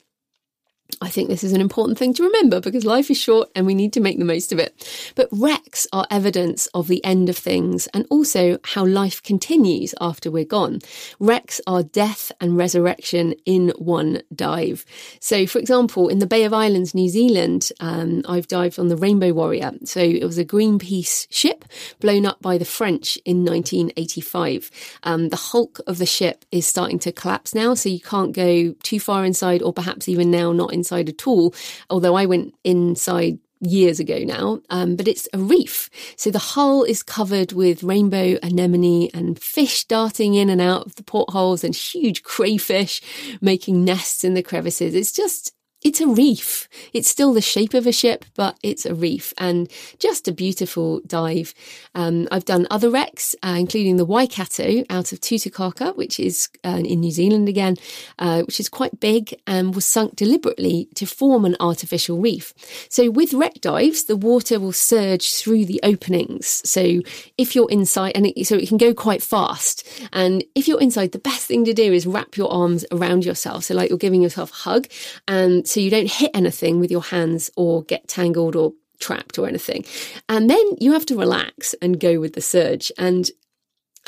I 1.01 1.09
think 1.09 1.29
this 1.29 1.43
is 1.43 1.51
an 1.51 1.61
important 1.61 1.97
thing 1.97 2.13
to 2.13 2.23
remember 2.23 2.61
because 2.61 2.85
life 2.85 3.11
is 3.11 3.17
short 3.17 3.49
and 3.55 3.65
we 3.65 3.75
need 3.75 3.91
to 3.93 3.99
make 3.99 4.17
the 4.17 4.25
most 4.25 4.51
of 4.51 4.59
it. 4.59 5.11
But 5.15 5.27
wrecks 5.31 5.87
are 5.91 6.07
evidence 6.09 6.67
of 6.67 6.87
the 6.87 7.03
end 7.03 7.27
of 7.27 7.37
things 7.37 7.87
and 7.87 8.05
also 8.09 8.59
how 8.63 8.85
life 8.85 9.21
continues 9.21 9.93
after 9.99 10.31
we're 10.31 10.45
gone. 10.45 10.79
Wrecks 11.19 11.59
are 11.67 11.83
death 11.83 12.31
and 12.39 12.55
resurrection 12.55 13.33
in 13.45 13.69
one 13.77 14.21
dive. 14.33 14.85
So, 15.19 15.45
for 15.47 15.59
example, 15.59 16.07
in 16.07 16.19
the 16.19 16.27
Bay 16.27 16.43
of 16.43 16.53
Islands, 16.53 16.95
New 16.95 17.09
Zealand, 17.09 17.71
um, 17.79 18.21
I've 18.27 18.47
dived 18.47 18.79
on 18.79 18.87
the 18.87 18.97
Rainbow 18.97 19.33
Warrior. 19.33 19.73
So 19.83 19.99
it 19.99 20.23
was 20.23 20.37
a 20.37 20.45
Greenpeace 20.45 21.27
ship 21.29 21.65
blown 21.99 22.25
up 22.25 22.41
by 22.41 22.57
the 22.57 22.65
French 22.65 23.17
in 23.25 23.43
1985. 23.43 24.71
Um, 25.03 25.29
the 25.29 25.35
hulk 25.35 25.79
of 25.87 25.97
the 25.97 26.05
ship 26.05 26.45
is 26.51 26.65
starting 26.65 26.99
to 26.99 27.11
collapse 27.11 27.53
now, 27.53 27.73
so 27.73 27.89
you 27.89 27.99
can't 27.99 28.33
go 28.33 28.73
too 28.83 28.99
far 28.99 29.25
inside, 29.25 29.61
or 29.61 29.73
perhaps 29.73 30.07
even 30.07 30.31
now 30.31 30.51
not 30.51 30.73
inside 30.75 31.09
at 31.09 31.25
all, 31.25 31.55
although 31.89 32.15
I 32.15 32.27
went 32.27 32.53
inside 32.63 33.39
years 33.61 33.99
ago 33.99 34.19
now, 34.19 34.59
um, 34.69 34.95
but 34.95 35.07
it's 35.07 35.27
a 35.33 35.39
reef. 35.39 35.89
So 36.17 36.29
the 36.29 36.39
hull 36.39 36.83
is 36.83 37.01
covered 37.01 37.53
with 37.53 37.83
rainbow 37.83 38.37
anemone 38.43 39.09
and 39.13 39.39
fish 39.39 39.85
darting 39.85 40.35
in 40.35 40.49
and 40.49 40.61
out 40.61 40.85
of 40.85 40.95
the 40.95 41.03
portholes 41.03 41.63
and 41.63 41.75
huge 41.75 42.23
crayfish 42.23 43.01
making 43.41 43.83
nests 43.83 44.23
in 44.23 44.33
the 44.33 44.43
crevices. 44.43 44.93
It's 44.93 45.11
just 45.11 45.54
it's 45.85 46.01
a 46.01 46.07
reef. 46.07 46.67
It's 46.93 47.07
still 47.07 47.31
the 47.31 47.41
shape 47.41 47.75
of 47.75 47.85
a 47.85 47.91
ship, 47.91 48.25
but 48.35 48.57
it's 48.63 48.87
a 48.87 48.95
reef 48.95 49.35
and 49.37 49.69
just 49.99 50.27
a 50.27 50.31
beautiful 50.31 50.99
dive. 51.05 51.53
Um, 51.93 52.27
I've 52.31 52.43
done 52.43 52.65
other 52.71 52.89
wrecks, 52.89 53.35
uh, 53.43 53.55
including 53.59 53.97
the 53.97 54.03
Waikato 54.03 54.83
out 54.89 55.13
of 55.13 55.21
Tutukaka, 55.21 55.95
which 55.95 56.19
is 56.19 56.49
uh, 56.63 56.81
in 56.83 57.01
New 57.01 57.11
Zealand 57.11 57.47
again, 57.47 57.77
uh, 58.17 58.41
which 58.41 58.59
is 58.59 58.67
quite 58.67 58.99
big 58.99 59.39
and 59.45 59.75
was 59.75 59.85
sunk 59.85 60.15
deliberately 60.15 60.89
to 60.95 61.05
form 61.05 61.45
an 61.45 61.55
artificial 61.59 62.17
reef. 62.17 62.55
So 62.89 63.11
with 63.11 63.35
wreck 63.35 63.61
dives, 63.61 64.05
the 64.05 64.17
water 64.17 64.59
will 64.59 64.73
surge 64.73 65.35
through 65.35 65.65
the 65.65 65.79
openings. 65.83 66.67
So 66.67 67.01
if 67.37 67.55
you're 67.55 67.69
inside, 67.69 68.13
and 68.15 68.25
it, 68.25 68.47
so 68.47 68.55
it 68.55 68.67
can 68.67 68.77
go 68.77 68.95
quite 68.95 69.21
fast. 69.21 69.87
And 70.11 70.43
if 70.55 70.67
you're 70.67 70.81
inside, 70.81 71.11
the 71.11 71.19
best 71.19 71.45
thing 71.45 71.63
to 71.65 71.75
do 71.75 71.93
is 71.93 72.07
wrap 72.07 72.37
your 72.37 72.51
arms 72.51 72.85
around 72.91 73.23
yourself. 73.23 73.65
So 73.65 73.75
like 73.75 73.89
you're 73.89 73.99
giving 73.99 74.23
yourself 74.23 74.49
a 74.49 74.55
hug 74.55 74.87
and 75.27 75.67
so 75.75 75.81
you 75.81 75.89
don't 75.89 76.09
hit 76.09 76.31
anything 76.33 76.79
with 76.79 76.89
your 76.89 77.03
hands 77.03 77.51
or 77.57 77.83
get 77.83 78.07
tangled 78.07 78.55
or 78.55 78.71
trapped 79.01 79.37
or 79.37 79.45
anything. 79.45 79.83
And 80.29 80.49
then 80.49 80.65
you 80.79 80.93
have 80.93 81.05
to 81.07 81.17
relax 81.17 81.75
and 81.81 81.99
go 81.99 82.17
with 82.17 82.31
the 82.31 82.41
surge. 82.41 82.93
And 82.97 83.29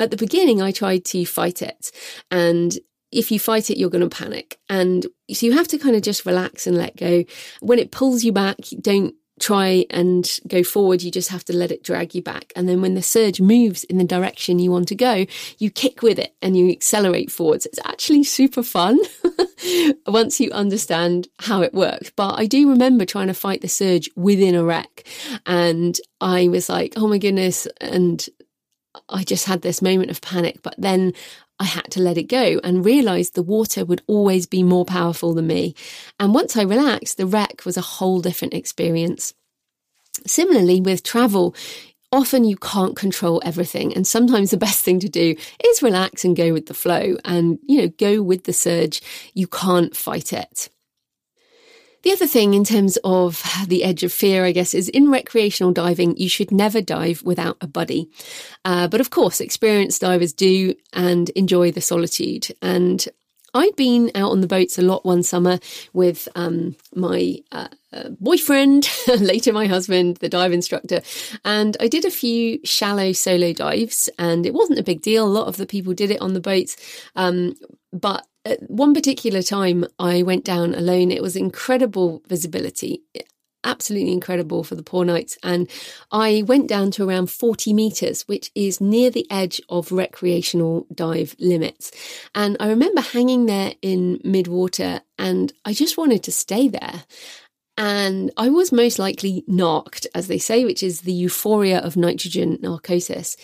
at 0.00 0.10
the 0.10 0.16
beginning, 0.16 0.62
I 0.62 0.72
tried 0.72 1.04
to 1.04 1.26
fight 1.26 1.60
it. 1.60 1.90
And 2.30 2.78
if 3.12 3.30
you 3.30 3.38
fight 3.38 3.68
it, 3.68 3.76
you're 3.76 3.90
going 3.90 4.08
to 4.08 4.16
panic. 4.16 4.58
And 4.70 5.06
so 5.30 5.44
you 5.44 5.52
have 5.52 5.68
to 5.68 5.76
kind 5.76 5.94
of 5.94 6.00
just 6.00 6.24
relax 6.24 6.66
and 6.66 6.78
let 6.78 6.96
go. 6.96 7.24
When 7.60 7.78
it 7.78 7.90
pulls 7.90 8.24
you 8.24 8.32
back, 8.32 8.56
don't 8.80 9.14
try 9.38 9.86
and 9.90 10.38
go 10.46 10.62
forward, 10.62 11.02
you 11.02 11.10
just 11.10 11.30
have 11.30 11.44
to 11.46 11.52
let 11.56 11.70
it 11.70 11.82
drag 11.82 12.14
you 12.14 12.22
back. 12.22 12.52
And 12.56 12.68
then 12.68 12.82
when 12.82 12.94
the 12.94 13.02
surge 13.02 13.40
moves 13.40 13.84
in 13.84 13.98
the 13.98 14.04
direction 14.04 14.58
you 14.58 14.70
want 14.70 14.88
to 14.88 14.94
go, 14.94 15.26
you 15.58 15.70
kick 15.70 16.02
with 16.02 16.18
it 16.18 16.34
and 16.42 16.56
you 16.56 16.70
accelerate 16.70 17.30
forwards. 17.30 17.66
It's 17.66 17.78
actually 17.84 18.24
super 18.24 18.62
fun 18.62 18.98
once 20.06 20.40
you 20.40 20.50
understand 20.50 21.28
how 21.40 21.62
it 21.62 21.74
works. 21.74 22.10
But 22.14 22.38
I 22.38 22.46
do 22.46 22.68
remember 22.68 23.04
trying 23.04 23.28
to 23.28 23.34
fight 23.34 23.60
the 23.60 23.68
surge 23.68 24.10
within 24.16 24.54
a 24.54 24.64
wreck. 24.64 25.06
And 25.46 25.98
I 26.20 26.48
was 26.48 26.68
like, 26.68 26.94
oh 26.96 27.08
my 27.08 27.18
goodness. 27.18 27.66
And 27.80 28.26
I 29.08 29.24
just 29.24 29.46
had 29.46 29.62
this 29.62 29.82
moment 29.82 30.10
of 30.10 30.20
panic. 30.20 30.60
But 30.62 30.74
then 30.78 31.12
I 31.60 31.64
had 31.64 31.90
to 31.92 32.00
let 32.00 32.18
it 32.18 32.24
go 32.24 32.60
and 32.62 32.84
realized 32.84 33.34
the 33.34 33.42
water 33.42 33.84
would 33.84 34.02
always 34.06 34.46
be 34.46 34.62
more 34.62 34.84
powerful 34.84 35.34
than 35.34 35.48
me. 35.48 35.74
And 36.20 36.32
once 36.34 36.56
I 36.56 36.62
relaxed, 36.62 37.16
the 37.16 37.26
wreck 37.26 37.64
was 37.64 37.76
a 37.76 37.82
whole 37.82 38.20
different 38.20 38.54
experience. 38.54 39.34
Similarly, 40.26 40.80
with 40.80 41.02
travel, 41.02 41.54
often 42.12 42.44
you 42.44 42.56
can't 42.56 42.96
control 42.96 43.42
everything. 43.44 43.94
And 43.94 44.06
sometimes 44.06 44.50
the 44.52 44.56
best 44.56 44.84
thing 44.84 45.00
to 45.00 45.08
do 45.08 45.34
is 45.64 45.82
relax 45.82 46.24
and 46.24 46.36
go 46.36 46.52
with 46.52 46.66
the 46.66 46.74
flow 46.74 47.16
and, 47.24 47.58
you 47.66 47.82
know, 47.82 47.88
go 47.88 48.22
with 48.22 48.44
the 48.44 48.52
surge. 48.52 49.02
You 49.34 49.46
can't 49.46 49.96
fight 49.96 50.32
it. 50.32 50.68
The 52.02 52.12
other 52.12 52.26
thing 52.26 52.54
in 52.54 52.64
terms 52.64 52.96
of 53.02 53.42
the 53.66 53.82
edge 53.82 54.04
of 54.04 54.12
fear, 54.12 54.44
I 54.44 54.52
guess, 54.52 54.72
is 54.72 54.88
in 54.88 55.10
recreational 55.10 55.72
diving, 55.72 56.16
you 56.16 56.28
should 56.28 56.52
never 56.52 56.80
dive 56.80 57.22
without 57.22 57.56
a 57.60 57.66
buddy. 57.66 58.08
Uh, 58.64 58.86
but 58.88 59.00
of 59.00 59.10
course, 59.10 59.40
experienced 59.40 60.00
divers 60.00 60.32
do 60.32 60.74
and 60.92 61.30
enjoy 61.30 61.72
the 61.72 61.80
solitude. 61.80 62.48
And 62.62 63.06
I'd 63.54 63.74
been 63.76 64.12
out 64.14 64.30
on 64.30 64.40
the 64.40 64.46
boats 64.46 64.78
a 64.78 64.82
lot 64.82 65.04
one 65.04 65.22
summer 65.22 65.58
with 65.92 66.28
um, 66.36 66.76
my 66.94 67.38
uh, 67.50 67.68
uh, 67.92 68.10
boyfriend, 68.20 68.88
later 69.18 69.52
my 69.52 69.66
husband, 69.66 70.18
the 70.18 70.28
dive 70.28 70.52
instructor, 70.52 71.00
and 71.44 71.76
I 71.80 71.88
did 71.88 72.04
a 72.04 72.10
few 72.10 72.60
shallow 72.64 73.12
solo 73.12 73.52
dives, 73.52 74.08
and 74.18 74.44
it 74.44 74.54
wasn't 74.54 74.78
a 74.78 74.84
big 74.84 75.00
deal. 75.00 75.26
A 75.26 75.26
lot 75.26 75.48
of 75.48 75.56
the 75.56 75.66
people 75.66 75.94
did 75.94 76.10
it 76.10 76.20
on 76.20 76.34
the 76.34 76.40
boats, 76.40 76.76
um, 77.16 77.54
but 77.92 78.27
at 78.48 78.70
one 78.70 78.94
particular 78.94 79.42
time, 79.42 79.84
I 79.98 80.22
went 80.22 80.44
down 80.44 80.74
alone. 80.74 81.10
It 81.10 81.22
was 81.22 81.36
incredible 81.36 82.22
visibility, 82.26 83.02
absolutely 83.62 84.12
incredible 84.12 84.64
for 84.64 84.74
the 84.74 84.82
Poor 84.82 85.04
Knights. 85.04 85.36
And 85.42 85.68
I 86.10 86.42
went 86.46 86.68
down 86.68 86.90
to 86.92 87.08
around 87.08 87.30
40 87.30 87.74
meters, 87.74 88.22
which 88.22 88.50
is 88.54 88.80
near 88.80 89.10
the 89.10 89.26
edge 89.30 89.60
of 89.68 89.92
recreational 89.92 90.86
dive 90.94 91.36
limits. 91.38 91.90
And 92.34 92.56
I 92.58 92.68
remember 92.68 93.02
hanging 93.02 93.46
there 93.46 93.74
in 93.82 94.18
midwater 94.24 95.02
and 95.18 95.52
I 95.64 95.72
just 95.74 95.98
wanted 95.98 96.22
to 96.24 96.32
stay 96.32 96.68
there. 96.68 97.04
And 97.76 98.32
I 98.36 98.48
was 98.48 98.72
most 98.72 98.98
likely 98.98 99.44
narked, 99.46 100.06
as 100.14 100.26
they 100.26 100.38
say, 100.38 100.64
which 100.64 100.82
is 100.82 101.02
the 101.02 101.12
euphoria 101.12 101.78
of 101.78 101.96
nitrogen 101.96 102.58
narcosis. 102.60 103.36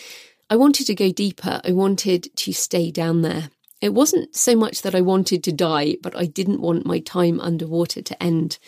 I 0.51 0.57
wanted 0.57 0.87
to 0.87 0.95
go 0.95 1.13
deeper. 1.13 1.61
I 1.65 1.73
wanted 1.73 2.35
to 2.37 2.53
stay 2.53 2.91
down 2.91 3.23
there. 3.23 3.51
It 3.85 3.93
wasn't 3.93 4.35
so 4.35 4.57
much 4.57 4.81
that 4.81 4.95
I 4.95 5.03
wanted 5.03 5.45
to 5.45 5.53
die, 5.53 5.99
but 6.03 6.17
I 6.17 6.25
didn't 6.25 6.63
want 6.63 6.87
my 6.87 7.01
time 7.01 7.39
underwater 7.39 8.01
to 8.01 8.23
end. 8.23 8.59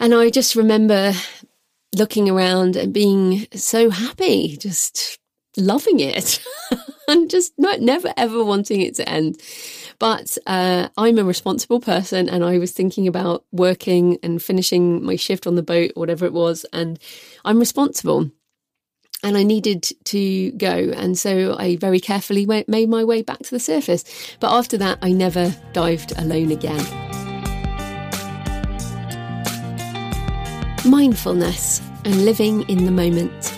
And 0.00 0.12
I 0.12 0.30
just 0.30 0.56
remember 0.56 1.12
looking 1.94 2.28
around 2.28 2.74
and 2.74 2.92
being 2.92 3.46
so 3.54 3.88
happy, 3.88 4.56
just 4.56 5.20
loving 5.56 6.00
it 6.00 6.44
and 7.08 7.30
just 7.30 7.52
not 7.56 7.82
never 7.82 8.12
ever 8.16 8.42
wanting 8.42 8.80
it 8.80 8.96
to 8.96 9.08
end. 9.08 9.40
But 10.00 10.36
uh, 10.44 10.88
I'm 10.96 11.18
a 11.18 11.24
responsible 11.24 11.78
person 11.78 12.28
and 12.28 12.44
I 12.44 12.58
was 12.58 12.72
thinking 12.72 13.06
about 13.06 13.44
working 13.52 14.18
and 14.24 14.42
finishing 14.42 15.04
my 15.04 15.14
shift 15.14 15.46
on 15.46 15.54
the 15.54 15.62
boat, 15.62 15.92
whatever 15.94 16.26
it 16.26 16.32
was, 16.32 16.66
and 16.72 16.98
I'm 17.44 17.60
responsible. 17.60 18.32
And 19.22 19.36
I 19.36 19.42
needed 19.42 19.82
to 20.04 20.50
go. 20.52 20.70
And 20.70 21.18
so 21.18 21.56
I 21.58 21.76
very 21.76 22.00
carefully 22.00 22.46
made 22.46 22.88
my 22.88 23.04
way 23.04 23.22
back 23.22 23.40
to 23.40 23.50
the 23.50 23.60
surface. 23.60 24.04
But 24.40 24.52
after 24.52 24.78
that, 24.78 24.98
I 25.02 25.12
never 25.12 25.54
dived 25.72 26.18
alone 26.18 26.50
again. 26.50 27.10
mindfulness 30.84 31.80
and 32.04 32.24
living 32.24 32.62
in 32.68 32.84
the 32.84 32.90
moment. 32.90 33.56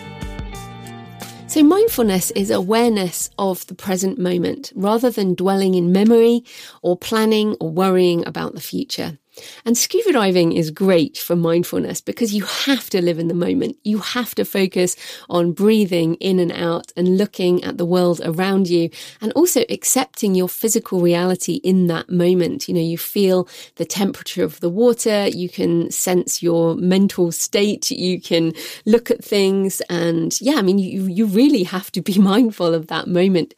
So, 1.47 1.63
mindfulness 1.63 2.31
is 2.33 2.51
awareness 2.51 3.31
of 3.39 3.67
the 3.67 3.75
present 3.75 4.19
moment 4.19 4.73
rather 4.75 5.11
than 5.11 5.35
dwelling 5.35 5.75
in 5.75 5.93
memory 5.93 6.45
or 6.81 6.97
planning 6.97 7.55
or 7.61 7.71
worrying 7.71 8.27
about 8.27 8.55
the 8.55 8.61
future. 8.61 9.19
And 9.65 9.79
scuba 9.79 10.13
diving 10.13 10.53
is 10.53 10.71
great 10.71 11.17
for 11.17 11.35
mindfulness 11.35 12.01
because 12.01 12.35
you 12.35 12.45
have 12.45 12.91
to 12.91 13.01
live 13.01 13.19
in 13.19 13.29
the 13.29 13.35
moment. 13.35 13.79
You 13.83 13.99
have 13.99 14.35
to 14.35 14.45
focus 14.45 14.97
on 15.31 15.53
breathing 15.53 16.15
in 16.17 16.39
and 16.39 16.53
out 16.53 16.93
and 16.97 17.17
looking 17.17 17.65
at 17.65 17.79
the 17.79 17.87
world 17.87 18.21
around 18.25 18.69
you 18.69 18.91
and 19.21 19.33
also 19.33 19.65
accepting 19.71 20.35
your 20.35 20.49
physical 20.49 21.01
reality 21.01 21.55
in 21.65 21.87
that 21.87 22.11
moment. 22.11 22.69
You 22.69 22.75
know, 22.75 22.81
you 22.81 22.99
feel 22.99 23.49
the 23.77 23.85
temperature 23.85 24.45
of 24.45 24.61
the 24.61 24.71
water, 24.71 25.29
you 25.29 25.49
can 25.49 25.91
sense 25.91 26.43
your 26.43 26.75
mental 26.75 27.33
state, 27.33 27.91
you 27.91 28.21
can 28.21 28.53
look 28.85 29.11
at 29.11 29.25
things 29.25 29.81
and 29.89 30.39
yeah, 30.41 30.57
I 30.57 30.63
mean, 30.63 30.79
you, 30.79 31.07
you 31.07 31.27
really 31.27 31.63
have 31.63 31.91
to 31.93 32.03
be 32.03 32.19
mindful 32.19 32.75
of 32.75 32.89
that 32.89 33.09
moment. 33.09 33.55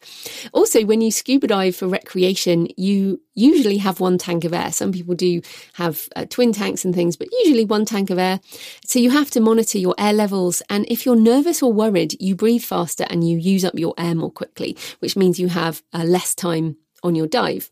Also, 0.53 0.85
when 0.85 1.01
you 1.01 1.11
scuba 1.11 1.47
dive 1.47 1.75
for 1.75 1.87
recreation, 1.87 2.67
you 2.77 3.19
usually 3.35 3.77
have 3.77 3.99
one 3.99 4.17
tank 4.17 4.45
of 4.45 4.53
air. 4.53 4.71
Some 4.71 4.91
people 4.91 5.13
do 5.13 5.41
have 5.75 6.07
uh, 6.15 6.25
twin 6.29 6.53
tanks 6.53 6.85
and 6.85 6.95
things, 6.95 7.17
but 7.17 7.27
usually 7.43 7.65
one 7.65 7.85
tank 7.85 8.09
of 8.09 8.17
air. 8.17 8.39
So 8.85 8.97
you 8.97 9.11
have 9.11 9.29
to 9.31 9.41
monitor 9.41 9.77
your 9.77 9.95
air 9.97 10.13
levels. 10.13 10.61
And 10.69 10.85
if 10.89 11.05
you're 11.05 11.17
nervous 11.17 11.61
or 11.61 11.73
worried, 11.73 12.15
you 12.21 12.35
breathe 12.35 12.63
faster 12.63 13.05
and 13.09 13.27
you 13.27 13.37
use 13.37 13.65
up 13.65 13.77
your 13.77 13.93
air 13.97 14.15
more 14.15 14.31
quickly, 14.31 14.77
which 14.99 15.17
means 15.17 15.39
you 15.39 15.49
have 15.49 15.83
uh, 15.93 16.03
less 16.03 16.33
time 16.33 16.77
on 17.03 17.13
your 17.13 17.27
dive. 17.27 17.69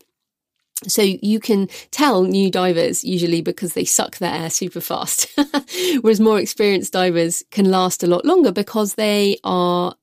So 0.86 1.00
you 1.00 1.40
can 1.40 1.68
tell 1.92 2.24
new 2.24 2.50
divers 2.50 3.04
usually 3.04 3.40
because 3.40 3.72
they 3.72 3.86
suck 3.86 4.18
their 4.18 4.34
air 4.34 4.50
super 4.50 4.82
fast, 4.82 5.28
whereas 6.02 6.20
more 6.20 6.38
experienced 6.38 6.92
divers 6.92 7.42
can 7.50 7.70
last 7.70 8.02
a 8.02 8.06
lot 8.06 8.26
longer 8.26 8.52
because 8.52 8.94
they 8.94 9.38
are 9.44 9.94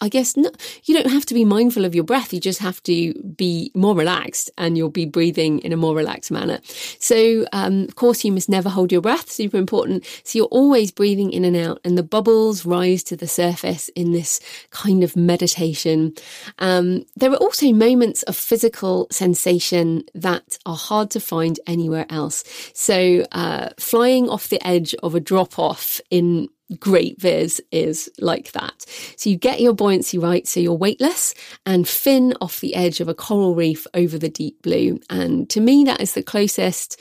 I 0.00 0.08
guess 0.08 0.36
no, 0.36 0.50
you 0.84 0.94
don't 0.94 1.10
have 1.10 1.24
to 1.26 1.34
be 1.34 1.44
mindful 1.44 1.84
of 1.84 1.94
your 1.94 2.04
breath. 2.04 2.32
You 2.32 2.40
just 2.40 2.58
have 2.58 2.82
to 2.82 3.14
be 3.14 3.70
more 3.74 3.94
relaxed 3.94 4.50
and 4.58 4.76
you'll 4.76 4.90
be 4.90 5.06
breathing 5.06 5.60
in 5.60 5.72
a 5.72 5.76
more 5.76 5.94
relaxed 5.94 6.30
manner. 6.30 6.58
So, 6.98 7.46
um, 7.52 7.84
of 7.84 7.94
course, 7.94 8.24
you 8.24 8.32
must 8.32 8.48
never 8.48 8.68
hold 8.68 8.90
your 8.90 9.00
breath. 9.00 9.30
Super 9.30 9.56
important. 9.56 10.04
So 10.24 10.38
you're 10.38 10.46
always 10.46 10.90
breathing 10.90 11.32
in 11.32 11.44
and 11.44 11.56
out 11.56 11.80
and 11.84 11.96
the 11.96 12.02
bubbles 12.02 12.66
rise 12.66 13.02
to 13.04 13.16
the 13.16 13.28
surface 13.28 13.88
in 13.90 14.12
this 14.12 14.40
kind 14.70 15.04
of 15.04 15.16
meditation. 15.16 16.14
Um, 16.58 17.06
there 17.16 17.30
are 17.30 17.36
also 17.36 17.72
moments 17.72 18.24
of 18.24 18.36
physical 18.36 19.06
sensation 19.10 20.04
that 20.14 20.58
are 20.66 20.76
hard 20.76 21.10
to 21.12 21.20
find 21.20 21.60
anywhere 21.66 22.06
else. 22.10 22.42
So, 22.74 23.24
uh, 23.32 23.70
flying 23.78 24.28
off 24.28 24.48
the 24.48 24.64
edge 24.66 24.94
of 25.02 25.14
a 25.14 25.20
drop 25.20 25.58
off 25.58 26.00
in 26.10 26.48
great 26.78 27.20
viz 27.20 27.62
is 27.70 28.10
like 28.18 28.52
that. 28.52 28.84
So 29.16 29.30
you 29.30 29.36
get 29.36 29.60
your 29.60 29.74
buoyancy 29.74 30.18
right, 30.18 30.46
so 30.46 30.60
you're 30.60 30.74
weightless 30.74 31.34
and 31.66 31.86
fin 31.86 32.34
off 32.40 32.60
the 32.60 32.74
edge 32.74 33.00
of 33.00 33.08
a 33.08 33.14
coral 33.14 33.54
reef 33.54 33.86
over 33.94 34.18
the 34.18 34.28
deep 34.28 34.62
blue. 34.62 34.98
And 35.10 35.48
to 35.50 35.60
me, 35.60 35.84
that 35.84 36.00
is 36.00 36.14
the 36.14 36.22
closest 36.22 37.00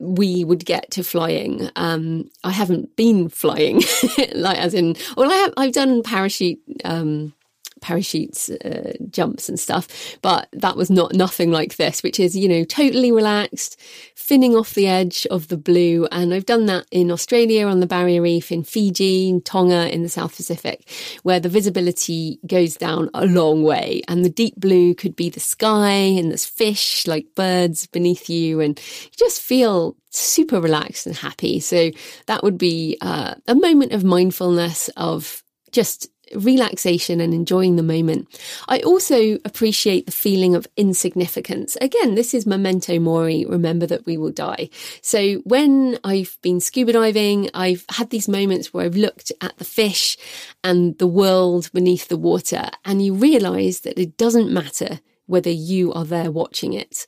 we 0.00 0.44
would 0.44 0.64
get 0.64 0.90
to 0.92 1.02
flying. 1.02 1.70
Um, 1.76 2.30
I 2.44 2.52
haven't 2.52 2.94
been 2.96 3.28
flying, 3.28 3.82
like 4.34 4.58
as 4.58 4.74
in, 4.74 4.96
well, 5.16 5.30
I 5.30 5.34
have, 5.36 5.54
I've 5.56 5.72
done 5.72 6.02
parachute, 6.02 6.60
um, 6.84 7.34
parachutes, 7.80 8.50
uh, 8.50 8.92
jumps 9.10 9.48
and 9.48 9.58
stuff. 9.58 9.88
But 10.22 10.48
that 10.52 10.76
was 10.76 10.90
not 10.90 11.14
nothing 11.14 11.50
like 11.50 11.76
this, 11.76 12.02
which 12.02 12.20
is, 12.20 12.36
you 12.36 12.48
know, 12.48 12.64
totally 12.64 13.12
relaxed, 13.12 13.80
finning 14.14 14.58
off 14.58 14.74
the 14.74 14.86
edge 14.86 15.26
of 15.30 15.48
the 15.48 15.56
blue. 15.56 16.06
And 16.10 16.34
I've 16.34 16.46
done 16.46 16.66
that 16.66 16.86
in 16.90 17.10
Australia 17.10 17.66
on 17.66 17.80
the 17.80 17.86
Barrier 17.86 18.22
Reef, 18.22 18.52
in 18.52 18.64
Fiji, 18.64 19.28
in 19.28 19.40
Tonga, 19.40 19.92
in 19.92 20.02
the 20.02 20.08
South 20.08 20.36
Pacific, 20.36 20.88
where 21.22 21.40
the 21.40 21.48
visibility 21.48 22.38
goes 22.46 22.74
down 22.76 23.10
a 23.14 23.26
long 23.26 23.62
way. 23.62 24.02
And 24.08 24.24
the 24.24 24.30
deep 24.30 24.56
blue 24.56 24.94
could 24.94 25.16
be 25.16 25.30
the 25.30 25.40
sky 25.40 25.90
and 25.90 26.30
there's 26.30 26.46
fish 26.46 27.06
like 27.06 27.34
birds 27.34 27.86
beneath 27.86 28.28
you. 28.28 28.60
And 28.60 28.78
you 28.78 29.10
just 29.16 29.40
feel 29.40 29.96
super 30.10 30.60
relaxed 30.60 31.06
and 31.06 31.16
happy. 31.16 31.60
So 31.60 31.90
that 32.26 32.42
would 32.42 32.58
be 32.58 32.96
uh, 33.00 33.34
a 33.46 33.54
moment 33.54 33.92
of 33.92 34.04
mindfulness 34.04 34.88
of 34.96 35.42
just 35.70 36.08
relaxation 36.34 37.20
and 37.20 37.32
enjoying 37.34 37.76
the 37.76 37.82
moment. 37.82 38.28
I 38.68 38.80
also 38.80 39.38
appreciate 39.44 40.06
the 40.06 40.12
feeling 40.12 40.54
of 40.54 40.66
insignificance. 40.76 41.76
Again, 41.80 42.14
this 42.14 42.34
is 42.34 42.46
memento 42.46 42.98
mori, 42.98 43.44
remember 43.44 43.86
that 43.86 44.06
we 44.06 44.16
will 44.16 44.30
die. 44.30 44.70
So 45.02 45.36
when 45.44 45.98
I've 46.04 46.38
been 46.42 46.60
scuba 46.60 46.92
diving, 46.92 47.50
I've 47.54 47.84
had 47.90 48.10
these 48.10 48.28
moments 48.28 48.72
where 48.72 48.84
I've 48.84 48.96
looked 48.96 49.32
at 49.40 49.56
the 49.58 49.64
fish 49.64 50.16
and 50.62 50.96
the 50.98 51.06
world 51.06 51.70
beneath 51.72 52.08
the 52.08 52.16
water 52.16 52.70
and 52.84 53.04
you 53.04 53.14
realize 53.14 53.80
that 53.80 53.98
it 53.98 54.16
doesn't 54.16 54.52
matter 54.52 55.00
whether 55.26 55.50
you 55.50 55.92
are 55.92 56.04
there 56.04 56.30
watching 56.30 56.72
it. 56.72 57.06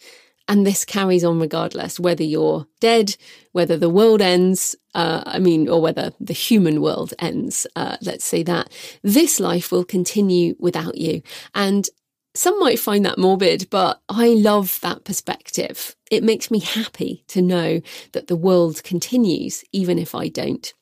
And 0.51 0.67
this 0.67 0.85
carries 0.85 1.23
on 1.23 1.39
regardless, 1.39 2.01
whether 2.01 2.25
you're 2.25 2.67
dead, 2.81 3.17
whether 3.53 3.77
the 3.77 3.89
world 3.89 4.21
ends, 4.21 4.75
uh, 4.97 5.23
I 5.25 5.39
mean, 5.39 5.69
or 5.69 5.81
whether 5.81 6.11
the 6.19 6.33
human 6.33 6.83
world 6.83 7.15
ends, 7.21 7.69
uh, 7.77 7.97
let's 8.03 8.25
say 8.25 8.43
that. 8.43 8.73
This 9.05 9.39
life 9.39 9.71
will 9.71 9.85
continue 9.85 10.57
without 10.59 10.99
you. 10.99 11.23
And 11.55 11.89
some 12.35 12.59
might 12.59 12.81
find 12.81 13.07
that 13.07 13.17
morbid, 13.17 13.71
but 13.71 14.03
I 14.09 14.31
love 14.31 14.81
that 14.83 15.05
perspective. 15.05 15.95
It 16.11 16.25
makes 16.25 16.51
me 16.51 16.59
happy 16.59 17.25
to 17.29 17.41
know 17.41 17.81
that 18.11 18.27
the 18.27 18.35
world 18.35 18.83
continues, 18.83 19.63
even 19.71 20.01
if 20.01 20.17
I 20.17 20.27
don't. 20.27 20.75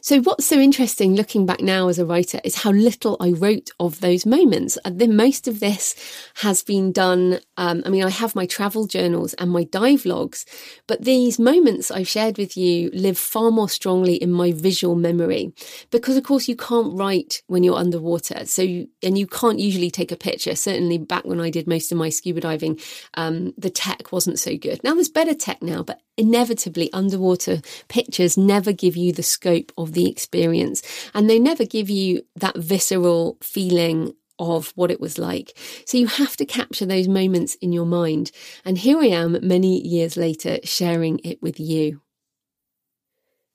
So, 0.00 0.20
what's 0.20 0.46
so 0.46 0.58
interesting 0.58 1.14
looking 1.14 1.46
back 1.46 1.60
now 1.60 1.88
as 1.88 1.98
a 1.98 2.06
writer 2.06 2.40
is 2.44 2.56
how 2.56 2.70
little 2.70 3.16
I 3.20 3.30
wrote 3.32 3.70
of 3.80 4.00
those 4.00 4.26
moments. 4.26 4.78
Uh, 4.84 4.90
the 4.94 5.08
most 5.08 5.48
of 5.48 5.60
this 5.60 5.94
has 6.36 6.62
been 6.62 6.92
done. 6.92 7.40
Um, 7.56 7.82
I 7.84 7.88
mean, 7.88 8.04
I 8.04 8.10
have 8.10 8.34
my 8.34 8.46
travel 8.46 8.86
journals 8.86 9.34
and 9.34 9.50
my 9.50 9.64
dive 9.64 10.04
logs, 10.04 10.46
but 10.86 11.04
these 11.04 11.38
moments 11.38 11.90
I've 11.90 12.08
shared 12.08 12.38
with 12.38 12.56
you 12.56 12.90
live 12.92 13.18
far 13.18 13.50
more 13.50 13.68
strongly 13.68 14.14
in 14.14 14.32
my 14.32 14.52
visual 14.52 14.94
memory 14.94 15.52
because, 15.90 16.16
of 16.16 16.24
course, 16.24 16.48
you 16.48 16.56
can't 16.56 16.96
write 16.96 17.42
when 17.46 17.62
you're 17.62 17.76
underwater. 17.76 18.46
So, 18.46 18.62
you, 18.62 18.88
and 19.02 19.18
you 19.18 19.26
can't 19.26 19.58
usually 19.58 19.90
take 19.90 20.12
a 20.12 20.16
picture. 20.16 20.54
Certainly, 20.54 20.98
back 20.98 21.24
when 21.24 21.40
I 21.40 21.50
did 21.50 21.66
most 21.66 21.90
of 21.92 21.98
my 21.98 22.10
scuba 22.10 22.40
diving, 22.40 22.78
um, 23.14 23.52
the 23.58 23.70
tech 23.70 24.12
wasn't 24.12 24.38
so 24.38 24.56
good. 24.56 24.82
Now 24.84 24.94
there's 24.94 25.08
better 25.08 25.34
tech 25.34 25.62
now, 25.62 25.82
but 25.82 26.00
inevitably 26.16 26.92
underwater 26.92 27.60
pictures 27.88 28.36
never 28.36 28.72
give 28.72 28.96
you 28.96 29.12
the 29.12 29.22
scope 29.22 29.72
of 29.76 29.92
the 29.92 30.08
experience 30.08 30.82
and 31.14 31.28
they 31.28 31.38
never 31.38 31.64
give 31.64 31.90
you 31.90 32.22
that 32.36 32.56
visceral 32.56 33.36
feeling 33.42 34.14
of 34.38 34.72
what 34.74 34.90
it 34.90 35.00
was 35.00 35.18
like. 35.18 35.56
So 35.86 35.98
you 35.98 36.06
have 36.06 36.36
to 36.36 36.44
capture 36.44 36.86
those 36.86 37.08
moments 37.08 37.54
in 37.56 37.72
your 37.72 37.86
mind. 37.86 38.30
And 38.64 38.76
here 38.76 38.98
I 38.98 39.06
am 39.06 39.38
many 39.42 39.80
years 39.80 40.16
later 40.16 40.58
sharing 40.62 41.20
it 41.24 41.40
with 41.40 41.58
you. 41.58 42.02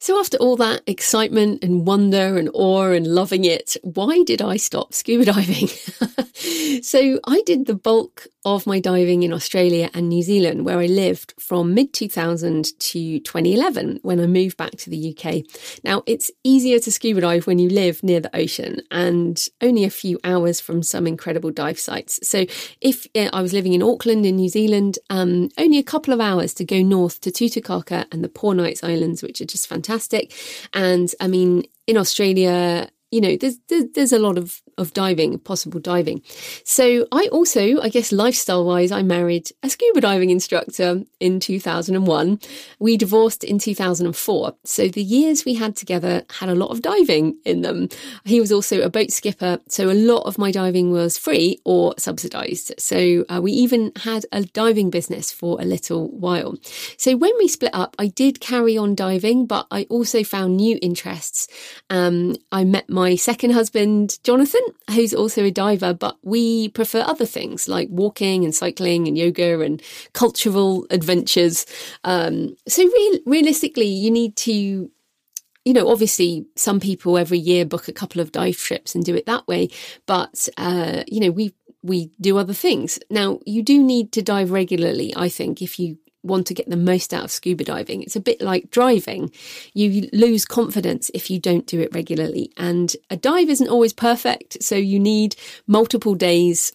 So, 0.01 0.19
after 0.19 0.35
all 0.37 0.55
that 0.55 0.81
excitement 0.87 1.63
and 1.63 1.85
wonder 1.85 2.35
and 2.35 2.49
awe 2.55 2.89
and 2.89 3.05
loving 3.05 3.45
it, 3.45 3.77
why 3.83 4.23
did 4.23 4.41
I 4.41 4.57
stop 4.57 4.95
scuba 4.95 5.25
diving? 5.25 5.67
so, 6.81 7.19
I 7.27 7.43
did 7.45 7.67
the 7.67 7.75
bulk 7.75 8.25
of 8.43 8.65
my 8.65 8.79
diving 8.79 9.21
in 9.21 9.31
Australia 9.31 9.91
and 9.93 10.09
New 10.09 10.23
Zealand, 10.23 10.65
where 10.65 10.79
I 10.79 10.87
lived 10.87 11.35
from 11.39 11.75
mid 11.75 11.93
2000 11.93 12.79
to 12.79 13.19
2011 13.19 13.99
when 14.01 14.19
I 14.19 14.25
moved 14.25 14.57
back 14.57 14.71
to 14.71 14.89
the 14.89 15.15
UK. 15.15 15.43
Now, 15.83 16.01
it's 16.07 16.31
easier 16.43 16.79
to 16.79 16.91
scuba 16.91 17.21
dive 17.21 17.45
when 17.45 17.59
you 17.59 17.69
live 17.69 18.01
near 18.01 18.19
the 18.19 18.35
ocean 18.35 18.81
and 18.89 19.39
only 19.61 19.83
a 19.83 19.91
few 19.91 20.19
hours 20.23 20.59
from 20.59 20.81
some 20.81 21.05
incredible 21.05 21.51
dive 21.51 21.77
sites. 21.77 22.27
So, 22.27 22.47
if 22.81 23.05
I 23.15 23.39
was 23.39 23.53
living 23.53 23.73
in 23.73 23.83
Auckland 23.83 24.25
in 24.25 24.37
New 24.37 24.49
Zealand, 24.49 24.97
um, 25.11 25.49
only 25.59 25.77
a 25.77 25.83
couple 25.83 26.11
of 26.11 26.19
hours 26.19 26.55
to 26.55 26.65
go 26.65 26.81
north 26.81 27.21
to 27.21 27.29
Tutukaka 27.29 28.07
and 28.11 28.23
the 28.23 28.29
Poor 28.29 28.55
Knights 28.55 28.83
Islands, 28.83 29.21
which 29.21 29.39
are 29.41 29.45
just 29.45 29.67
fantastic 29.67 29.90
fantastic. 29.91 30.33
And 30.73 31.13
I 31.19 31.27
mean, 31.27 31.63
in 31.87 31.97
Australia, 31.97 32.89
you 33.11 33.21
know, 33.21 33.35
there's, 33.35 33.59
there's, 33.67 33.85
there's 33.93 34.13
a 34.13 34.19
lot 34.19 34.37
of 34.37 34.61
of 34.77 34.93
diving, 34.93 35.39
possible 35.39 35.79
diving. 35.79 36.21
So 36.63 37.07
I 37.11 37.27
also, 37.31 37.81
I 37.81 37.89
guess, 37.89 38.11
lifestyle 38.11 38.65
wise, 38.65 38.91
I 38.91 39.01
married 39.01 39.49
a 39.63 39.69
scuba 39.69 40.01
diving 40.01 40.29
instructor 40.29 41.03
in 41.19 41.39
2001. 41.39 42.39
We 42.79 42.97
divorced 42.97 43.43
in 43.43 43.59
2004. 43.59 44.55
So 44.63 44.87
the 44.87 45.03
years 45.03 45.45
we 45.45 45.55
had 45.55 45.75
together 45.75 46.23
had 46.39 46.49
a 46.49 46.55
lot 46.55 46.71
of 46.71 46.81
diving 46.81 47.37
in 47.45 47.61
them. 47.61 47.89
He 48.25 48.39
was 48.39 48.51
also 48.51 48.81
a 48.81 48.89
boat 48.89 49.11
skipper. 49.11 49.59
So 49.67 49.89
a 49.89 49.93
lot 49.93 50.21
of 50.21 50.37
my 50.37 50.51
diving 50.51 50.91
was 50.91 51.17
free 51.17 51.59
or 51.65 51.93
subsidized. 51.97 52.73
So 52.77 53.25
uh, 53.29 53.39
we 53.41 53.51
even 53.51 53.91
had 54.03 54.25
a 54.31 54.43
diving 54.43 54.89
business 54.89 55.31
for 55.31 55.59
a 55.61 55.65
little 55.65 56.09
while. 56.09 56.55
So 56.97 57.15
when 57.15 57.31
we 57.37 57.47
split 57.47 57.73
up, 57.73 57.95
I 57.99 58.07
did 58.07 58.39
carry 58.39 58.77
on 58.77 58.95
diving, 58.95 59.45
but 59.45 59.67
I 59.71 59.85
also 59.89 60.23
found 60.23 60.57
new 60.57 60.77
interests. 60.81 61.47
Um, 61.89 62.35
I 62.51 62.63
met 62.63 62.89
my 62.89 63.15
second 63.15 63.51
husband, 63.51 64.19
Jonathan, 64.23 64.60
who's 64.89 65.13
also 65.13 65.43
a 65.43 65.51
diver, 65.51 65.93
but 65.93 66.17
we 66.23 66.69
prefer 66.69 67.01
other 67.01 67.25
things 67.25 67.67
like 67.67 67.87
walking 67.89 68.43
and 68.43 68.53
cycling 68.53 69.07
and 69.07 69.17
yoga 69.17 69.61
and 69.61 69.81
cultural 70.13 70.85
adventures. 70.89 71.65
Um, 72.03 72.55
so, 72.67 72.83
real, 72.83 73.19
realistically, 73.25 73.87
you 73.87 74.11
need 74.11 74.35
to 74.37 74.89
you 75.63 75.73
know, 75.73 75.89
obviously, 75.89 76.45
some 76.55 76.79
people 76.79 77.17
every 77.17 77.37
year 77.37 77.65
book 77.65 77.87
a 77.87 77.93
couple 77.93 78.19
of 78.19 78.31
dive 78.31 78.57
trips 78.57 78.95
and 78.95 79.05
do 79.05 79.15
it 79.15 79.27
that 79.27 79.47
way. 79.47 79.69
But, 80.07 80.49
uh, 80.57 81.03
you 81.07 81.19
know, 81.19 81.29
we, 81.29 81.53
we 81.83 82.09
do 82.19 82.37
other 82.37 82.53
things. 82.53 82.97
Now, 83.09 83.39
you 83.45 83.61
do 83.61 83.83
need 83.83 84.11
to 84.13 84.23
dive 84.23 84.51
regularly, 84.51 85.13
I 85.15 85.29
think, 85.29 85.61
if 85.61 85.79
you 85.79 85.99
want 86.23 86.47
to 86.47 86.53
get 86.53 86.69
the 86.69 86.77
most 86.77 87.13
out 87.13 87.25
of 87.25 87.31
scuba 87.31 87.63
diving. 87.63 88.03
It's 88.03 88.15
a 88.15 88.21
bit 88.21 88.41
like 88.41 88.71
driving. 88.71 89.31
You 89.73 90.09
lose 90.13 90.45
confidence 90.45 91.09
if 91.13 91.29
you 91.29 91.39
don't 91.39 91.67
do 91.67 91.79
it 91.79 91.93
regularly. 91.93 92.51
And 92.57 92.95
a 93.09 93.17
dive 93.17 93.49
isn't 93.49 93.69
always 93.69 93.93
perfect. 93.93 94.61
So 94.61 94.75
you 94.75 94.99
need 94.99 95.35
multiple 95.67 96.15
days 96.15 96.73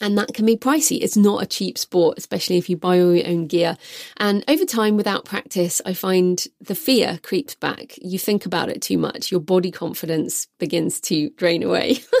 and 0.00 0.16
that 0.16 0.32
can 0.34 0.46
be 0.46 0.56
pricey. 0.56 1.00
It's 1.00 1.16
not 1.16 1.42
a 1.42 1.46
cheap 1.46 1.76
sport, 1.76 2.18
especially 2.18 2.56
if 2.56 2.68
you 2.70 2.76
buy 2.76 3.00
all 3.00 3.14
your 3.14 3.26
own 3.26 3.46
gear. 3.46 3.76
And 4.18 4.44
over 4.48 4.64
time, 4.64 4.96
without 4.96 5.24
practice, 5.24 5.80
I 5.84 5.92
find 5.94 6.44
the 6.60 6.74
fear 6.74 7.18
creeps 7.22 7.54
back. 7.54 7.94
You 8.00 8.18
think 8.18 8.46
about 8.46 8.68
it 8.68 8.80
too 8.80 8.98
much, 8.98 9.30
your 9.30 9.40
body 9.40 9.70
confidence 9.70 10.46
begins 10.58 11.00
to 11.02 11.30
drain 11.30 11.62
away. 11.62 11.98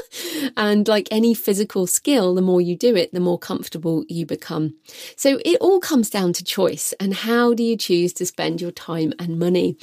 and 0.56 0.86
like 0.88 1.08
any 1.10 1.34
physical 1.34 1.86
skill, 1.86 2.34
the 2.34 2.42
more 2.42 2.60
you 2.60 2.76
do 2.76 2.96
it, 2.96 3.12
the 3.12 3.20
more 3.20 3.38
comfortable 3.38 4.04
you 4.08 4.26
become. 4.26 4.74
So 5.16 5.40
it 5.44 5.58
all 5.60 5.80
comes 5.80 6.10
down 6.10 6.32
to 6.34 6.44
choice 6.44 6.92
and 7.00 7.14
how 7.14 7.54
do 7.54 7.62
you 7.62 7.76
choose 7.76 8.12
to 8.14 8.26
spend 8.26 8.60
your 8.60 8.72
time 8.72 9.12
and 9.18 9.38
money? 9.38 9.76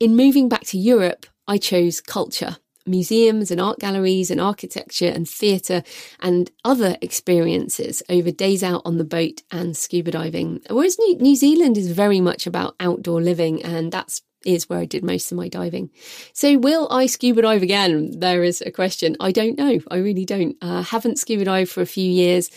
In 0.00 0.16
moving 0.16 0.48
back 0.48 0.62
to 0.64 0.78
Europe, 0.78 1.26
I 1.46 1.58
chose 1.58 2.00
culture 2.00 2.56
museums 2.86 3.50
and 3.50 3.60
art 3.60 3.78
galleries 3.78 4.30
and 4.30 4.40
architecture 4.40 5.06
and 5.06 5.28
theatre 5.28 5.82
and 6.20 6.50
other 6.64 6.96
experiences 7.00 8.02
over 8.08 8.30
days 8.30 8.62
out 8.62 8.82
on 8.84 8.98
the 8.98 9.04
boat 9.04 9.42
and 9.50 9.76
scuba 9.76 10.10
diving. 10.10 10.60
Whereas 10.68 10.98
New, 10.98 11.36
Zealand 11.36 11.78
is 11.78 11.90
very 11.92 12.20
much 12.20 12.46
about 12.46 12.74
outdoor 12.80 13.20
living 13.20 13.62
and 13.62 13.92
that's 13.92 14.22
is 14.44 14.68
where 14.68 14.78
I 14.78 14.84
did 14.84 15.04
most 15.04 15.32
of 15.32 15.36
my 15.36 15.48
diving. 15.48 15.90
So, 16.32 16.58
will 16.58 16.88
I 16.90 17.06
scuba 17.06 17.42
dive 17.42 17.62
again? 17.62 18.18
There 18.18 18.42
is 18.42 18.62
a 18.62 18.70
question. 18.70 19.16
I 19.20 19.32
don't 19.32 19.58
know. 19.58 19.80
I 19.90 19.96
really 19.96 20.24
don't. 20.24 20.56
Uh, 20.60 20.82
haven't 20.82 21.18
scuba 21.18 21.44
dived 21.44 21.70
for 21.70 21.80
a 21.80 21.86
few 21.86 22.10
years 22.10 22.50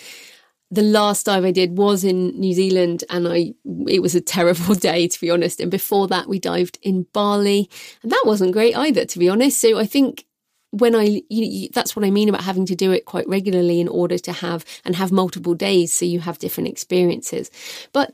the 0.71 0.81
last 0.81 1.25
dive 1.25 1.45
I 1.45 1.51
did 1.51 1.77
was 1.77 2.03
in 2.03 2.39
New 2.39 2.53
Zealand 2.53 3.03
and 3.09 3.27
I 3.27 3.53
it 3.87 4.01
was 4.01 4.15
a 4.15 4.21
terrible 4.21 4.75
day 4.75 5.07
to 5.07 5.21
be 5.21 5.29
honest 5.29 5.59
and 5.59 5.71
before 5.71 6.07
that 6.07 6.27
we 6.27 6.39
dived 6.39 6.79
in 6.81 7.03
Bali 7.13 7.69
and 8.03 8.11
that 8.11 8.23
wasn't 8.25 8.53
great 8.53 8.75
either 8.75 9.05
to 9.05 9.19
be 9.19 9.29
honest 9.29 9.59
so 9.59 9.77
I 9.77 9.85
think 9.85 10.25
when 10.71 10.95
I 10.95 11.21
you, 11.29 11.69
that's 11.73 11.95
what 11.95 12.03
I 12.03 12.11
mean 12.11 12.29
about 12.29 12.43
having 12.43 12.65
to 12.65 12.75
do 12.75 12.91
it 12.91 13.05
quite 13.05 13.27
regularly 13.27 13.79
in 13.79 13.87
order 13.87 14.17
to 14.17 14.31
have 14.31 14.65
and 14.83 14.95
have 14.95 15.11
multiple 15.11 15.53
days 15.53 15.93
so 15.93 16.05
you 16.05 16.19
have 16.19 16.39
different 16.39 16.69
experiences 16.69 17.51
but 17.93 18.13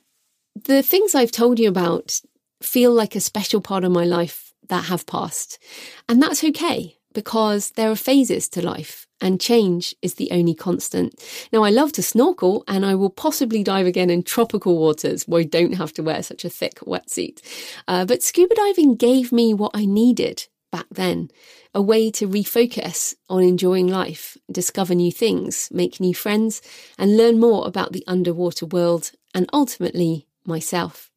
the 0.55 0.84
things 0.84 1.15
I've 1.15 1.32
told 1.32 1.59
you 1.59 1.69
about 1.69 2.19
feel 2.62 2.91
like 2.91 3.16
a 3.16 3.20
special 3.20 3.62
part 3.62 3.84
of 3.84 3.91
my 3.91 4.05
life 4.05 4.53
that 4.68 4.86
have 4.86 5.05
passed 5.05 5.59
and 6.07 6.22
that's 6.22 6.43
okay 6.43 6.97
because 7.14 7.72
there 7.72 7.91
are 7.91 7.95
phases 7.95 8.47
to 8.49 8.62
life 8.62 9.07
and 9.20 9.39
change 9.39 9.93
is 10.01 10.16
the 10.16 10.32
only 10.32 10.55
constant. 10.55 11.14
Now, 11.53 11.64
I 11.64 11.70
love 11.70 11.91
to 11.93 12.03
snorkel 12.03 12.64
and 12.68 12.86
I 12.86 12.95
will 12.95 13.09
possibly 13.09 13.64
dive 13.64 13.86
again 13.86 14.09
in 14.09 14.24
tropical 14.24 14.78
waters 14.78 15.28
where 15.28 15.41
I 15.41 15.45
don't 15.45 15.74
have 15.74 15.93
to 15.93 16.03
wear 16.03 16.24
such 16.24 16.43
a 16.43 16.49
thick 16.49 16.80
wetsuit. 16.80 17.39
Uh, 17.88 18.05
but 18.05 18.24
scuba 18.24 18.55
diving 18.55 18.95
gave 18.95 19.32
me 19.32 19.53
what 19.53 19.72
I 19.74 19.86
needed 19.86 20.47
back 20.72 20.88
then 20.89 21.30
a 21.74 21.82
way 21.82 22.09
to 22.12 22.28
refocus 22.28 23.14
on 23.30 23.43
enjoying 23.43 23.88
life, 23.88 24.38
discover 24.51 24.95
new 24.95 25.12
things, 25.12 25.70
make 25.72 25.99
new 25.99 26.14
friends, 26.14 26.62
and 26.97 27.16
learn 27.16 27.39
more 27.39 27.68
about 27.68 27.93
the 27.93 28.03
underwater 28.07 28.66
world 28.66 29.12
and 29.34 29.49
ultimately 29.53 30.28
myself. 30.45 31.11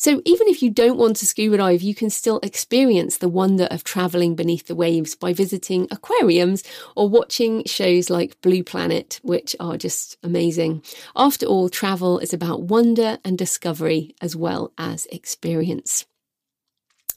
So 0.00 0.22
even 0.24 0.46
if 0.46 0.62
you 0.62 0.70
don't 0.70 0.96
want 0.96 1.16
to 1.16 1.26
scuba 1.26 1.56
dive, 1.56 1.82
you 1.82 1.92
can 1.92 2.08
still 2.08 2.38
experience 2.44 3.18
the 3.18 3.28
wonder 3.28 3.64
of 3.68 3.82
traveling 3.82 4.36
beneath 4.36 4.68
the 4.68 4.76
waves 4.76 5.16
by 5.16 5.32
visiting 5.32 5.88
aquariums 5.90 6.62
or 6.94 7.08
watching 7.08 7.64
shows 7.64 8.08
like 8.08 8.40
Blue 8.40 8.62
Planet, 8.62 9.18
which 9.24 9.56
are 9.58 9.76
just 9.76 10.16
amazing. 10.22 10.84
After 11.16 11.46
all, 11.46 11.68
travel 11.68 12.20
is 12.20 12.32
about 12.32 12.62
wonder 12.62 13.18
and 13.24 13.36
discovery 13.36 14.14
as 14.20 14.36
well 14.36 14.72
as 14.78 15.06
experience. 15.06 16.06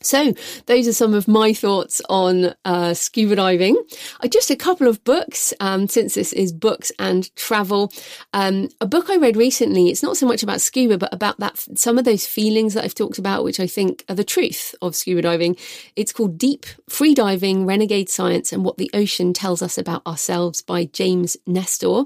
So, 0.03 0.33
those 0.65 0.87
are 0.87 0.93
some 0.93 1.13
of 1.13 1.27
my 1.27 1.53
thoughts 1.53 2.01
on 2.09 2.53
uh, 2.65 2.93
scuba 2.93 3.35
diving. 3.35 3.81
I 4.21 4.27
just 4.27 4.49
a 4.49 4.55
couple 4.55 4.87
of 4.87 5.03
books, 5.03 5.53
um, 5.59 5.87
since 5.87 6.15
this 6.15 6.33
is 6.33 6.51
books 6.51 6.91
and 6.99 7.33
travel. 7.35 7.91
Um, 8.33 8.69
a 8.79 8.87
book 8.87 9.09
I 9.09 9.17
read 9.17 9.37
recently. 9.37 9.89
It's 9.89 10.03
not 10.03 10.17
so 10.17 10.25
much 10.25 10.43
about 10.43 10.61
scuba, 10.61 10.97
but 10.97 11.13
about 11.13 11.39
that 11.39 11.57
some 11.75 11.97
of 11.97 12.05
those 12.05 12.25
feelings 12.25 12.73
that 12.73 12.83
I've 12.83 12.95
talked 12.95 13.17
about, 13.17 13.43
which 13.43 13.59
I 13.59 13.67
think 13.67 14.03
are 14.09 14.15
the 14.15 14.23
truth 14.23 14.75
of 14.81 14.95
scuba 14.95 15.21
diving. 15.21 15.55
It's 15.95 16.13
called 16.13 16.37
Deep 16.37 16.65
Free 16.89 17.13
Diving: 17.13 17.65
Renegade 17.65 18.09
Science 18.09 18.51
and 18.51 18.65
What 18.65 18.77
the 18.77 18.89
Ocean 18.93 19.33
Tells 19.33 19.61
Us 19.61 19.77
About 19.77 20.05
Ourselves 20.07 20.61
by 20.61 20.85
James 20.85 21.37
Nestor, 21.45 22.03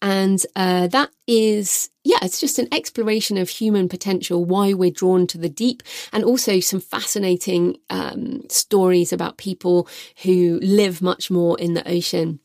and 0.00 0.44
uh, 0.56 0.86
that 0.88 1.10
is 1.26 1.90
yeah, 2.04 2.18
it's 2.22 2.40
just 2.40 2.58
an 2.58 2.68
exploration 2.72 3.38
of 3.38 3.48
human 3.48 3.88
potential, 3.88 4.44
why 4.44 4.72
we're 4.72 4.90
drawn 4.90 5.26
to 5.28 5.38
the 5.38 5.48
deep, 5.48 5.82
and 6.12 6.24
also 6.24 6.58
some 6.60 6.80
fascinating 6.80 7.76
um, 7.90 8.42
stories 8.48 9.12
about 9.12 9.36
people 9.38 9.88
who 10.24 10.58
live 10.62 11.00
much 11.00 11.30
more 11.30 11.58
in 11.58 11.74
the 11.74 11.88
ocean. 11.88 12.40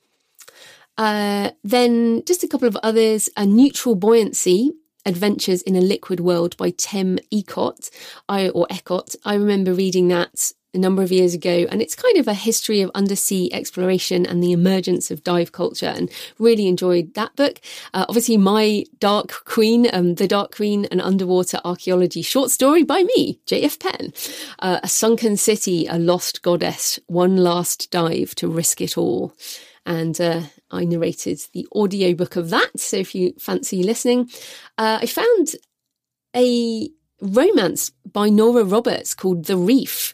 Uh, 0.97 1.51
then 1.63 2.23
just 2.25 2.43
a 2.43 2.47
couple 2.47 2.67
of 2.67 2.78
others, 2.84 3.30
a 3.38 3.45
neutral 3.45 3.95
buoyancy. 3.95 4.73
Adventures 5.05 5.61
in 5.61 5.78
a 5.78 5.80
Liquid 5.80 6.19
World 6.19 6.57
by 6.57 6.71
Tim 6.71 7.17
Ecott, 7.32 7.89
I, 8.28 8.49
or 8.49 8.67
Ecott. 8.69 9.15
I 9.23 9.36
remember 9.36 9.73
reading 9.73 10.09
that 10.09 10.51
a 10.78 10.80
number 10.80 11.01
of 11.01 11.11
years 11.11 11.34
ago. 11.34 11.65
And 11.69 11.82
it's 11.82 11.95
kind 11.95 12.17
of 12.17 12.28
a 12.28 12.34
history 12.34 12.82
of 12.82 12.91
undersea 12.93 13.51
exploration 13.51 14.25
and 14.25 14.41
the 14.41 14.53
emergence 14.53 15.11
of 15.11 15.23
dive 15.23 15.51
culture, 15.51 15.88
and 15.88 16.09
really 16.39 16.67
enjoyed 16.67 17.15
that 17.15 17.36
book. 17.36 17.59
Uh, 17.93 18.05
obviously, 18.07 18.38
My 18.38 18.86
Dark 18.99 19.43
Queen, 19.43 19.89
um, 19.91 20.15
The 20.15 20.28
Dark 20.28 20.55
Queen, 20.55 20.86
an 20.86 21.01
underwater 21.01 21.59
archaeology 21.65 22.21
short 22.21 22.51
story 22.51 22.84
by 22.84 23.03
me, 23.03 23.39
J.F. 23.47 23.80
Penn. 23.80 24.13
Uh, 24.59 24.80
a 24.84 24.88
Sunken 24.88 25.36
City, 25.36 25.88
a 25.88 25.97
Lost 25.97 26.43
Goddess, 26.43 26.99
One 27.07 27.38
Last 27.38 27.91
Dive 27.91 28.36
to 28.36 28.47
Risk 28.47 28.80
It 28.80 28.97
All. 28.97 29.34
And 29.86 30.19
uh, 30.21 30.41
I 30.69 30.86
narrated 30.86 31.41
the 31.53 31.67
audiobook 31.73 32.36
of 32.36 32.49
that. 32.51 32.80
So 32.80 32.97
if 32.97 33.15
you 33.15 33.34
fancy 33.39 33.84
listening, 33.84 34.30
uh, 34.78 34.99
I 35.01 35.05
found 35.07 35.55
a 36.36 36.89
romance 37.21 37.91
by 38.11 38.30
Nora 38.30 38.63
Roberts 38.63 39.15
called 39.15 39.45
The 39.45 39.57
Reef 39.57 40.13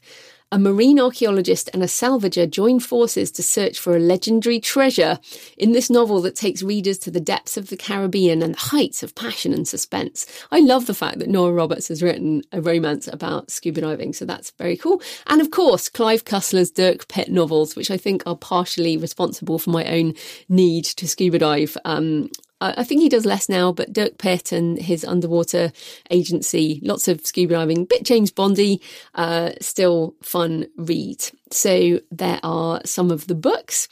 A 0.54 0.60
marine 0.60 1.00
archaeologist 1.00 1.72
and 1.74 1.82
a 1.82 1.88
salvager 1.88 2.48
join 2.48 2.80
forces 2.80 3.32
to 3.32 3.42
search 3.42 3.80
for 3.80 3.96
a 3.96 4.00
legendary 4.00 4.60
treasure 4.60 5.18
in 5.58 5.72
this 5.72 5.90
novel 5.90 6.22
that 6.22 6.36
takes 6.36 6.62
readers 6.62 7.00
to 7.00 7.10
the 7.10 7.20
depths 7.20 7.58
of 7.58 7.70
the 7.70 7.76
Caribbean 7.76 8.44
and 8.44 8.54
the 8.54 8.60
heights 8.60 9.02
of 9.02 9.16
passion 9.16 9.52
and 9.52 9.68
suspense. 9.68 10.28
I 10.52 10.60
love 10.60 10.86
the 10.86 10.94
fact 10.94 11.18
that 11.18 11.28
Nora 11.28 11.54
Roberts 11.54 11.88
has 11.88 12.04
written 12.04 12.44
a 12.52 12.62
romance 12.62 13.08
about 13.08 13.50
scuba 13.50 13.82
diving, 13.82 14.14
so 14.14 14.26
that's 14.26 14.52
very 14.60 14.78
cool. 14.78 15.02
And 15.26 15.42
of 15.42 15.50
course, 15.50 15.90
Clive 15.90 16.24
Cussler's 16.24 16.70
Dirk 16.70 17.08
Pitt 17.08 17.32
novels, 17.32 17.76
which 17.76 17.90
I 17.90 17.98
think 17.98 18.22
are 18.28 18.38
partially 18.38 18.96
responsible 18.96 19.58
for 19.58 19.72
my 19.72 19.86
own 19.86 20.14
need 20.50 20.86
to 20.86 21.08
scuba 21.08 21.40
dive. 21.40 21.76
Um, 21.84 22.30
I 22.78 22.84
think 22.84 23.02
he 23.02 23.10
does 23.10 23.26
less 23.26 23.50
now, 23.50 23.72
but 23.72 23.94
Dirk 23.94 24.18
Pitt 24.18 24.52
and 24.52 24.78
his 24.78 25.04
underwater 25.04 25.72
agency, 26.10 26.80
lots 26.84 27.08
of 27.08 27.26
scuba 27.26 27.54
diving, 27.54 27.86
bit 27.86 28.04
James 28.04 28.32
Bondy, 28.32 28.82
uh, 29.16 29.52
still 29.60 30.16
fun 30.22 30.68
read. 30.78 31.24
So 31.52 32.00
there 32.12 32.40
are 32.44 32.82
some 32.86 33.12
of 33.12 33.28
the 33.28 33.36
books. 33.36 33.88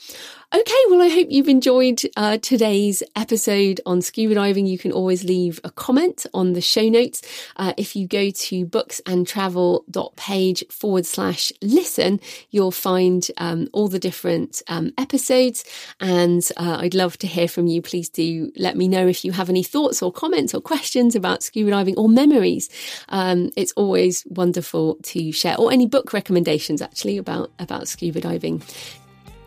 Okay, 0.53 0.75
well, 0.89 1.01
I 1.01 1.07
hope 1.07 1.27
you've 1.29 1.47
enjoyed 1.47 2.01
uh, 2.17 2.37
today's 2.37 3.01
episode 3.15 3.79
on 3.85 4.01
scuba 4.01 4.35
diving. 4.35 4.65
You 4.65 4.77
can 4.77 4.91
always 4.91 5.23
leave 5.23 5.61
a 5.63 5.71
comment 5.71 6.25
on 6.33 6.51
the 6.51 6.59
show 6.59 6.89
notes. 6.89 7.21
Uh, 7.55 7.71
if 7.77 7.95
you 7.95 8.05
go 8.05 8.31
to 8.31 8.65
booksandtravel.page 8.65 10.63
forward 10.69 11.05
slash 11.05 11.53
listen, 11.61 12.19
you'll 12.49 12.71
find 12.71 13.29
um, 13.37 13.69
all 13.71 13.87
the 13.87 13.97
different 13.97 14.61
um, 14.67 14.91
episodes. 14.97 15.63
And 16.01 16.45
uh, 16.57 16.79
I'd 16.81 16.95
love 16.95 17.17
to 17.19 17.27
hear 17.27 17.47
from 17.47 17.67
you. 17.67 17.81
Please 17.81 18.09
do 18.09 18.51
let 18.57 18.75
me 18.75 18.89
know 18.89 19.07
if 19.07 19.23
you 19.23 19.31
have 19.31 19.49
any 19.49 19.63
thoughts 19.63 20.01
or 20.01 20.11
comments 20.11 20.53
or 20.53 20.59
questions 20.59 21.15
about 21.15 21.43
scuba 21.43 21.71
diving 21.71 21.95
or 21.97 22.09
memories. 22.09 22.69
Um, 23.07 23.51
it's 23.55 23.71
always 23.77 24.25
wonderful 24.25 24.95
to 25.03 25.31
share, 25.31 25.55
or 25.57 25.71
any 25.71 25.85
book 25.85 26.11
recommendations 26.11 26.81
actually 26.81 27.17
about, 27.17 27.51
about 27.57 27.87
scuba 27.87 28.19
diving. 28.19 28.61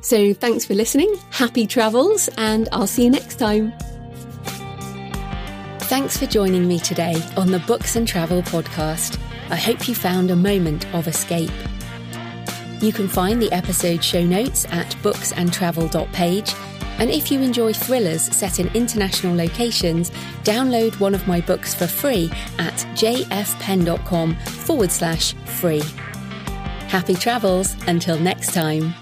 So 0.05 0.35
thanks 0.35 0.67
for 0.67 0.75
listening, 0.75 1.17
happy 1.31 1.67
travels, 1.67 2.29
and 2.37 2.69
I'll 2.73 2.87
see 2.87 3.05
you 3.05 3.11
next 3.11 3.37
time. 3.37 3.73
Thanks 5.85 6.19
for 6.19 6.27
joining 6.27 6.69
me 6.69 6.79
today 6.79 7.15
on 7.39 7.51
the 7.51 7.61
Books 7.61 7.97
and 7.97 8.07
Travel 8.07 8.43
podcast. 8.43 9.19
I 9.49 9.57
hope 9.57 9.89
you 9.89 9.95
found 9.95 10.31
a 10.31 10.37
moment 10.37 10.87
of 10.95 11.09
escape. 11.09 11.51
You 12.83 12.93
can 12.93 13.09
find 13.09 13.41
the 13.41 13.51
episode 13.51 14.05
show 14.05 14.23
notes 14.23 14.67
at 14.67 14.89
booksandtravel.page. 15.03 16.55
And 16.99 17.11
if 17.11 17.33
you 17.33 17.41
enjoy 17.41 17.73
thrillers 17.73 18.23
set 18.25 18.61
in 18.61 18.69
international 18.75 19.35
locations, 19.35 20.11
download 20.43 21.01
one 21.01 21.15
of 21.15 21.27
my 21.27 21.41
books 21.41 21.75
for 21.75 21.87
free 21.87 22.31
at 22.59 22.75
jfpenn.com 22.95 24.35
forward 24.35 24.93
slash 24.93 25.33
free. 25.47 25.83
Happy 26.89 27.15
travels 27.15 27.75
until 27.87 28.19
next 28.19 28.53
time. 28.53 28.95